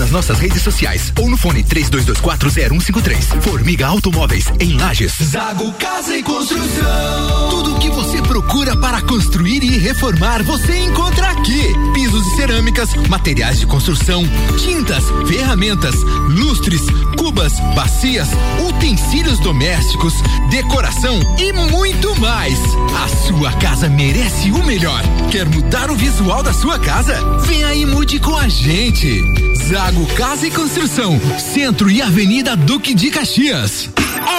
Nas 0.00 0.10
nossas 0.10 0.38
redes 0.38 0.62
sociais 0.62 1.12
ou 1.20 1.28
no 1.28 1.36
fone 1.36 1.62
32240153. 1.62 3.42
Formiga 3.42 3.86
Automóveis 3.86 4.46
em 4.58 4.72
Lages. 4.78 5.12
Zago 5.22 5.70
Casa 5.74 6.16
e 6.16 6.22
Construção. 6.22 7.50
Tudo 7.50 7.76
o 7.76 7.78
que 7.78 7.90
você 7.90 8.22
procura 8.22 8.74
para 8.76 9.02
construir 9.02 9.62
e 9.62 9.78
reformar, 9.78 10.42
você 10.42 10.84
encontra 10.84 11.28
aqui. 11.28 11.74
Pisos 11.92 12.26
e 12.26 12.36
cerâmicas, 12.36 12.94
materiais 13.08 13.60
de 13.60 13.66
construção, 13.66 14.24
tintas, 14.58 15.04
ferramentas, 15.28 15.94
lustres, 16.30 16.82
cubas, 17.20 17.60
bacias, 17.74 18.28
utensílios 18.66 19.38
domésticos, 19.40 20.14
decoração 20.48 21.20
e 21.38 21.52
muito 21.52 22.18
mais. 22.18 22.58
A 22.96 23.08
sua 23.26 23.52
casa 23.52 23.90
merece 23.90 24.50
o 24.50 24.64
melhor. 24.64 25.02
Quer 25.30 25.46
mudar 25.46 25.90
o 25.90 25.94
visual 25.94 26.42
da 26.42 26.54
sua 26.54 26.78
casa? 26.78 27.14
Vem 27.40 27.62
aí 27.62 27.84
mude 27.84 28.18
com 28.18 28.34
a 28.34 28.48
gente. 28.48 29.22
Zago 29.68 30.06
Casa 30.14 30.46
e 30.46 30.50
Construção, 30.50 31.20
Centro 31.38 31.90
e 31.90 32.00
Avenida 32.00 32.56
Duque 32.56 32.94
de 32.94 33.10
Caxias. 33.10 33.90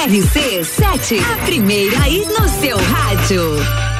RC7, 0.07 1.21
a 1.21 1.45
primeira 1.45 2.01
aí 2.01 2.25
no 2.25 2.49
seu 2.49 2.77
rádio. 2.77 3.90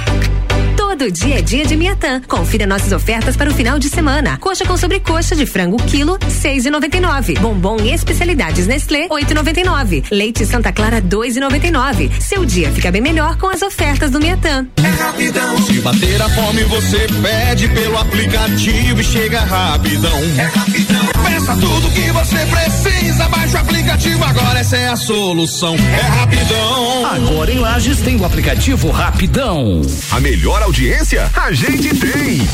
Todo 1.02 1.12
dia 1.12 1.40
é 1.40 1.42
dia 1.42 1.66
de 1.66 1.76
Miatã. 1.76 2.22
Confira 2.28 2.68
nossas 2.68 2.92
ofertas 2.92 3.36
para 3.36 3.50
o 3.50 3.54
final 3.56 3.80
de 3.80 3.90
semana. 3.90 4.38
Coxa 4.38 4.64
com 4.66 4.78
sobrecoxa 4.78 5.36
de 5.36 5.48
frango 5.48 5.78
quilo, 5.78 6.16
seis 6.30 6.64
e 6.64 6.70
noventa 6.70 6.96
e 6.96 7.00
nove. 7.00 7.34
Bombom 7.40 7.78
e 7.82 7.92
especialidades 7.92 8.68
Nestlé, 8.68 9.08
oito 9.10 9.32
e 9.32 9.34
noventa 9.34 9.60
e 9.60 9.64
nove. 9.64 10.04
Leite 10.12 10.46
Santa 10.46 10.72
Clara, 10.72 11.02
dois 11.02 11.36
e 11.36 11.40
noventa 11.40 11.66
e 11.66 11.72
nove. 11.72 12.12
Seu 12.20 12.46
dia 12.46 12.70
fica 12.70 12.92
bem 12.92 13.02
melhor 13.02 13.36
com 13.38 13.48
as 13.48 13.64
ofertas 13.64 14.12
do 14.12 14.20
Miatã. 14.20 14.68
É 14.78 15.04
rapidão. 15.04 15.58
Se 15.64 15.82
bater 15.82 16.22
a 16.22 16.30
fome, 16.30 16.64
você 16.66 17.08
pede 17.20 17.68
pelo 17.70 17.98
aplicativo 17.98 19.02
e 19.02 19.04
chega 19.04 19.40
rapidão. 19.40 20.20
É 20.38 20.44
rapidão. 20.56 21.11
Peça 21.24 21.56
tudo 21.56 21.92
que 21.92 22.12
você 22.12 22.46
precisa. 22.46 23.28
Baixe 23.30 23.56
o 23.56 23.60
aplicativo 23.60 24.24
agora, 24.24 24.60
essa 24.60 24.78
é 24.78 24.88
a 24.90 24.96
solução. 24.96 25.76
É 25.76 26.02
rapidão. 26.02 27.06
Agora 27.06 27.52
em 27.52 27.60
Lages 27.60 28.00
tem 28.00 28.16
o 28.18 28.26
aplicativo 28.26 28.90
Rapidão. 28.92 29.82
A 30.12 30.20
melhor 30.20 30.62
audiência 30.64 31.30
a 31.36 31.52
gente 31.52 31.96
tem. 31.96 32.48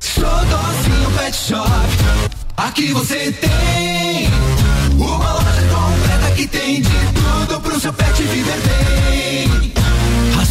Xodózinho 0.00 1.10
Pet 1.16 1.36
Shop. 1.36 2.32
Aqui 2.56 2.92
você 2.92 3.32
tem 3.32 4.28
uma 4.96 5.32
loja 5.32 5.62
completa 5.72 6.34
que 6.36 6.46
tem 6.46 6.82
de 6.82 6.90
tudo 6.90 7.60
pro 7.60 7.80
seu 7.80 7.92
pet 7.92 8.22
viver 8.22 8.60
bem. 8.60 9.61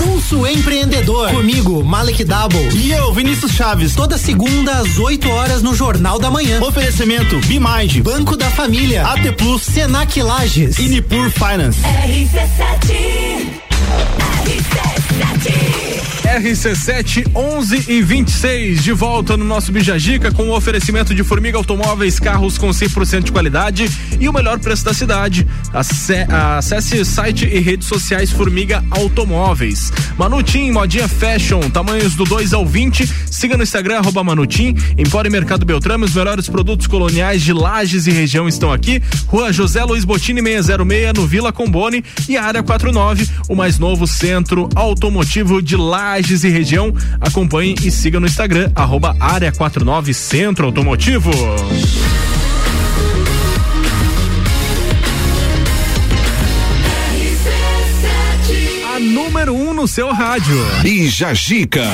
Pulso 0.00 0.46
Empreendedor. 0.46 1.30
Comigo, 1.30 1.84
Malek 1.84 2.24
Double. 2.24 2.74
E 2.74 2.90
eu, 2.90 3.12
Vinícius 3.12 3.52
Chaves. 3.52 3.94
Toda 3.94 4.16
segunda 4.16 4.78
às 4.78 4.98
8 4.98 5.28
horas 5.28 5.62
no 5.62 5.74
Jornal 5.74 6.18
da 6.18 6.30
Manhã. 6.30 6.60
Oferecimento 6.62 7.38
Bimage, 7.40 8.00
Banco 8.00 8.34
da 8.36 8.50
Família, 8.50 9.06
AT 9.06 9.32
Plus, 9.36 9.62
Senac 9.62 10.22
Lages 10.22 10.78
e 10.78 10.88
Nipur 10.88 11.30
Finance. 11.30 11.80
RC7 11.82 13.60
RC7 14.42 15.89
11 17.34 17.84
e 17.88 18.02
26 18.02 18.84
de 18.84 18.92
volta 18.92 19.36
no 19.36 19.44
nosso 19.44 19.72
Bijagica 19.72 20.30
com 20.30 20.44
o 20.44 20.54
oferecimento 20.54 21.12
de 21.12 21.24
Formiga 21.24 21.58
Automóveis, 21.58 22.20
carros 22.20 22.56
com 22.56 22.68
100% 22.70 23.24
de 23.24 23.32
qualidade 23.32 23.90
e 24.20 24.28
o 24.28 24.32
melhor 24.32 24.60
preço 24.60 24.84
da 24.84 24.94
cidade. 24.94 25.44
Ace- 25.74 26.26
Acesse 26.56 27.04
site 27.04 27.46
e 27.46 27.58
redes 27.58 27.88
sociais 27.88 28.30
Formiga 28.30 28.84
Automóveis. 28.92 29.92
Manutim, 30.16 30.70
modinha 30.70 31.08
fashion, 31.08 31.68
tamanhos 31.68 32.14
do 32.14 32.24
2 32.24 32.52
ao 32.52 32.64
20. 32.64 33.08
Siga 33.26 33.56
no 33.56 33.64
Instagram, 33.64 33.98
arroba 33.98 34.22
Manutim. 34.22 34.76
Empório 34.96 35.32
Mercado 35.32 35.66
Beltrame, 35.66 36.04
os 36.04 36.14
melhores 36.14 36.48
produtos 36.48 36.86
coloniais 36.86 37.42
de 37.42 37.52
Lages 37.52 38.06
e 38.06 38.12
região 38.12 38.46
estão 38.46 38.72
aqui. 38.72 39.02
Rua 39.26 39.52
José 39.52 39.82
Luiz 39.82 40.04
Botini 40.04 40.40
606, 40.40 41.12
no 41.16 41.26
Vila 41.26 41.52
Combone 41.52 42.04
e 42.28 42.36
área 42.36 42.62
49, 42.62 43.28
o 43.48 43.56
mais 43.56 43.78
novo 43.80 44.06
centro 44.06 44.68
automotivo 44.76 45.60
de 45.60 45.74
Lages 45.76 46.19
e 46.28 46.48
região. 46.48 46.92
Acompanhe 47.20 47.74
e 47.82 47.90
siga 47.90 48.20
no 48.20 48.26
Instagram, 48.26 48.70
arroba 48.74 49.16
área 49.18 49.50
49 49.50 50.12
Centro 50.12 50.66
Automotivo. 50.66 51.30
A 58.94 58.98
número 59.00 59.54
1 59.54 59.68
um 59.68 59.72
no 59.72 59.88
seu 59.88 60.12
rádio. 60.12 60.56
Bija 60.82 61.32
Gica. 61.32 61.84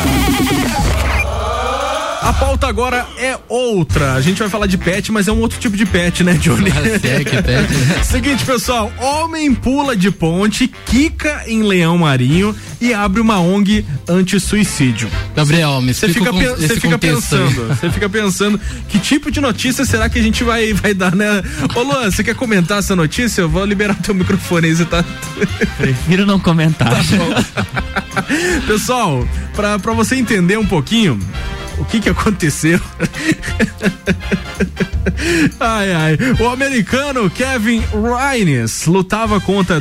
A 2.23 2.33
pauta 2.33 2.67
agora 2.67 3.07
é 3.19 3.39
outra. 3.49 4.15
A 4.15 4.21
gente 4.21 4.39
vai 4.39 4.49
falar 4.49 4.67
de 4.67 4.79
pet, 4.79 5.13
mas 5.13 5.29
é 5.29 5.33
um 5.33 5.41
outro 5.41 5.59
tipo 5.59 5.77
de 5.77 5.85
pet, 5.85 6.25
né, 6.25 6.35
Johnny? 6.35 6.71
é, 6.71 7.25
que 7.25 7.43
pet, 7.43 7.75
né? 7.75 8.03
Seguinte, 8.05 8.45
pessoal: 8.45 8.93
homem 8.99 9.55
pula 9.55 9.97
de 9.97 10.11
ponte, 10.11 10.71
quica 10.87 11.45
em 11.47 11.63
leão 11.63 11.99
marinho 11.99 12.55
e 12.81 12.93
abre 12.93 13.21
uma 13.21 13.39
ONG 13.41 13.85
anti-suicídio. 14.09 15.09
Gabriel, 15.35 15.81
me 15.81 15.95
Você 15.95 16.09
fica, 16.09 16.33
você 16.33 16.65
esse 16.65 16.81
fica 16.81 16.99
pensando, 16.99 17.69
você 17.69 17.91
fica 17.91 18.09
pensando 18.09 18.61
que 18.89 18.99
tipo 18.99 19.31
de 19.31 19.41
notícia 19.41 19.85
será 19.85 20.09
que 20.09 20.19
a 20.19 20.23
gente 20.23 20.43
vai, 20.45 20.73
vai 20.73 20.95
dar, 20.95 21.15
né? 21.15 21.43
Ô 21.75 21.83
Luan, 21.83 22.11
você 22.11 22.25
quer 22.25 22.35
comentar 22.35 22.79
essa 22.79 22.97
notícia? 22.97 23.43
Eu 23.43 23.49
vou 23.49 23.65
liberar 23.65 23.95
teu 23.95 24.15
microfone 24.15 24.69
aí, 24.69 24.77
você 24.77 24.85
tá. 24.85 25.05
Prefiro 25.79 26.27
não 26.27 26.39
comentar. 26.39 26.93
Pessoal, 28.67 29.27
pra, 29.55 29.79
pra 29.79 29.93
você 29.93 30.17
entender 30.17 30.59
um 30.59 30.67
pouquinho 30.67 31.19
o 31.79 31.85
que 31.85 32.01
que 32.01 32.09
aconteceu. 32.09 32.81
ai, 35.61 35.93
ai. 35.93 36.19
O 36.41 36.49
americano 36.49 37.31
Kevin 37.31 37.83
Rines 37.93 38.87
lutava 38.87 39.41
contra 39.41 39.81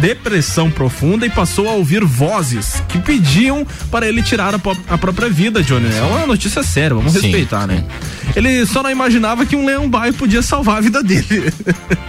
depressão 0.00 0.70
profunda 0.70 1.26
e 1.26 1.30
passou 1.30 1.68
a 1.68 1.72
ouvir 1.72 2.04
vozes 2.04 2.82
que 2.88 2.98
pediam 2.98 3.66
para 3.90 4.08
ele 4.08 4.22
tirar 4.22 4.54
a, 4.54 4.60
a 4.88 4.98
própria 4.98 5.28
vida, 5.28 5.62
Johnny. 5.62 5.92
É 5.94 6.02
uma 6.02 6.26
notícia 6.26 6.62
séria, 6.62 6.94
vamos 6.94 7.12
Sim, 7.12 7.20
respeitar, 7.20 7.66
né? 7.66 7.84
Ele 8.34 8.64
só 8.66 8.82
não 8.82 8.90
imaginava 8.90 9.44
que 9.44 9.56
um 9.56 9.64
leão 9.64 9.88
baio 9.88 10.14
podia 10.14 10.42
salvar 10.42 10.78
a 10.78 10.80
vida 10.80 11.02
dele. 11.02 11.52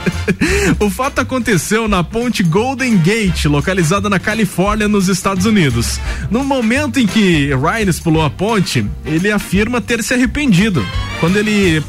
o 0.80 0.90
fato 0.90 1.20
aconteceu 1.20 1.88
na 1.88 2.04
ponte 2.04 2.44
Golden 2.44 2.98
Gate, 2.98 3.46
localizada 3.46 4.10
na 4.10 4.20
Califórnia, 4.20 4.88
nos 4.88 5.08
Estados 5.10 5.46
Unidos. 5.46 6.00
No 6.30 6.44
momento 6.44 7.00
em 7.00 7.08
que 7.08 7.50
Rines 7.54 8.00
pulou 8.00 8.24
a 8.24 8.30
ponte, 8.30 8.86
ele 9.06 9.32
afirma 9.32 9.82
ter 9.82 10.02
se 10.04 10.14
arrependido. 10.14 10.86
Quando 11.20 11.38
ele 11.38 11.84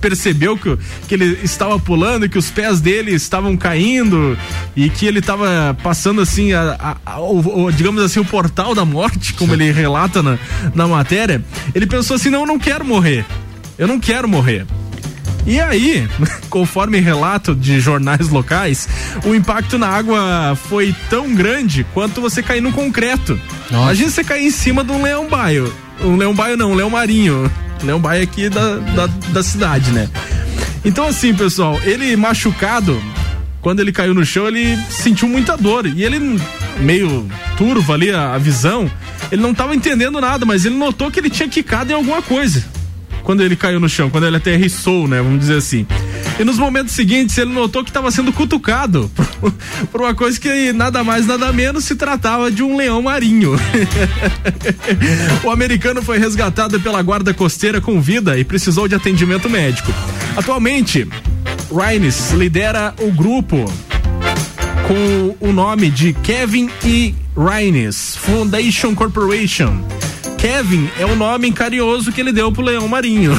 percebeu 0.00 0.56
que, 0.56 0.76
que 1.08 1.14
ele 1.14 1.38
estava 1.42 1.78
pulando 1.78 2.26
e 2.26 2.28
que 2.28 2.38
os 2.38 2.50
pés 2.50 2.80
dele 2.80 3.12
estavam 3.12 3.56
caindo 3.56 4.36
e 4.76 4.88
que 4.88 5.06
ele 5.06 5.18
estava 5.18 5.76
passando 5.82 6.20
assim 6.20 6.52
a, 6.52 6.76
a- 6.78 6.96
a- 7.14 7.20
o, 7.20 7.64
o- 7.66 7.72
digamos 7.72 8.02
assim 8.02 8.20
o 8.20 8.24
portal 8.24 8.74
da 8.74 8.84
morte 8.84 9.34
como 9.34 9.52
ele 9.54 9.70
relata 9.72 10.22
na, 10.22 10.38
na 10.74 10.86
matéria 10.86 11.44
ele 11.74 11.86
pensou 11.86 12.16
assim 12.16 12.30
não 12.30 12.40
eu 12.40 12.46
não 12.46 12.58
quero 12.58 12.84
morrer 12.84 13.24
eu 13.78 13.86
não 13.88 13.98
quero 14.00 14.28
morrer 14.28 14.66
e 15.46 15.58
aí, 15.60 16.06
conforme 16.50 16.98
relato 17.00 17.54
de 17.54 17.80
jornais 17.80 18.28
locais, 18.28 18.86
o 19.24 19.34
impacto 19.34 19.78
na 19.78 19.88
água 19.88 20.54
foi 20.68 20.94
tão 21.08 21.34
grande 21.34 21.86
quanto 21.94 22.20
você 22.20 22.42
cair 22.42 22.60
no 22.60 22.70
concreto. 22.70 23.40
Imagina 23.70 24.10
você 24.10 24.22
cair 24.22 24.44
em 24.44 24.50
cima 24.50 24.84
de 24.84 24.92
um 24.92 25.02
leão 25.02 25.26
baio. 25.26 25.72
Um 26.02 26.16
leão 26.16 26.34
baio 26.34 26.56
não, 26.56 26.72
um 26.72 26.74
leão 26.74 26.90
marinho. 26.90 27.50
Leão 27.82 28.00
baio 28.00 28.22
aqui 28.22 28.48
da, 28.48 28.76
da, 28.76 29.06
da 29.06 29.42
cidade, 29.42 29.90
né? 29.90 30.08
Então 30.84 31.06
assim, 31.06 31.34
pessoal, 31.34 31.78
ele 31.84 32.16
machucado, 32.16 33.00
quando 33.60 33.80
ele 33.80 33.92
caiu 33.92 34.14
no 34.14 34.24
chão, 34.24 34.46
ele 34.48 34.76
sentiu 34.90 35.28
muita 35.28 35.56
dor. 35.56 35.86
E 35.86 36.04
ele, 36.04 36.40
meio 36.80 37.28
turvo 37.56 37.92
ali 37.92 38.10
a, 38.10 38.34
a 38.34 38.38
visão, 38.38 38.90
ele 39.30 39.42
não 39.42 39.52
estava 39.52 39.74
entendendo 39.74 40.20
nada, 40.20 40.46
mas 40.46 40.64
ele 40.64 40.76
notou 40.76 41.10
que 41.10 41.20
ele 41.20 41.30
tinha 41.30 41.48
quicado 41.48 41.92
em 41.92 41.94
alguma 41.94 42.22
coisa 42.22 42.77
quando 43.28 43.42
ele 43.42 43.56
caiu 43.56 43.78
no 43.78 43.90
chão, 43.90 44.08
quando 44.08 44.26
ele 44.26 44.38
aterrissou, 44.38 45.06
né? 45.06 45.20
Vamos 45.20 45.40
dizer 45.40 45.58
assim. 45.58 45.86
E 46.40 46.44
nos 46.44 46.56
momentos 46.56 46.94
seguintes 46.94 47.36
ele 47.36 47.52
notou 47.52 47.84
que 47.84 47.90
estava 47.90 48.10
sendo 48.10 48.32
cutucado 48.32 49.10
por, 49.92 50.00
uma 50.00 50.14
coisa 50.14 50.40
que 50.40 50.72
nada 50.72 51.04
mais, 51.04 51.26
nada 51.26 51.52
menos 51.52 51.84
se 51.84 51.94
tratava 51.94 52.50
de 52.50 52.62
um 52.62 52.74
leão 52.74 53.02
marinho. 53.02 53.54
o 55.44 55.50
americano 55.50 56.02
foi 56.02 56.16
resgatado 56.16 56.80
pela 56.80 57.02
guarda 57.02 57.34
costeira 57.34 57.82
com 57.82 58.00
vida 58.00 58.38
e 58.38 58.44
precisou 58.44 58.88
de 58.88 58.94
atendimento 58.94 59.50
médico. 59.50 59.92
Atualmente, 60.34 61.06
Rines 61.70 62.30
lidera 62.30 62.94
o 62.98 63.12
grupo 63.12 63.70
com 64.86 65.36
o 65.46 65.52
nome 65.52 65.90
de 65.90 66.14
Kevin 66.14 66.70
E. 66.82 67.14
Rines 67.36 68.16
Foundation 68.16 68.94
Corporation. 68.94 69.84
Kevin 70.38 70.88
é 70.96 71.04
o 71.04 71.16
nome 71.16 71.50
carinhoso 71.50 72.12
que 72.12 72.20
ele 72.20 72.32
deu 72.32 72.52
pro 72.52 72.62
leão 72.62 72.86
marinho. 72.86 73.32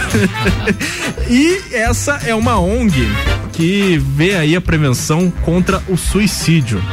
e 1.29 1.61
essa 1.71 2.19
é 2.25 2.35
uma 2.35 2.59
ONG 2.59 3.07
que 3.53 3.97
vê 3.97 4.35
aí 4.35 4.55
a 4.55 4.61
prevenção 4.61 5.31
contra 5.31 5.81
o 5.87 5.95
suicídio. 5.95 6.83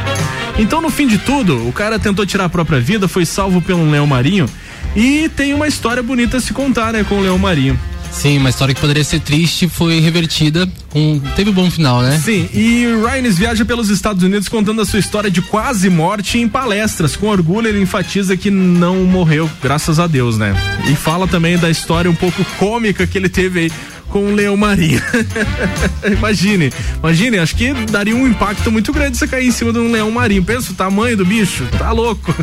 Então, 0.59 0.81
no 0.81 0.91
fim 0.91 1.07
de 1.09 1.19
tudo, 1.19 1.69
o 1.69 1.73
cara 1.73 1.99
tentou 1.99 2.25
tirar 2.25 2.45
a 2.45 2.49
própria 2.49 2.81
vida, 2.81 3.09
foi 3.09 3.27
salvo 3.27 3.61
pelo 3.61 3.91
leão 3.91 4.07
marinho 4.07 4.47
e 4.95 5.29
tem 5.29 5.53
uma 5.53 5.67
história 5.67 6.03
bonita 6.03 6.39
a 6.39 6.41
se 6.41 6.53
contar, 6.53 6.93
né, 6.93 7.05
com 7.05 7.17
o 7.17 7.21
leão 7.21 7.37
marinho. 7.37 7.79
Sim, 8.17 8.39
uma 8.39 8.49
história 8.49 8.75
que 8.75 8.81
poderia 8.81 9.05
ser 9.05 9.21
triste 9.21 9.69
foi 9.69 10.01
revertida 10.01 10.67
teve 11.35 11.51
um 11.51 11.53
bom 11.53 11.71
final, 11.71 12.01
né? 12.01 12.19
Sim, 12.19 12.49
e 12.53 12.87
Rines 13.07 13.37
viaja 13.37 13.65
pelos 13.65 13.91
Estados 13.91 14.23
Unidos 14.23 14.49
contando 14.49 14.81
a 14.81 14.85
sua 14.85 14.99
história 14.99 15.31
de 15.31 15.43
quase 15.43 15.91
morte 15.91 16.39
em 16.39 16.49
palestras. 16.49 17.15
Com 17.15 17.29
orgulho, 17.29 17.69
ele 17.69 17.81
enfatiza 17.81 18.37
que 18.37 18.51
não 18.51 19.05
morreu, 19.05 19.51
graças 19.63 19.99
a 19.99 20.07
Deus, 20.07 20.39
né? 20.39 20.55
E 20.91 20.97
fala 20.97 21.29
também 21.29 21.59
da 21.59 21.69
história 21.69 22.11
um 22.11 22.15
pouco 22.15 22.43
cômica 22.59 23.07
que 23.07 23.19
ele 23.19 23.29
teve 23.29 23.61
aí 23.61 23.73
com 24.09 24.33
o 24.33 24.35
leão 24.35 24.57
marinho. 24.57 25.03
imagine, 26.11 26.73
imagine, 26.99 27.39
acho 27.39 27.55
que 27.55 27.75
daria 27.75 28.17
um 28.17 28.27
impacto 28.27 28.73
muito 28.73 28.93
grande 28.93 29.19
você 29.19 29.27
cair 29.27 29.49
em 29.49 29.53
cima 29.53 29.73
de 29.73 29.79
um 29.79 29.91
leão 29.91 30.11
marinho. 30.11 30.43
Pensa 30.43 30.73
o 30.73 30.75
tamanho 30.75 31.17
do 31.17 31.27
bicho, 31.27 31.65
tá 31.79 31.93
louco. 31.93 32.35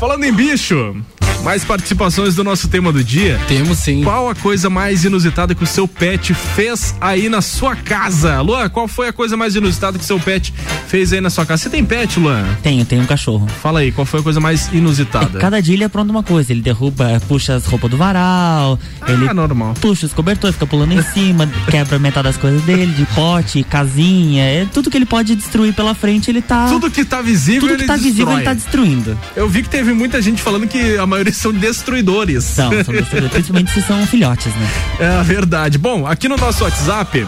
Falando 0.00 0.24
em 0.24 0.32
bicho, 0.32 0.96
mais 1.42 1.64
participações 1.64 2.34
do 2.34 2.44
nosso 2.44 2.68
tema 2.68 2.92
do 2.92 3.02
dia? 3.02 3.40
Temos 3.48 3.78
sim. 3.78 4.02
Qual 4.02 4.28
a 4.28 4.34
coisa 4.34 4.68
mais 4.68 5.04
inusitada 5.04 5.54
que 5.54 5.64
o 5.64 5.66
seu 5.66 5.88
pet 5.88 6.34
fez 6.34 6.94
aí 7.00 7.28
na 7.30 7.40
sua 7.40 7.74
casa? 7.74 8.40
Luan, 8.42 8.68
qual 8.68 8.86
foi 8.86 9.08
a 9.08 9.12
coisa 9.12 9.36
mais 9.38 9.56
inusitada 9.56 9.98
que 9.98 10.04
seu 10.04 10.20
pet 10.20 10.52
fez 10.86 11.12
aí 11.12 11.20
na 11.20 11.30
sua 11.30 11.46
casa? 11.46 11.62
Você 11.62 11.70
tem 11.70 11.84
pet, 11.84 12.20
Luan? 12.20 12.44
Tenho, 12.62 12.84
tenho 12.84 13.02
um 13.02 13.06
cachorro. 13.06 13.46
Fala 13.62 13.80
aí, 13.80 13.90
qual 13.90 14.04
foi 14.04 14.20
a 14.20 14.22
coisa 14.22 14.38
mais 14.38 14.68
inusitada? 14.72 15.38
É, 15.38 15.40
cada 15.40 15.60
dia 15.62 15.74
ele 15.74 15.84
apronta 15.84 16.10
uma 16.12 16.22
coisa. 16.22 16.52
Ele 16.52 16.60
derruba, 16.60 17.20
puxa 17.26 17.54
as 17.54 17.64
roupas 17.64 17.90
do 17.90 17.96
varal. 17.96 18.78
Ah, 19.00 19.10
ele 19.10 19.32
normal. 19.32 19.74
puxa 19.80 20.04
os 20.06 20.12
cobertores, 20.12 20.54
fica 20.56 20.66
pulando 20.66 20.92
em 20.92 21.02
cima, 21.02 21.48
quebra 21.70 21.98
metade 21.98 22.24
das 22.24 22.36
coisas 22.36 22.60
dele, 22.62 22.92
de 22.92 23.06
pote, 23.06 23.62
casinha. 23.64 24.44
É 24.44 24.66
tudo 24.66 24.90
que 24.90 24.96
ele 24.98 25.06
pode 25.06 25.34
destruir 25.34 25.72
pela 25.74 25.94
frente, 25.94 26.30
ele 26.30 26.42
tá. 26.42 26.68
Tudo 26.68 26.90
que 26.90 27.04
tá 27.04 27.22
visível, 27.22 27.62
Tudo 27.62 27.72
ele 27.72 27.82
que 27.82 27.86
tá 27.86 27.96
visível, 27.96 28.26
destrói. 28.26 28.34
ele 28.36 28.44
tá 28.44 28.54
destruindo. 28.54 29.18
Eu 29.34 29.48
vi 29.48 29.62
que 29.62 29.70
teve 29.70 29.92
muita 29.94 30.20
gente 30.20 30.42
falando 30.42 30.66
que 30.66 30.98
a 30.98 31.06
maioria 31.06 31.29
são 31.36 31.52
destruidores. 31.52 32.44
São, 32.44 32.70
são 32.84 32.92
destruidores, 32.94 33.32
principalmente 33.32 33.72
se 33.72 33.82
são 33.82 34.06
filhotes, 34.06 34.54
né? 34.54 34.68
É 34.98 35.22
verdade. 35.22 35.78
Bom, 35.78 36.06
aqui 36.06 36.28
no 36.28 36.36
nosso 36.36 36.64
WhatsApp, 36.64 37.26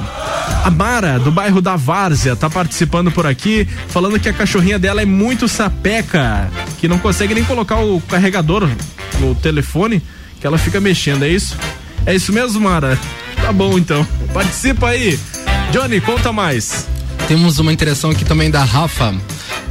a 0.64 0.70
Mara, 0.70 1.18
do 1.18 1.30
bairro 1.30 1.61
da 1.61 1.76
Várzea, 1.76 2.36
tá 2.36 2.48
participando 2.48 3.11
por 3.11 3.26
aqui, 3.26 3.66
falando 3.88 4.18
que 4.18 4.28
a 4.28 4.32
cachorrinha 4.32 4.78
dela 4.78 5.03
é 5.03 5.07
muito 5.07 5.48
sapeca, 5.48 6.50
que 6.78 6.88
não 6.88 6.98
consegue 6.98 7.34
nem 7.34 7.44
colocar 7.44 7.80
o 7.80 8.00
carregador 8.03 8.68
no 9.20 9.34
telefone, 9.34 10.03
que 10.40 10.46
ela 10.46 10.59
fica 10.59 10.80
mexendo, 10.80 11.24
é 11.24 11.28
isso? 11.28 11.57
É 12.05 12.14
isso 12.14 12.32
mesmo, 12.32 12.61
Mara? 12.61 12.98
Tá 13.40 13.53
bom 13.53 13.78
então. 13.78 14.07
Participa 14.32 14.88
aí. 14.88 15.18
Johnny, 15.72 16.00
conta 16.00 16.32
mais. 16.32 16.86
Temos 17.28 17.58
uma 17.58 17.72
interação 17.72 18.10
aqui 18.10 18.24
também 18.24 18.50
da 18.50 18.64
Rafa. 18.64 19.14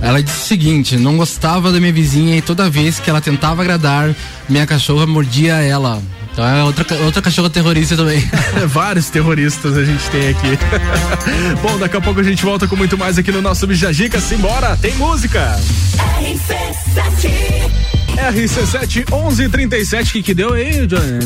Ela 0.01 0.21
disse 0.21 0.43
o 0.43 0.47
seguinte: 0.47 0.97
não 0.97 1.17
gostava 1.17 1.71
da 1.71 1.79
minha 1.79 1.93
vizinha 1.93 2.37
e 2.37 2.41
toda 2.41 2.69
vez 2.69 2.99
que 2.99 3.09
ela 3.09 3.21
tentava 3.21 3.61
agradar, 3.61 4.15
minha 4.49 4.65
cachorra 4.65 5.05
mordia 5.05 5.55
ela. 5.55 6.01
Então 6.31 6.47
é 6.47 6.63
outra, 6.63 6.85
outra 7.03 7.21
cachorra 7.21 7.49
terrorista 7.49 7.95
também. 7.95 8.23
Vários 8.67 9.09
terroristas 9.09 9.77
a 9.77 9.83
gente 9.83 10.03
tem 10.09 10.29
aqui. 10.29 10.57
Bom, 11.61 11.77
daqui 11.77 11.97
a 11.97 12.01
pouco 12.01 12.21
a 12.21 12.23
gente 12.23 12.43
volta 12.43 12.67
com 12.67 12.75
muito 12.75 12.97
mais 12.97 13.17
aqui 13.17 13.31
no 13.31 13.41
nosso 13.41 13.67
Bijagica. 13.67 14.19
Simbora, 14.19 14.77
tem 14.77 14.95
música. 14.95 15.59
RC7 18.18 19.05
1137, 19.09 20.14
que 20.14 20.24
que 20.24 20.34
deu 20.34 20.53
aí, 20.53 20.86
Johnny? 20.88 21.20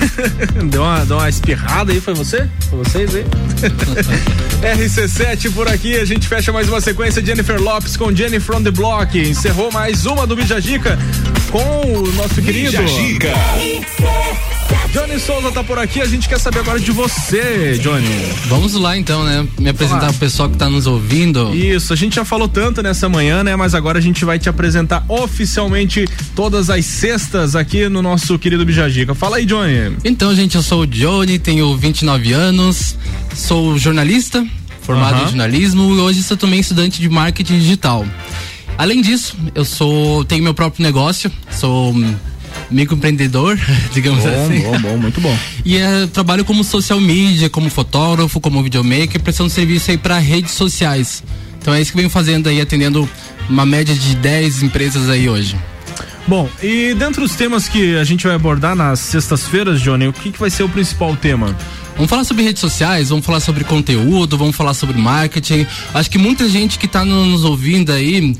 deu, 0.70 0.82
uma, 0.82 1.04
deu 1.04 1.16
uma 1.16 1.28
espirrada 1.28 1.92
aí, 1.92 2.00
foi 2.00 2.14
você? 2.14 2.48
Foi 2.70 2.78
vocês 2.78 3.14
aí? 3.14 3.24
RC7 4.76 5.52
por 5.52 5.68
aqui, 5.68 5.96
a 5.96 6.04
gente 6.04 6.26
fecha 6.26 6.52
mais 6.52 6.68
uma 6.68 6.80
sequência. 6.80 7.24
Jennifer 7.24 7.60
Lopes 7.60 7.96
com 7.96 8.14
Jenny 8.14 8.40
from 8.40 8.62
the 8.62 8.70
Block. 8.70 9.18
Encerrou 9.18 9.70
mais 9.72 10.06
uma 10.06 10.26
do 10.26 10.36
Bijagica 10.36 10.98
com 11.50 11.86
o 11.86 12.12
nosso 12.12 12.40
querido. 12.40 12.70
Bijagica. 12.70 13.32
Johnny 14.92 15.18
Souza 15.18 15.50
tá 15.50 15.64
por 15.64 15.78
aqui, 15.78 16.02
a 16.02 16.04
gente 16.04 16.28
quer 16.28 16.38
saber 16.38 16.58
agora 16.58 16.78
de 16.78 16.90
você, 16.90 17.78
Johnny. 17.78 18.06
Vamos 18.46 18.74
lá 18.74 18.94
então, 18.96 19.24
né? 19.24 19.46
Me 19.58 19.70
apresentar 19.70 20.00
Vamos 20.00 20.14
lá. 20.14 20.18
pro 20.18 20.20
pessoal 20.20 20.50
que 20.50 20.56
tá 20.58 20.68
nos 20.68 20.86
ouvindo. 20.86 21.54
Isso, 21.54 21.94
a 21.94 21.96
gente 21.96 22.16
já 22.16 22.26
falou 22.26 22.46
tanto 22.46 22.82
nessa 22.82 23.08
manhã, 23.08 23.42
né? 23.42 23.56
Mas 23.56 23.74
agora 23.74 23.98
a 23.98 24.02
gente 24.02 24.22
vai 24.22 24.38
te 24.38 24.50
apresentar 24.50 25.02
oficialmente 25.08 26.04
todas 26.34 26.70
as 26.70 26.84
sextas 26.84 27.54
aqui 27.54 27.88
no 27.88 28.02
nosso 28.02 28.38
querido 28.38 28.64
Bijagica. 28.64 29.14
Fala 29.14 29.36
aí, 29.36 29.46
Johnny. 29.46 29.96
Então, 30.04 30.34
gente, 30.34 30.54
eu 30.56 30.62
sou 30.62 30.82
o 30.82 30.86
Johnny, 30.86 31.38
tenho 31.38 31.76
29 31.76 32.32
anos, 32.32 32.96
sou 33.34 33.78
jornalista, 33.78 34.46
formado 34.80 35.14
Aham. 35.14 35.24
em 35.24 35.26
jornalismo 35.28 35.94
e 35.94 35.98
hoje 36.00 36.22
sou 36.22 36.36
também 36.36 36.60
estudante 36.60 37.00
de 37.00 37.08
marketing 37.08 37.58
digital. 37.58 38.06
Além 38.78 39.00
disso, 39.00 39.36
eu 39.54 39.64
sou 39.64 40.24
tenho 40.24 40.42
meu 40.42 40.54
próprio 40.54 40.82
negócio, 40.82 41.30
sou 41.50 41.94
microempreendedor, 42.70 43.58
digamos 43.92 44.22
Bom, 44.24 44.44
assim. 44.44 44.60
bom, 44.60 44.80
bom, 44.80 44.96
muito 44.98 45.20
bom. 45.20 45.36
E 45.64 45.76
eh, 45.76 46.08
trabalho 46.12 46.44
como 46.44 46.64
social 46.64 47.00
media, 47.00 47.48
como 47.48 47.70
fotógrafo, 47.70 48.40
como 48.40 48.62
videomaker, 48.62 49.20
prestando 49.20 49.48
serviço 49.48 49.92
aí 49.92 49.96
para 49.98 50.18
redes 50.18 50.52
sociais. 50.52 51.22
Então 51.60 51.72
é 51.72 51.80
isso 51.80 51.92
que 51.92 51.96
venho 51.96 52.10
fazendo 52.10 52.48
aí, 52.48 52.60
atendendo 52.60 53.08
uma 53.48 53.64
média 53.64 53.94
de 53.94 54.16
10 54.16 54.64
empresas 54.64 55.08
aí 55.08 55.28
hoje. 55.28 55.56
Bom, 56.26 56.48
e 56.62 56.94
dentro 56.94 57.22
dos 57.22 57.34
temas 57.34 57.68
que 57.68 57.96
a 57.96 58.04
gente 58.04 58.26
vai 58.26 58.36
abordar 58.36 58.76
nas 58.76 59.00
sextas-feiras, 59.00 59.80
Johnny, 59.80 60.06
o 60.06 60.12
que, 60.12 60.30
que 60.30 60.38
vai 60.38 60.50
ser 60.50 60.62
o 60.62 60.68
principal 60.68 61.16
tema? 61.16 61.54
Vamos 61.94 62.08
falar 62.08 62.24
sobre 62.24 62.42
redes 62.42 62.60
sociais, 62.60 63.10
vamos 63.10 63.24
falar 63.24 63.40
sobre 63.40 63.64
conteúdo, 63.64 64.36
vamos 64.38 64.56
falar 64.56 64.74
sobre 64.74 64.98
marketing. 64.98 65.66
Acho 65.94 66.10
que 66.10 66.18
muita 66.18 66.48
gente 66.48 66.78
que 66.78 66.86
está 66.86 67.04
nos 67.04 67.44
ouvindo 67.44 67.92
aí 67.92 68.36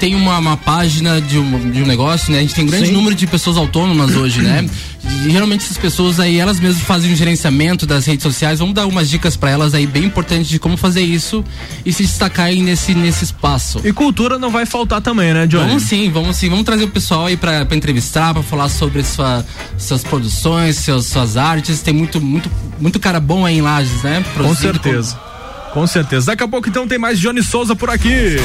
tem 0.00 0.14
uma, 0.14 0.38
uma 0.38 0.56
página 0.56 1.20
de 1.20 1.38
um, 1.38 1.70
de 1.70 1.82
um 1.82 1.86
negócio, 1.86 2.32
né? 2.32 2.38
A 2.38 2.42
gente 2.42 2.54
tem 2.54 2.64
um 2.64 2.68
grande 2.68 2.86
Sim. 2.86 2.92
número 2.92 3.14
de 3.14 3.26
pessoas 3.26 3.56
autônomas 3.56 4.14
hoje, 4.14 4.40
né? 4.40 4.68
E 5.24 5.30
geralmente 5.30 5.64
essas 5.64 5.78
pessoas 5.78 6.20
aí, 6.20 6.38
elas 6.38 6.60
mesmas 6.60 6.82
fazem 6.82 7.12
o 7.12 7.16
gerenciamento 7.16 7.86
das 7.86 8.04
redes 8.04 8.22
sociais. 8.22 8.58
Vamos 8.58 8.74
dar 8.74 8.86
umas 8.86 9.08
dicas 9.08 9.36
para 9.36 9.50
elas 9.50 9.74
aí 9.74 9.86
bem 9.86 10.04
importantes 10.04 10.48
de 10.48 10.58
como 10.58 10.76
fazer 10.76 11.02
isso 11.02 11.44
e 11.84 11.92
se 11.92 12.02
destacar 12.02 12.46
aí 12.46 12.62
nesse, 12.62 12.94
nesse 12.94 13.24
espaço. 13.24 13.80
E 13.84 13.92
cultura 13.92 14.38
não 14.38 14.50
vai 14.50 14.66
faltar 14.66 15.00
também, 15.00 15.32
né, 15.32 15.46
Johnny? 15.46 15.66
Vamos 15.66 15.82
sim, 15.84 16.10
vamos 16.10 16.36
sim. 16.36 16.48
Vamos 16.48 16.64
trazer 16.64 16.84
o 16.84 16.88
pessoal 16.88 17.26
aí 17.26 17.36
pra, 17.36 17.64
pra 17.64 17.76
entrevistar, 17.76 18.34
pra 18.34 18.42
falar 18.42 18.68
sobre 18.68 19.02
sua, 19.02 19.44
suas 19.76 20.04
produções, 20.04 20.76
seus, 20.76 21.06
suas 21.06 21.36
artes. 21.36 21.80
Tem 21.80 21.94
muito, 21.94 22.20
muito, 22.20 22.50
muito 22.80 23.00
cara 23.00 23.20
bom 23.20 23.44
aí 23.44 23.58
em 23.58 23.62
Lages, 23.62 24.02
né? 24.02 24.22
Com 24.22 24.34
Produzindo 24.34 24.72
certeza. 24.74 25.27
Com 25.72 25.86
certeza. 25.86 26.26
Daqui 26.26 26.42
a 26.42 26.48
pouco 26.48 26.68
então 26.68 26.86
tem 26.88 26.98
mais 26.98 27.18
Johnny 27.18 27.42
Souza 27.42 27.76
por 27.76 27.90
aqui. 27.90 28.36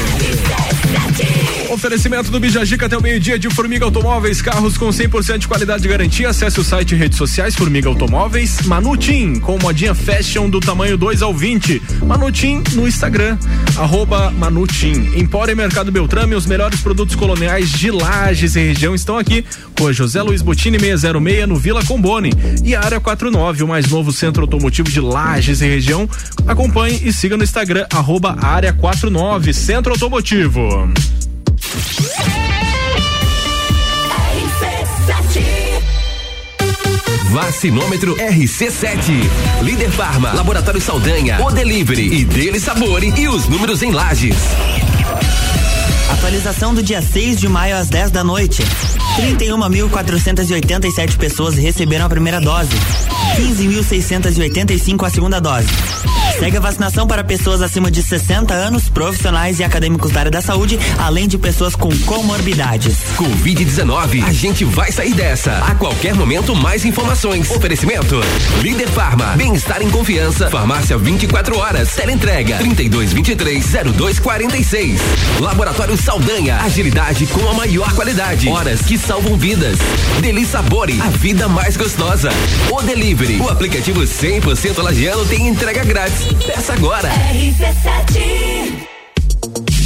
Oferecimento 1.70 2.30
do 2.30 2.38
Bijagica 2.38 2.86
até 2.86 2.96
o 2.96 3.02
meio-dia 3.02 3.38
de 3.38 3.50
Formiga 3.50 3.84
Automóveis, 3.84 4.40
carros 4.40 4.78
com 4.78 4.88
100% 4.90 5.38
de 5.38 5.48
qualidade 5.48 5.84
e 5.84 5.88
garantia. 5.88 6.28
Acesse 6.28 6.60
o 6.60 6.64
site 6.64 6.92
e 6.92 6.94
redes 6.94 7.18
sociais 7.18 7.54
Formiga 7.56 7.88
Automóveis. 7.88 8.62
Manutim, 8.62 9.40
com 9.40 9.58
modinha 9.58 9.94
fashion 9.94 10.48
do 10.48 10.60
tamanho 10.60 10.96
2 10.96 11.22
ao 11.22 11.34
20. 11.34 11.82
Manutim 12.06 12.62
no 12.74 12.86
Instagram, 12.86 13.36
arroba 13.76 14.30
Manutim. 14.30 15.10
Empório 15.16 15.52
e 15.52 15.54
Mercado 15.56 15.90
Beltrame, 15.90 16.34
os 16.34 16.46
melhores 16.46 16.80
produtos 16.80 17.16
coloniais 17.16 17.70
de 17.70 17.90
Lages 17.90 18.54
e 18.54 18.60
região 18.60 18.94
estão 18.94 19.18
aqui. 19.18 19.44
Rua 19.78 19.92
José 19.92 20.22
Luiz 20.22 20.42
Botini 20.42 20.78
606 20.78 21.48
no 21.48 21.56
Vila 21.56 21.84
Combone. 21.84 22.32
E 22.62 22.76
Área 22.76 23.00
49, 23.00 23.64
o 23.64 23.68
mais 23.68 23.88
novo 23.88 24.12
centro 24.12 24.42
automotivo 24.42 24.90
de 24.90 25.00
Lages 25.00 25.60
e 25.60 25.66
região. 25.66 26.08
Acompanhe 26.46 27.00
e 27.02 27.12
siga 27.14 27.36
no 27.36 27.44
Instagram, 27.44 27.86
arroba 27.92 28.36
Área 28.40 28.72
49, 28.72 29.52
Centro 29.54 29.92
Automotivo. 29.92 30.92
Vacinômetro 37.30 38.16
RC7. 38.16 39.62
Líder 39.62 39.90
Farma, 39.90 40.32
Laboratório 40.32 40.80
Saldanha, 40.80 41.44
O 41.44 41.50
Delivery 41.50 42.20
e 42.20 42.24
Dele 42.24 42.60
Sabore 42.60 43.12
e 43.16 43.26
os 43.26 43.48
números 43.48 43.82
em 43.82 43.90
lajes. 43.90 44.36
Atualização 46.10 46.74
do 46.74 46.82
dia 46.82 47.02
6 47.02 47.40
de 47.40 47.48
maio 47.48 47.76
às 47.76 47.88
10 47.88 48.10
da 48.10 48.22
noite. 48.22 48.62
31.487 49.16 51.16
pessoas 51.16 51.56
receberam 51.56 52.06
a 52.06 52.08
primeira 52.08 52.40
dose. 52.40 52.70
15.685 53.36 55.06
a 55.06 55.10
segunda 55.10 55.40
dose. 55.40 55.66
Segue 56.38 56.56
a 56.56 56.60
vacinação 56.60 57.06
para 57.06 57.22
pessoas 57.22 57.62
acima 57.62 57.88
de 57.90 58.02
60 58.02 58.52
anos, 58.52 58.88
profissionais 58.88 59.60
e 59.60 59.64
acadêmicos 59.64 60.10
da 60.10 60.20
área 60.20 60.30
da 60.30 60.40
saúde, 60.40 60.78
além 60.98 61.28
de 61.28 61.36
pessoas 61.38 61.76
com 61.76 61.88
comorbidades. 62.00 62.96
Covid-19, 63.16 64.26
a 64.26 64.32
gente 64.32 64.64
vai 64.64 64.90
sair 64.90 65.14
dessa. 65.14 65.52
A 65.58 65.74
qualquer 65.76 66.14
momento, 66.14 66.56
mais 66.56 66.84
informações. 66.84 67.48
Oferecimento: 67.50 68.20
Líder 68.60 68.88
Farma, 68.88 69.34
bem-estar 69.36 69.80
em 69.80 69.88
confiança. 69.90 70.50
Farmácia 70.50 70.98
24 70.98 71.56
horas. 71.56 71.94
Teleentrega 71.94 72.58
3223-0246. 72.58 74.98
Laboratório 75.40 75.96
Saldanha, 75.96 76.56
agilidade 76.62 77.26
com 77.26 77.48
a 77.48 77.54
maior 77.54 77.92
qualidade. 77.94 78.48
Horas 78.48 78.82
que 78.82 78.98
salvam 78.98 79.36
vidas. 79.36 79.78
Deli 80.20 80.44
Sabore, 80.44 81.00
a 81.00 81.10
vida 81.10 81.46
mais 81.48 81.76
gostosa. 81.76 82.30
O 82.70 82.82
Delivery, 82.82 83.40
o 83.40 83.48
aplicativo 83.48 84.02
100% 84.02 84.82
lagiano 84.82 85.24
tem 85.26 85.46
entrega 85.46 85.84
grátis. 85.84 86.23
Peça 86.46 86.72
agora. 86.72 87.08
RC7 87.32 88.93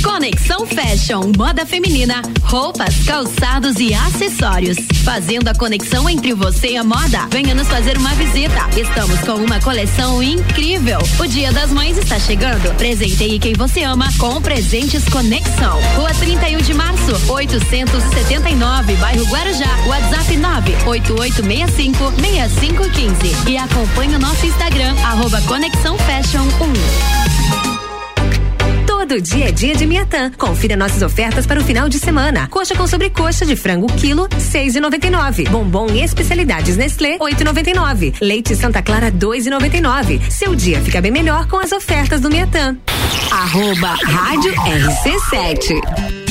Conexão 0.03 0.67
Fashion, 0.67 1.33
moda 1.37 1.67
feminina, 1.67 2.23
roupas, 2.43 2.95
calçados 3.05 3.77
e 3.79 3.93
acessórios. 3.95 4.77
Fazendo 5.05 5.49
a 5.49 5.55
conexão 5.55 6.09
entre 6.09 6.35
você 6.35 6.69
e 6.73 6.77
a 6.77 6.85
moda. 6.85 7.27
Venha 7.31 7.55
nos 7.55 7.69
fazer 7.69 7.97
uma 7.97 8.11
visita. 8.11 8.69
Estamos 8.77 9.19
com 9.21 9.35
uma 9.35 9.61
coleção 9.61 10.23
incrível. 10.23 10.99
O 11.19 11.27
Dia 11.27 11.53
das 11.53 11.71
Mães 11.73 11.97
está 11.99 12.19
chegando. 12.19 12.75
Presenteie 12.77 13.39
quem 13.39 13.55
você 13.55 13.83
ama 13.83 14.09
com 14.19 14.41
presentes 14.41 15.05
Conexão. 15.09 15.81
Rua 15.97 16.11
31 16.15 16.59
de 16.59 16.75
março, 16.75 17.33
879, 17.33 18.95
bairro 18.97 19.25
Guarujá. 19.27 19.79
WhatsApp 19.87 20.37
98865 20.37 22.13
6515. 22.21 23.51
E 23.51 23.57
acompanhe 23.57 24.17
o 24.17 24.19
nosso 24.19 24.47
Instagram, 24.47 24.95
arroba 25.03 25.41
Conexão 25.43 25.97
Fashion 25.99 26.45
1. 26.45 27.38
Todo 29.09 29.23
dia 29.23 29.49
é 29.49 29.53
dia 29.53 29.75
de 29.75 29.87
Miatã. 29.87 30.31
Confira 30.37 30.77
nossas 30.77 31.01
ofertas 31.01 31.47
para 31.47 31.59
o 31.59 31.65
final 31.65 31.89
de 31.89 31.99
semana. 31.99 32.47
Coxa 32.47 32.77
com 32.77 32.87
sobrecoxa 32.87 33.47
de 33.47 33.57
frango 33.57 33.87
quilo, 33.95 34.29
seis 34.39 34.77
e 34.77 34.81
noventa 34.81 35.07
e 35.07 35.11
nove. 35.11 35.45
Bombom 35.45 35.89
e 35.91 36.03
especialidades 36.03 36.77
Nestlé, 36.77 37.17
oito 37.19 37.41
e 37.41 37.45
noventa 37.45 37.71
e 37.71 37.73
nove. 37.73 38.13
Leite 38.21 38.55
Santa 38.55 38.83
Clara, 38.83 39.11
dois 39.11 39.47
e 39.47 39.51
noventa 39.51 39.79
e 39.79 39.81
nove. 39.81 40.21
Seu 40.29 40.55
dia 40.55 40.79
fica 40.83 41.01
bem 41.01 41.11
melhor 41.11 41.49
com 41.49 41.57
as 41.57 41.73
ofertas 41.73 42.21
do 42.21 42.29
Miatã. 42.29 42.77
Arroba 43.31 43.97
Rádio 44.05 44.53
RC7. 44.53 46.18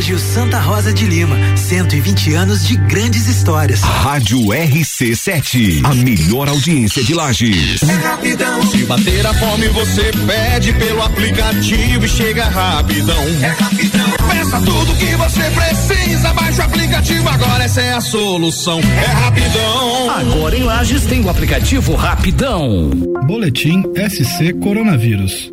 Colégio 0.00 0.18
Santa 0.18 0.58
Rosa 0.58 0.94
de 0.94 1.04
Lima, 1.04 1.36
120 1.54 2.32
anos 2.32 2.66
de 2.66 2.74
grandes 2.74 3.26
histórias. 3.26 3.82
Rádio 3.82 4.38
RC7, 4.46 5.84
a 5.84 5.92
melhor 5.92 6.48
audiência 6.48 7.04
de 7.04 7.12
Lages. 7.12 7.82
É 7.82 7.92
rapidão. 7.96 8.62
Se 8.62 8.82
bater 8.86 9.26
a 9.26 9.34
fome, 9.34 9.68
você 9.68 10.10
pede 10.26 10.72
pelo 10.72 11.02
aplicativo 11.02 12.06
e 12.06 12.08
chega 12.08 12.44
rapidão. 12.44 13.22
É 13.42 13.48
rapidão. 13.48 14.10
Peça 14.30 14.60
tudo 14.62 14.94
que 14.94 15.14
você 15.16 15.42
precisa, 15.50 16.32
baixa 16.32 16.62
o 16.62 16.64
aplicativo 16.64 17.28
agora, 17.28 17.64
essa 17.64 17.82
é 17.82 17.92
a 17.92 18.00
solução. 18.00 18.80
É 18.80 19.06
rapidão. 19.06 20.10
Agora 20.12 20.56
em 20.56 20.62
Lages 20.62 21.04
tem 21.04 21.20
o 21.22 21.28
aplicativo 21.28 21.94
Rapidão. 21.94 22.88
Boletim 23.26 23.82
SC 24.08 24.54
Coronavírus. 24.62 25.52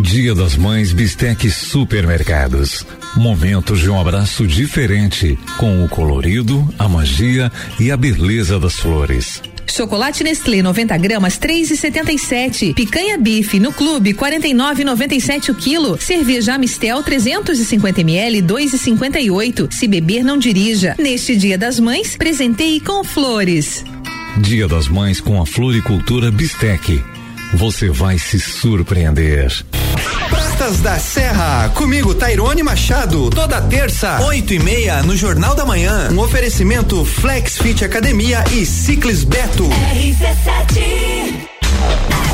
Dia 0.00 0.34
das 0.34 0.56
Mães 0.56 0.92
Bistec 0.92 1.50
Supermercados. 1.50 2.86
Momentos 3.16 3.80
de 3.80 3.90
um 3.90 4.00
abraço 4.00 4.46
diferente, 4.46 5.38
com 5.58 5.84
o 5.84 5.88
colorido, 5.88 6.66
a 6.78 6.88
magia 6.88 7.52
e 7.78 7.90
a 7.90 7.96
beleza 7.96 8.58
das 8.58 8.74
flores. 8.74 9.42
Chocolate 9.68 10.24
Nestlé 10.24 10.62
90 10.62 10.96
gramas 10.96 11.38
3,77. 11.38 12.74
Picanha 12.74 13.18
bife 13.18 13.60
no 13.60 13.72
clube 13.72 14.14
49,97 14.14 15.50
o 15.50 15.54
quilo. 15.54 16.00
Cerveja 16.00 16.54
Amistel 16.54 17.02
350 17.02 18.00
ml 18.00 18.42
2,58. 18.42 19.70
Se 19.70 19.86
beber 19.86 20.24
não 20.24 20.38
dirija. 20.38 20.96
Neste 20.98 21.36
Dia 21.36 21.58
das 21.58 21.78
Mães, 21.78 22.16
presenteie 22.16 22.80
com 22.80 23.04
flores. 23.04 23.84
Dia 24.38 24.66
das 24.66 24.88
Mães 24.88 25.20
com 25.20 25.40
a 25.40 25.46
Floricultura 25.46 26.30
Bistec. 26.30 27.02
Você 27.54 27.90
vai 27.90 28.18
se 28.18 28.38
surpreender. 28.40 29.52
Pratas 30.70 30.80
da 30.80 30.98
Serra, 30.98 31.68
comigo 31.74 32.14
Tairone 32.14 32.62
Machado, 32.62 33.28
toda 33.30 33.60
terça, 33.60 34.20
oito 34.22 34.54
e 34.54 34.58
meia, 34.60 35.02
no 35.02 35.16
Jornal 35.16 35.54
da 35.54 35.64
Manhã. 35.64 36.08
Um 36.12 36.18
oferecimento 36.20 37.04
Flex 37.04 37.58
Fit 37.58 37.84
Academia 37.84 38.44
e 38.52 38.64
Ciclis 38.64 39.24
Beto. 39.24 39.64
RC7 39.64 41.48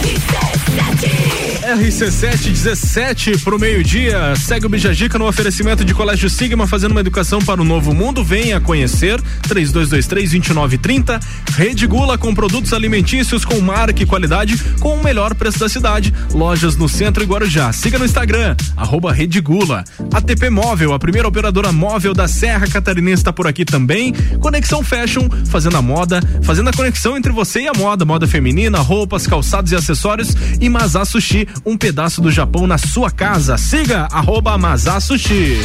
RC7 0.02 1.45
17 1.74 3.38
pro 3.38 3.58
meio-dia. 3.58 4.36
Segue 4.36 4.66
o 4.66 4.68
Bijagica 4.68 5.18
no 5.18 5.26
oferecimento 5.26 5.84
de 5.84 5.92
Colégio 5.92 6.30
Sigma, 6.30 6.64
fazendo 6.64 6.92
uma 6.92 7.00
educação 7.00 7.40
para 7.40 7.60
o 7.60 7.64
novo 7.64 7.92
mundo. 7.92 8.22
Venha 8.22 8.60
conhecer. 8.60 9.20
3223-2930. 9.48 11.20
Rede 11.56 11.86
Gula 11.88 12.16
com 12.16 12.32
produtos 12.32 12.72
alimentícios 12.72 13.44
com 13.44 13.60
marca 13.60 14.00
e 14.00 14.06
qualidade 14.06 14.56
com 14.78 14.94
o 14.94 15.02
melhor 15.02 15.34
preço 15.34 15.58
da 15.58 15.68
cidade. 15.68 16.14
Lojas 16.32 16.76
no 16.76 16.88
centro 16.88 17.22
e 17.24 17.26
Guarujá. 17.26 17.72
Siga 17.72 17.98
no 17.98 18.04
Instagram, 18.04 18.54
arroba 18.76 19.12
Rede 19.12 19.40
Gula. 19.40 19.82
ATP 20.12 20.50
Móvel, 20.50 20.92
a 20.92 20.98
primeira 20.98 21.26
operadora 21.26 21.72
móvel 21.72 22.14
da 22.14 22.28
Serra 22.28 22.68
Catarinense 22.68 23.22
está 23.22 23.32
por 23.32 23.46
aqui 23.46 23.64
também. 23.64 24.12
Conexão 24.40 24.84
Fashion, 24.84 25.28
fazendo 25.46 25.76
a 25.76 25.82
moda, 25.82 26.20
fazendo 26.42 26.68
a 26.68 26.72
conexão 26.72 27.16
entre 27.16 27.32
você 27.32 27.62
e 27.62 27.68
a 27.68 27.72
moda. 27.74 28.04
Moda 28.04 28.26
feminina, 28.26 28.78
roupas, 28.78 29.26
calçados 29.26 29.72
e 29.72 29.74
acessórios. 29.76 30.36
E 30.60 30.68
Mazá 30.68 31.04
Sushi, 31.04 31.48
um 31.64 31.76
pedaço 31.76 32.20
do 32.20 32.30
Japão 32.30 32.66
na 32.66 32.78
sua 32.78 33.10
casa. 33.10 33.56
Siga 33.56 34.08
arroba 34.10 34.56
Sushi. 35.00 35.58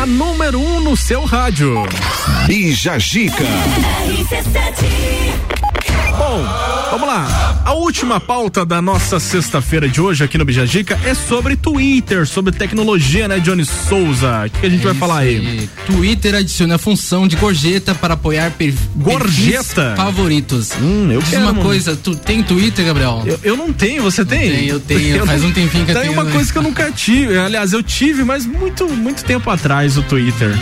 A 0.00 0.06
número 0.06 0.58
1 0.58 0.76
um 0.76 0.80
no 0.80 0.96
seu 0.96 1.24
rádio. 1.24 1.74
Bija 2.46 2.98
Gica. 2.98 3.44
Bom, 6.16 6.44
vamos 6.90 7.06
lá. 7.08 7.60
A 7.64 7.72
última 7.74 8.18
pauta 8.18 8.64
da 8.66 8.82
nossa 8.82 9.20
sexta-feira 9.20 9.88
de 9.88 10.00
hoje 10.00 10.24
aqui 10.24 10.36
no 10.36 10.44
Bijagica 10.44 10.98
é 11.04 11.14
sobre 11.14 11.54
Twitter, 11.56 12.26
sobre 12.26 12.52
tecnologia, 12.52 13.28
né, 13.28 13.38
Johnny 13.38 13.64
Souza? 13.64 14.44
O 14.46 14.50
que, 14.50 14.60
que 14.60 14.66
a 14.66 14.70
gente 14.70 14.84
vai 14.84 14.94
falar 14.94 15.18
aí? 15.18 15.68
Twitter 15.86 16.34
adiciona 16.34 16.74
a 16.74 16.78
função 16.78 17.28
de 17.28 17.36
gorjeta 17.36 17.94
para 17.94 18.14
apoiar 18.14 18.50
per 18.52 18.74
Gorjeta? 18.96 19.74
perfis 19.74 19.96
favoritos. 19.96 20.70
Hum, 20.80 21.10
eu 21.12 21.20
Diz 21.20 21.30
quero, 21.30 21.42
uma 21.42 21.52
mano. 21.52 21.64
coisa, 21.64 21.96
tu 21.96 22.14
tem 22.16 22.42
Twitter, 22.42 22.84
Gabriel? 22.84 23.22
Eu, 23.24 23.38
eu 23.42 23.56
não 23.56 23.72
tenho, 23.72 24.02
você 24.02 24.24
tem? 24.24 24.50
tenho, 24.50 24.68
eu 24.70 24.80
tenho, 24.80 25.24
faz 25.26 25.44
um 25.44 25.52
tempinho 25.52 25.84
que 25.84 25.92
eu 25.92 25.94
Tem 25.94 26.02
tenho, 26.02 26.12
uma 26.14 26.24
né? 26.24 26.32
coisa 26.32 26.52
que 26.52 26.58
eu 26.58 26.62
nunca 26.62 26.90
tive. 26.90 27.38
Aliás, 27.38 27.72
eu 27.72 27.82
tive, 27.82 28.24
mas 28.24 28.44
muito, 28.44 28.88
muito 28.88 29.24
tempo 29.24 29.48
atrás 29.48 29.89
o 29.96 30.02
Twitter. 30.02 30.56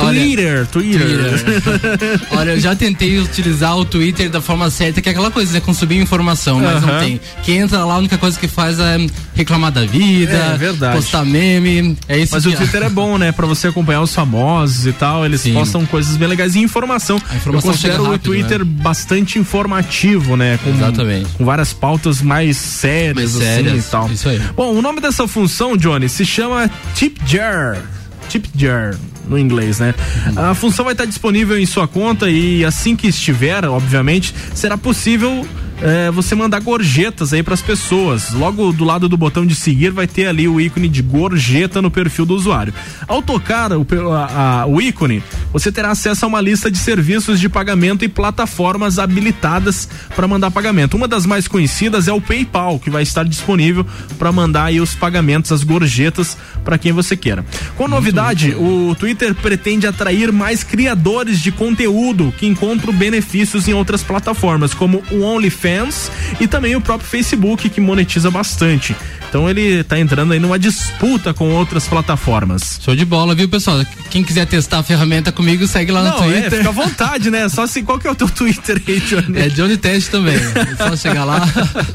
Olha, 0.00 0.20
Twitter, 0.20 0.66
Twitter. 0.66 2.20
Olha, 2.32 2.50
eu 2.50 2.60
já 2.60 2.74
tentei 2.74 3.16
utilizar 3.20 3.76
o 3.76 3.84
Twitter 3.84 4.28
da 4.28 4.40
forma 4.40 4.68
certa, 4.68 5.00
que 5.00 5.08
é 5.08 5.12
aquela 5.12 5.30
coisa, 5.30 5.52
né? 5.52 5.60
Consumir 5.60 5.98
informação, 6.00 6.58
mas 6.58 6.82
não 6.82 6.88
Aham. 6.88 6.98
tem. 7.04 7.20
Quem 7.44 7.58
entra 7.58 7.84
lá, 7.84 7.94
a 7.94 7.98
única 7.98 8.18
coisa 8.18 8.36
que 8.36 8.48
faz 8.48 8.80
é 8.80 9.06
reclamar 9.36 9.70
da 9.70 9.84
vida, 9.84 10.32
É, 10.32 10.56
verdade. 10.56 10.96
postar 10.96 11.24
meme. 11.24 11.96
É 12.08 12.18
isso 12.18 12.34
Mas 12.34 12.42
que 12.42 12.48
o 12.50 12.56
Twitter 12.56 12.82
é 12.82 12.88
bom, 12.88 13.16
né? 13.18 13.30
Pra 13.30 13.46
você 13.46 13.68
acompanhar 13.68 14.00
os 14.00 14.12
famosos 14.12 14.84
e 14.84 14.92
tal. 14.92 15.24
Eles 15.24 15.46
postam 15.46 15.86
coisas 15.86 16.16
bem 16.16 16.26
legais 16.26 16.56
e 16.56 16.58
informação. 16.60 17.16
informação 17.16 17.52
Eu 17.54 17.62
considero 17.62 17.92
chega 17.94 18.02
o 18.02 18.10
rápido, 18.10 18.24
Twitter 18.24 18.58
né? 18.64 18.64
bastante 18.82 19.38
informativo, 19.38 20.36
né? 20.36 20.58
Com, 20.64 20.70
Exatamente. 20.70 21.28
Com 21.34 21.44
várias 21.44 21.72
pautas 21.72 22.20
mais 22.20 22.56
sérias, 22.56 23.14
Mais 23.14 23.36
assim 23.36 23.44
sérias, 23.44 23.86
e 23.86 23.90
tal. 23.90 24.10
isso 24.10 24.28
aí. 24.28 24.40
Bom, 24.56 24.74
o 24.74 24.82
nome 24.82 25.00
dessa 25.00 25.28
função, 25.28 25.76
Johnny, 25.76 26.08
se 26.08 26.24
chama 26.26 26.68
Tip 26.96 27.18
Jar. 27.24 27.78
Tip 28.28 28.46
Jar. 28.56 28.96
No 29.26 29.38
inglês, 29.38 29.78
né? 29.78 29.94
A 30.36 30.54
função 30.54 30.84
vai 30.84 30.92
estar 30.92 31.06
disponível 31.06 31.58
em 31.58 31.64
sua 31.64 31.88
conta 31.88 32.28
e 32.28 32.62
assim 32.62 32.94
que 32.94 33.06
estiver, 33.08 33.64
obviamente, 33.64 34.34
será 34.54 34.76
possível 34.76 35.46
é, 35.82 36.10
você 36.10 36.34
mandar 36.34 36.60
gorjetas 36.60 37.32
aí 37.32 37.42
pras 37.42 37.60
pessoas. 37.60 38.32
Logo 38.32 38.72
do 38.72 38.84
lado 38.84 39.08
do 39.08 39.16
botão 39.16 39.44
de 39.44 39.54
seguir 39.54 39.90
vai 39.90 40.06
ter 40.06 40.26
ali 40.26 40.46
o 40.48 40.60
ícone 40.60 40.88
de 40.88 41.02
gorjeta 41.02 41.82
no 41.82 41.90
perfil 41.90 42.24
do 42.24 42.34
usuário. 42.34 42.72
Ao 43.08 43.20
tocar 43.20 43.72
o, 43.72 43.86
a- 44.12 44.62
a- 44.62 44.66
o 44.66 44.80
ícone, 44.80 45.22
você 45.52 45.70
terá 45.72 45.90
acesso 45.90 46.24
a 46.24 46.28
uma 46.28 46.40
lista 46.40 46.70
de 46.70 46.78
serviços 46.78 47.40
de 47.40 47.48
pagamento 47.48 48.04
e 48.04 48.08
plataformas 48.08 48.98
habilitadas 48.98 49.88
para 50.14 50.28
mandar 50.28 50.50
pagamento. 50.50 50.96
Uma 50.96 51.08
das 51.08 51.26
mais 51.26 51.48
conhecidas 51.48 52.08
é 52.08 52.12
o 52.12 52.20
PayPal, 52.20 52.78
que 52.78 52.90
vai 52.90 53.02
estar 53.02 53.24
disponível 53.24 53.84
para 54.18 54.30
mandar 54.32 54.64
aí 54.66 54.80
os 54.80 54.94
pagamentos, 54.94 55.50
as 55.52 55.62
gorjetas 55.64 56.36
para 56.64 56.78
quem 56.78 56.92
você 56.92 57.16
queira. 57.16 57.44
Com 57.76 57.88
novidade, 57.88 58.54
o 58.54 58.94
Twitter 58.98 59.34
pretende 59.34 59.86
atrair 59.86 60.32
mais 60.32 60.62
criadores 60.62 61.40
de 61.40 61.50
conteúdo 61.52 62.32
que 62.38 62.46
encontram 62.46 62.92
benefícios 62.92 63.68
em 63.68 63.74
outras 63.74 64.02
plataformas, 64.02 64.72
como 64.72 65.02
o 65.10 65.20
OnlyFans 65.22 65.63
e 66.40 66.46
também 66.46 66.76
o 66.76 66.80
próprio 66.80 67.08
Facebook, 67.08 67.68
que 67.68 67.80
monetiza 67.80 68.30
bastante. 68.30 68.94
Então 69.34 69.50
ele 69.50 69.82
tá 69.82 69.98
entrando 69.98 70.32
aí 70.32 70.38
numa 70.38 70.56
disputa 70.56 71.34
com 71.34 71.50
outras 71.50 71.88
plataformas. 71.88 72.78
Show 72.80 72.94
de 72.94 73.04
bola, 73.04 73.34
viu, 73.34 73.48
pessoal? 73.48 73.84
Quem 74.08 74.22
quiser 74.22 74.46
testar 74.46 74.78
a 74.78 74.82
ferramenta 74.84 75.32
comigo, 75.32 75.66
segue 75.66 75.90
lá 75.90 76.04
no 76.04 76.08
Não, 76.10 76.30
é, 76.30 76.42
Twitter. 76.42 76.58
fica 76.58 76.68
à 76.68 76.70
vontade, 76.86 77.30
né? 77.32 77.48
Só 77.48 77.66
se 77.66 77.82
qual 77.82 77.98
que 77.98 78.06
é 78.06 78.10
o 78.12 78.14
teu 78.14 78.30
Twitter 78.30 78.80
aí, 78.86 79.00
Johnny? 79.00 79.36
É 79.40 79.48
Johnny 79.48 79.76
Test 79.76 80.08
também. 80.08 80.36
É 80.36 80.76
só 80.88 80.94
chegar 80.96 81.24
lá. 81.24 81.40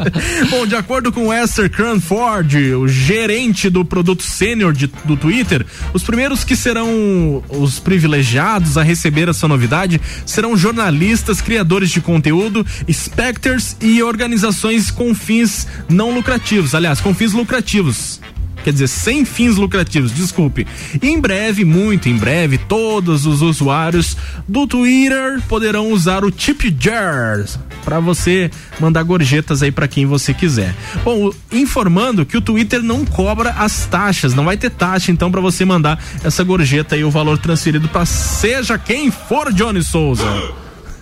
Bom, 0.52 0.68
de 0.68 0.76
acordo 0.76 1.14
com 1.14 1.34
Esther 1.34 1.70
Cranford, 1.72 2.74
o 2.74 2.90
gerente 2.90 3.70
do 3.70 3.86
produto 3.86 4.22
sênior 4.22 4.76
do 5.06 5.16
Twitter, 5.16 5.66
os 5.94 6.04
primeiros 6.04 6.44
que 6.44 6.58
serão 6.58 7.42
os 7.48 7.80
privilegiados 7.80 8.78
a 8.78 8.84
receber 8.84 9.30
essa 9.30 9.48
novidade 9.48 10.02
serão 10.26 10.58
jornalistas, 10.58 11.40
criadores 11.40 11.90
de 11.90 12.02
conteúdo, 12.02 12.66
specters 12.92 13.78
e 13.80 14.04
organizações 14.04 14.92
com 14.92 15.16
fins 15.16 15.66
não 15.88 16.14
lucrativos. 16.14 16.76
Aliás, 16.76 17.00
com 17.00 17.14
fins 17.14 17.29
lucrativos. 17.34 18.20
Quer 18.64 18.74
dizer, 18.74 18.88
sem 18.88 19.24
fins 19.24 19.56
lucrativos, 19.56 20.14
desculpe. 20.14 20.68
E 21.02 21.08
em 21.08 21.20
breve, 21.20 21.64
muito 21.64 22.10
em 22.10 22.18
breve, 22.18 22.58
todos 22.58 23.26
os 23.26 23.42
usuários 23.42 24.18
do 24.48 24.68
Twitter 24.68 25.42
poderão 25.48 25.92
usar 25.92 26.26
o 26.26 26.32
Tip 26.32 26.76
Jar 26.80 27.46
para 27.86 28.00
você 28.00 28.52
mandar 28.80 29.04
gorjetas 29.04 29.64
aí 29.64 29.72
para 29.72 29.88
quem 29.88 30.06
você 30.06 30.34
quiser. 30.34 30.76
Bom, 31.04 31.32
informando 31.52 32.26
que 32.26 32.38
o 32.38 32.42
Twitter 32.42 32.84
não 32.84 33.06
cobra 33.06 33.52
as 33.52 33.86
taxas, 33.86 34.34
não 34.34 34.44
vai 34.44 34.58
ter 34.58 34.70
taxa 34.70 35.12
então 35.12 35.32
para 35.32 35.42
você 35.42 35.64
mandar 35.64 36.04
essa 36.24 36.44
gorjeta 36.44 36.96
aí 36.96 37.04
o 37.04 37.12
valor 37.12 37.38
transferido 37.38 37.88
para 37.88 38.06
seja 38.06 38.78
quem 38.78 39.10
for 39.10 39.54
Johnny 39.54 39.82
Souza. 39.82 40.26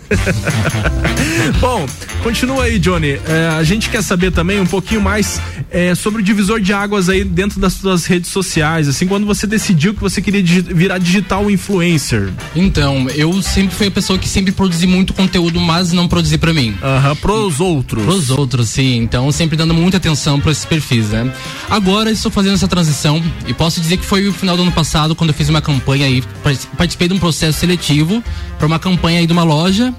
Bom, 1.59 1.85
continua 2.23 2.63
aí, 2.65 2.79
Johnny. 2.79 3.19
É, 3.27 3.49
a 3.57 3.63
gente 3.63 3.89
quer 3.89 4.01
saber 4.03 4.31
também 4.31 4.59
um 4.59 4.65
pouquinho 4.65 5.01
mais 5.01 5.39
é, 5.71 5.93
sobre 5.95 6.21
o 6.21 6.23
divisor 6.23 6.59
de 6.59 6.73
águas 6.73 7.09
aí 7.09 7.23
dentro 7.23 7.59
das 7.59 7.73
suas 7.73 8.05
redes 8.05 8.31
sociais. 8.31 8.87
Assim, 8.87 9.07
quando 9.07 9.25
você 9.25 9.45
decidiu 9.47 9.93
que 9.93 9.99
você 10.01 10.21
queria 10.21 10.41
digi- 10.41 10.61
virar 10.73 10.97
digital 10.97 11.49
influencer. 11.49 12.29
Então, 12.55 13.07
eu 13.09 13.41
sempre 13.41 13.75
fui 13.75 13.87
a 13.87 13.91
pessoa 13.91 14.17
que 14.19 14.27
sempre 14.27 14.51
produzi 14.51 14.87
muito 14.87 15.13
conteúdo, 15.13 15.59
mas 15.59 15.91
não 15.91 16.07
produzi 16.07 16.37
pra 16.37 16.53
mim. 16.53 16.75
Aham, 16.81 17.15
pros 17.17 17.59
outros. 17.59 18.03
Pros 18.03 18.29
outros, 18.29 18.69
sim. 18.69 18.97
Então, 18.97 19.31
sempre 19.31 19.55
dando 19.57 19.73
muita 19.73 19.97
atenção 19.97 20.39
pra 20.39 20.51
esses 20.51 20.65
perfis, 20.65 21.09
né? 21.09 21.31
Agora, 21.69 22.11
estou 22.11 22.31
fazendo 22.31 22.53
essa 22.55 22.67
transição 22.67 23.21
e 23.47 23.53
posso 23.53 23.79
dizer 23.81 23.97
que 23.97 24.05
foi 24.05 24.27
o 24.27 24.33
final 24.33 24.55
do 24.55 24.63
ano 24.63 24.71
passado, 24.71 25.15
quando 25.15 25.29
eu 25.31 25.33
fiz 25.35 25.49
uma 25.49 25.61
campanha 25.61 26.05
aí, 26.05 26.23
partic- 26.43 26.69
participei 26.77 27.07
de 27.07 27.13
um 27.13 27.19
processo 27.19 27.59
seletivo 27.59 28.23
pra 28.57 28.67
uma 28.67 28.79
campanha 28.79 29.19
aí 29.19 29.27
de 29.27 29.33
uma 29.33 29.43
loja. 29.43 29.93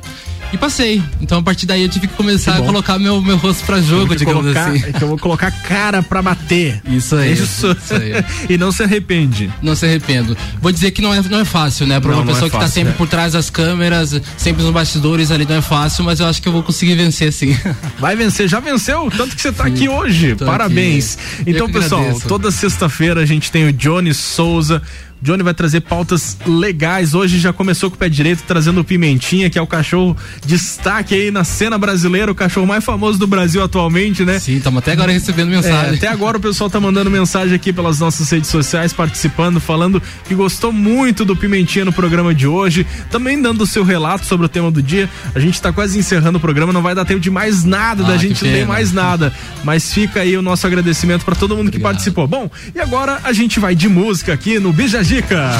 E 0.52 0.56
passei. 0.56 1.02
Então, 1.20 1.38
a 1.38 1.42
partir 1.42 1.66
daí, 1.66 1.82
eu 1.82 1.88
tive 1.88 2.06
que 2.06 2.14
começar 2.14 2.52
Que 2.56 2.62
a 2.62 2.64
colocar 2.64 2.98
meu, 2.98 3.20
meu 3.20 3.36
rosto 3.36 3.64
pra 3.66 3.80
jogo, 3.82 4.16
digamos 4.16 4.40
colocar- 4.42 4.70
assim. 4.70 4.82
é 4.86 4.92
que 4.92 5.02
eu 5.04 5.08
vou 5.08 5.18
colocar 5.18 5.50
cara 5.50 6.02
pra 6.02 6.22
bater. 6.22 6.80
Isso 6.86 7.14
aí. 7.16 7.32
Isso. 7.34 7.70
isso 7.70 7.94
aí. 7.94 8.24
e 8.48 8.56
não 8.56 8.72
se 8.72 8.82
arrepende. 8.82 9.52
Não 9.62 9.74
se 9.76 9.84
arrependo. 9.84 10.36
Vou 10.60 10.72
dizer 10.72 10.90
que 10.90 11.02
não 11.02 11.12
é, 11.12 11.20
não 11.22 11.40
é 11.40 11.44
fácil, 11.44 11.86
né? 11.86 12.00
Pra 12.00 12.12
Não, 12.12 12.22
uma 12.22 12.30
é 12.30 12.32
pessoa 12.32 12.48
que 12.48 12.56
tá 12.56 12.62
fácil, 12.62 12.74
sempre 12.74 12.90
né? 12.92 12.96
por 12.96 13.06
trás 13.08 13.34
das 13.34 13.50
câmeras, 13.50 14.18
sempre 14.38 14.62
nos 14.62 14.72
bastidores 14.72 15.30
ali, 15.30 15.44
não 15.46 15.56
é 15.56 15.62
fácil, 15.62 16.02
mas 16.04 16.18
eu 16.20 16.26
acho 16.26 16.40
que 16.40 16.48
eu 16.48 16.52
vou 16.52 16.62
conseguir 16.62 16.94
vencer 16.94 17.30
sim. 17.32 17.54
Vai 18.00 18.16
vencer, 18.16 18.48
já 18.48 18.58
venceu, 18.60 19.10
tanto 19.14 19.36
que 19.36 19.42
você 19.42 19.52
tá 19.52 19.64
aqui 19.64 19.88
hoje. 19.88 20.34
Parabéns. 20.34 21.18
aqui. 21.40 21.50
Então, 21.50 21.70
pessoal, 21.70 22.00
agradeço. 22.02 22.26
toda 22.28 22.50
sexta-feira 22.50 23.20
a 23.20 23.26
gente 23.26 23.50
tem 23.52 23.66
o 23.66 23.72
Johnny 23.72 24.14
Souza. 24.14 24.80
Johnny 25.22 25.42
vai 25.42 25.54
trazer 25.54 25.80
pautas 25.80 26.36
legais. 26.46 27.14
Hoje 27.14 27.38
já 27.38 27.52
começou 27.52 27.90
com 27.90 27.96
o 27.96 27.98
pé 27.98 28.08
direito, 28.08 28.42
trazendo 28.46 28.80
o 28.80 28.84
Pimentinha, 28.84 29.50
que 29.50 29.58
é 29.58 29.62
o 29.62 29.66
cachorro 29.66 30.16
destaque 30.44 31.14
aí 31.14 31.30
na 31.30 31.44
cena 31.44 31.76
brasileira, 31.78 32.30
o 32.30 32.34
cachorro 32.34 32.66
mais 32.66 32.84
famoso 32.84 33.18
do 33.18 33.26
Brasil 33.26 33.62
atualmente, 33.62 34.24
né? 34.24 34.38
Sim, 34.38 34.56
estamos 34.56 34.78
até 34.78 34.92
agora 34.92 35.12
recebendo 35.12 35.48
mensagem. 35.48 35.92
É, 35.92 35.94
até 35.96 36.08
agora 36.08 36.38
o 36.38 36.40
pessoal 36.40 36.70
tá 36.70 36.80
mandando 36.80 37.10
mensagem 37.10 37.54
aqui 37.54 37.72
pelas 37.72 37.98
nossas 37.98 38.30
redes 38.30 38.50
sociais, 38.50 38.92
participando, 38.92 39.60
falando 39.60 40.02
que 40.26 40.34
gostou 40.34 40.72
muito 40.72 41.24
do 41.24 41.36
Pimentinha 41.36 41.84
no 41.84 41.92
programa 41.92 42.34
de 42.34 42.46
hoje, 42.46 42.86
também 43.10 43.40
dando 43.40 43.62
o 43.62 43.66
seu 43.66 43.84
relato 43.84 44.26
sobre 44.26 44.46
o 44.46 44.48
tema 44.48 44.70
do 44.70 44.82
dia. 44.82 45.08
A 45.34 45.40
gente 45.40 45.60
tá 45.60 45.72
quase 45.72 45.98
encerrando 45.98 46.38
o 46.38 46.40
programa, 46.40 46.72
não 46.72 46.82
vai 46.82 46.94
dar 46.94 47.04
tempo 47.04 47.20
de 47.20 47.30
mais 47.30 47.64
nada, 47.64 48.02
da 48.04 48.14
Ah, 48.14 48.18
que 48.18 48.28
gente 48.28 48.44
ler 48.44 48.66
mais 48.66 48.92
nada. 48.92 49.32
Mas 49.64 49.92
fica 49.92 50.20
aí 50.20 50.36
o 50.36 50.42
nosso 50.42 50.66
agradecimento 50.66 51.24
para 51.24 51.34
todo 51.34 51.56
mundo 51.56 51.70
que 51.70 51.78
participou. 51.78 52.26
Bom, 52.26 52.50
e 52.74 52.80
agora 52.80 53.20
a 53.24 53.32
gente 53.32 53.58
vai 53.58 53.74
de 53.74 53.88
música 53.88 54.32
aqui 54.32 54.58
no 54.58 54.72
Bijagica. 55.08 55.50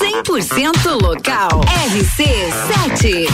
100% 0.00 1.00
local. 1.00 1.64
RC7. 1.64 2.28
RC7, 2.90 3.28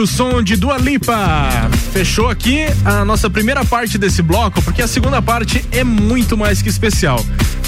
o 0.00 0.06
som 0.06 0.42
de 0.42 0.54
Dua 0.54 0.78
Lipa. 0.78 1.68
Fechou 1.92 2.28
aqui 2.28 2.66
a 2.84 3.04
nossa 3.04 3.28
primeira 3.28 3.64
parte 3.64 3.98
desse 3.98 4.22
bloco, 4.22 4.62
porque 4.62 4.80
a 4.80 4.86
segunda 4.86 5.20
parte 5.20 5.64
é 5.72 5.82
muito 5.82 6.36
mais 6.36 6.62
que 6.62 6.68
especial. 6.68 7.24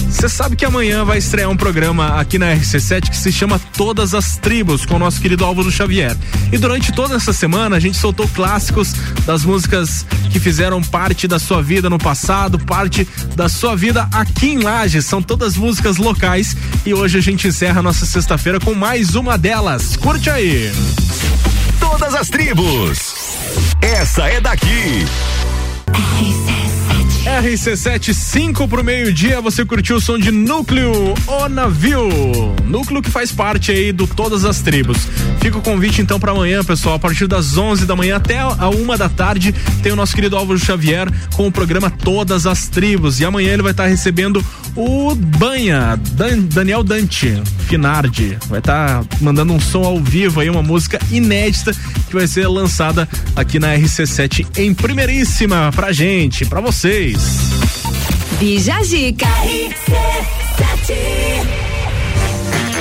Você 0.08 0.28
sabe 0.28 0.54
que 0.54 0.64
amanhã 0.64 1.04
vai 1.04 1.18
estrear 1.18 1.50
um 1.50 1.56
programa 1.56 2.20
aqui 2.20 2.38
na 2.38 2.54
RC7 2.54 3.10
que 3.10 3.16
se 3.16 3.32
chama 3.32 3.58
Todas 3.76 4.14
as 4.14 4.36
Tribos, 4.36 4.86
com 4.86 4.96
o 4.96 4.98
nosso 4.98 5.20
querido 5.20 5.44
Álvaro 5.44 5.70
Xavier. 5.70 6.16
E 6.52 6.58
durante 6.58 6.92
toda 6.92 7.16
essa 7.16 7.32
semana 7.32 7.76
a 7.76 7.80
gente 7.80 7.96
soltou 7.96 8.28
clássicos 8.28 8.92
das 9.26 9.44
músicas 9.44 10.06
que 10.30 10.38
fizeram 10.38 10.82
parte 10.82 11.26
da 11.26 11.38
sua 11.38 11.62
vida 11.62 11.90
no 11.90 11.98
passado, 11.98 12.58
parte 12.58 13.06
da 13.34 13.48
sua 13.48 13.74
vida 13.74 14.08
aqui 14.12 14.50
em 14.50 14.58
Lages. 14.58 15.06
São 15.06 15.22
todas 15.22 15.56
músicas 15.56 15.96
locais 15.96 16.56
e 16.86 16.94
hoje 16.94 17.18
a 17.18 17.22
gente 17.22 17.48
encerra 17.48 17.80
a 17.80 17.82
nossa 17.82 18.06
sexta-feira 18.06 18.60
com 18.60 18.74
mais 18.74 19.14
uma 19.14 19.36
delas. 19.36 19.96
Curte 19.96 20.30
aí! 20.30 20.70
Todas 22.00 22.14
as 22.14 22.30
tribos. 22.30 23.14
Essa 23.82 24.26
é 24.26 24.40
daqui. 24.40 25.04
RC7 25.92 26.59
5 28.12 28.66
pro 28.68 28.82
meio-dia, 28.84 29.40
você 29.40 29.64
curtiu 29.64 29.96
o 29.96 30.00
som 30.00 30.18
de 30.18 30.30
Núcleo 30.30 31.14
O 31.26 31.48
Navio. 31.48 32.08
Núcleo 32.64 33.00
que 33.00 33.10
faz 33.10 33.30
parte 33.32 33.70
aí 33.70 33.92
do 33.92 34.06
Todas 34.06 34.44
as 34.44 34.60
Tribos. 34.60 34.98
Fica 35.40 35.56
o 35.58 35.62
convite 35.62 36.02
então 36.02 36.18
para 36.18 36.32
amanhã, 36.32 36.62
pessoal, 36.64 36.96
a 36.96 36.98
partir 36.98 37.26
das 37.26 37.56
11 37.56 37.86
da 37.86 37.94
manhã 37.96 38.16
até 38.16 38.38
a 38.38 38.68
uma 38.68 38.96
da 38.98 39.08
tarde, 39.08 39.54
tem 39.82 39.92
o 39.92 39.96
nosso 39.96 40.14
querido 40.14 40.36
Álvaro 40.36 40.58
Xavier 40.58 41.08
com 41.34 41.46
o 41.46 41.52
programa 41.52 41.88
Todas 41.90 42.46
as 42.46 42.68
Tribos. 42.68 43.20
E 43.20 43.24
amanhã 43.24 43.52
ele 43.52 43.62
vai 43.62 43.72
estar 43.72 43.86
recebendo 43.86 44.44
o 44.76 45.14
Banha, 45.14 45.98
Dan- 46.12 46.40
Daniel 46.40 46.82
Dante 46.82 47.40
Finardi. 47.66 48.36
Vai 48.48 48.58
estar 48.58 49.04
mandando 49.20 49.52
um 49.52 49.60
som 49.60 49.84
ao 49.84 49.98
vivo 50.00 50.40
aí, 50.40 50.50
uma 50.50 50.62
música 50.62 50.98
inédita 51.10 51.72
que 52.08 52.14
vai 52.14 52.26
ser 52.26 52.46
lançada 52.48 53.08
aqui 53.36 53.58
na 53.58 53.74
RC7 53.76 54.46
em 54.58 54.74
primeiríssima 54.74 55.70
pra 55.74 55.92
gente, 55.92 56.44
pra 56.44 56.60
vocês. 56.60 57.19
Bijagica. 58.38 59.26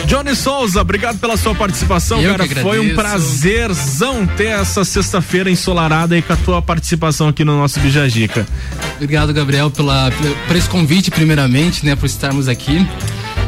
Johnny 0.05 0.35
Souza, 0.35 0.81
obrigado 0.81 1.19
pela 1.19 1.37
sua 1.37 1.53
participação, 1.53 2.19
Eu 2.19 2.31
cara. 2.31 2.47
que 2.47 2.55
Foi 2.55 2.79
um 2.79 2.95
prazerzão 2.95 4.25
ter 4.25 4.45
essa 4.47 4.83
sexta-feira 4.83 5.51
ensolarada 5.51 6.15
aí 6.15 6.21
com 6.21 6.33
a 6.33 6.35
tua 6.35 6.61
participação 6.61 7.27
aqui 7.27 7.43
no 7.45 7.57
nosso 7.57 7.79
Bijagica. 7.79 8.47
Obrigado, 8.95 9.31
Gabriel, 9.33 9.69
pela, 9.69 10.11
por 10.47 10.55
esse 10.55 10.67
convite, 10.67 11.11
primeiramente, 11.11 11.85
né, 11.85 11.95
por 11.95 12.07
estarmos 12.07 12.47
aqui. 12.47 12.85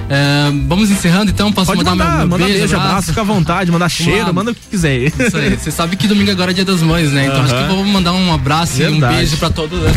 É, 0.07 0.51
vamos 0.67 0.91
encerrando 0.91 1.31
então, 1.31 1.51
posso 1.53 1.67
Pode 1.71 1.83
mandar, 1.83 1.95
mandar, 1.95 2.09
meu, 2.09 2.17
meu 2.19 2.27
manda 2.27 2.43
beijo, 2.45 2.59
beijo, 2.59 2.75
abraço, 2.75 3.07
fica 3.07 3.21
à 3.21 3.23
vontade, 3.23 3.71
mandar 3.71 3.89
cheiro, 3.89 4.27
lá. 4.27 4.33
manda 4.33 4.51
o 4.51 4.55
que 4.55 4.61
quiser. 4.69 4.97
Isso 4.97 5.37
aí, 5.37 5.55
você 5.57 5.71
sabe 5.71 5.95
que 5.95 6.05
domingo 6.07 6.29
agora 6.31 6.51
é 6.51 6.53
dia 6.53 6.65
das 6.65 6.81
mães, 6.81 7.11
né? 7.11 7.25
Então 7.27 7.39
acho 7.41 7.53
que 7.53 7.59
Aham. 7.59 7.69
eu 7.69 7.75
vou 7.77 7.85
mandar 7.85 8.11
um 8.11 8.31
abraço 8.33 8.81
e 8.81 8.85
um 8.87 8.91
Verdade. 8.91 9.15
beijo 9.15 9.37
pra 9.37 9.49
todos. 9.49 9.79
né? 9.81 9.91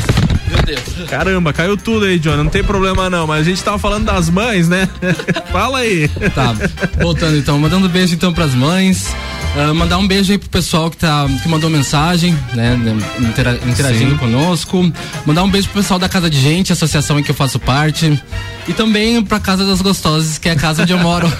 Meu 0.54 0.62
Deus. 0.76 1.08
Caramba, 1.10 1.52
caiu 1.52 1.76
tudo 1.76 2.04
aí, 2.06 2.18
John. 2.18 2.36
Não 2.36 2.46
tem 2.48 2.62
problema 2.62 3.08
não, 3.10 3.26
mas 3.26 3.40
a 3.40 3.44
gente 3.50 3.62
tava 3.62 3.78
falando 3.78 4.04
das 4.04 4.30
mães, 4.30 4.68
né? 4.68 4.88
Fala 5.52 5.78
aí. 5.78 6.08
Tá, 6.34 6.54
voltando 7.00 7.36
então, 7.36 7.58
mandando 7.58 7.88
beijo 7.88 8.14
então 8.14 8.32
pras 8.32 8.54
mães. 8.54 9.08
ah, 9.56 9.74
mandar 9.74 9.98
um 9.98 10.06
beijo 10.06 10.32
aí 10.32 10.38
pro 10.38 10.48
pessoal 10.48 10.90
que, 10.90 10.96
tá, 10.96 11.26
que 11.42 11.48
mandou 11.48 11.68
mensagem, 11.70 12.36
né? 12.54 12.76
né, 12.76 12.96
intera- 13.20 13.58
interagindo 13.66 14.12
Sim. 14.12 14.18
conosco. 14.18 14.92
Mandar 15.26 15.42
um 15.42 15.50
beijo 15.50 15.68
pro 15.68 15.80
pessoal 15.82 15.98
da 15.98 16.08
Casa 16.08 16.30
de 16.30 16.40
Gente, 16.40 16.72
associação 16.72 17.18
em 17.18 17.22
que 17.22 17.30
eu 17.30 17.34
faço 17.34 17.58
parte. 17.58 18.20
E 18.66 18.72
também 18.72 19.22
pra 19.22 19.38
Casa 19.38 19.66
das 19.66 19.82
Gostosas, 19.82 20.38
que 20.38 20.48
é 20.48 20.52
a 20.52 20.56
casa 20.56 20.82
onde 20.82 20.92
eu 20.92 20.98
moro. 20.98 21.30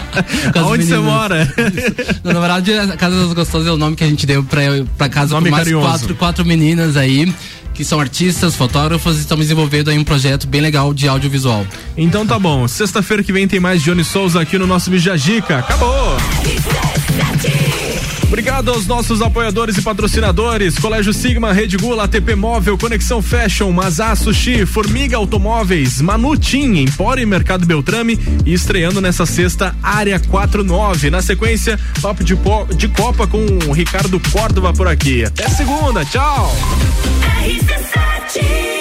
Onde 0.64 0.84
você 0.84 0.96
mora? 0.96 1.52
Não, 2.24 2.32
na 2.32 2.40
verdade, 2.40 2.72
a 2.72 2.96
Casa 2.96 3.16
das 3.22 3.32
Gostosas 3.32 3.68
é 3.68 3.70
o 3.70 3.76
nome 3.76 3.96
que 3.96 4.02
a 4.04 4.06
gente 4.06 4.26
deu 4.26 4.42
pra, 4.42 4.62
pra 4.96 5.08
casa 5.08 5.34
Nome 5.34 5.50
com 5.50 5.56
mais 5.56 5.70
quatro, 5.72 6.14
quatro 6.14 6.44
meninas 6.44 6.96
aí. 6.96 7.32
Que 7.80 7.84
são 7.86 7.98
artistas, 7.98 8.54
fotógrafos 8.54 9.16
e 9.16 9.20
estamos 9.20 9.46
desenvolvendo 9.46 9.88
aí 9.88 9.96
um 9.96 10.04
projeto 10.04 10.46
bem 10.46 10.60
legal 10.60 10.92
de 10.92 11.08
audiovisual. 11.08 11.66
Então 11.96 12.26
tá 12.26 12.38
bom. 12.38 12.68
Sexta-feira 12.68 13.22
que 13.22 13.32
vem 13.32 13.48
tem 13.48 13.58
mais 13.58 13.82
Johnny 13.82 14.04
Souza 14.04 14.38
aqui 14.38 14.58
no 14.58 14.66
nosso 14.66 14.90
Bijagica. 14.90 15.60
Acabou! 15.60 16.18
Obrigado 18.30 18.70
aos 18.70 18.86
nossos 18.86 19.20
apoiadores 19.20 19.76
e 19.76 19.82
patrocinadores: 19.82 20.78
Colégio 20.78 21.12
Sigma, 21.12 21.52
Rede 21.52 21.76
Gula, 21.76 22.04
ATP 22.04 22.36
Móvel, 22.36 22.78
Conexão 22.78 23.20
Fashion, 23.20 23.72
Mazá 23.72 24.14
Sushi, 24.14 24.64
Formiga 24.64 25.16
Automóveis, 25.16 26.00
Manutim, 26.00 26.76
Empório 26.76 27.22
e 27.24 27.26
Mercado 27.26 27.66
Beltrame 27.66 28.16
e 28.46 28.52
estreando 28.52 29.00
nessa 29.00 29.26
sexta, 29.26 29.74
Área 29.82 30.20
49. 30.20 31.10
Na 31.10 31.20
sequência, 31.20 31.78
Papo 32.00 32.22
de, 32.22 32.36
po- 32.36 32.68
de 32.72 32.86
Copa 32.86 33.26
com 33.26 33.44
o 33.66 33.72
Ricardo 33.72 34.20
Córdova 34.30 34.72
por 34.72 34.86
aqui. 34.86 35.24
Até 35.24 35.48
segunda, 35.48 36.04
tchau! 36.04 36.56
RC7 37.44 38.79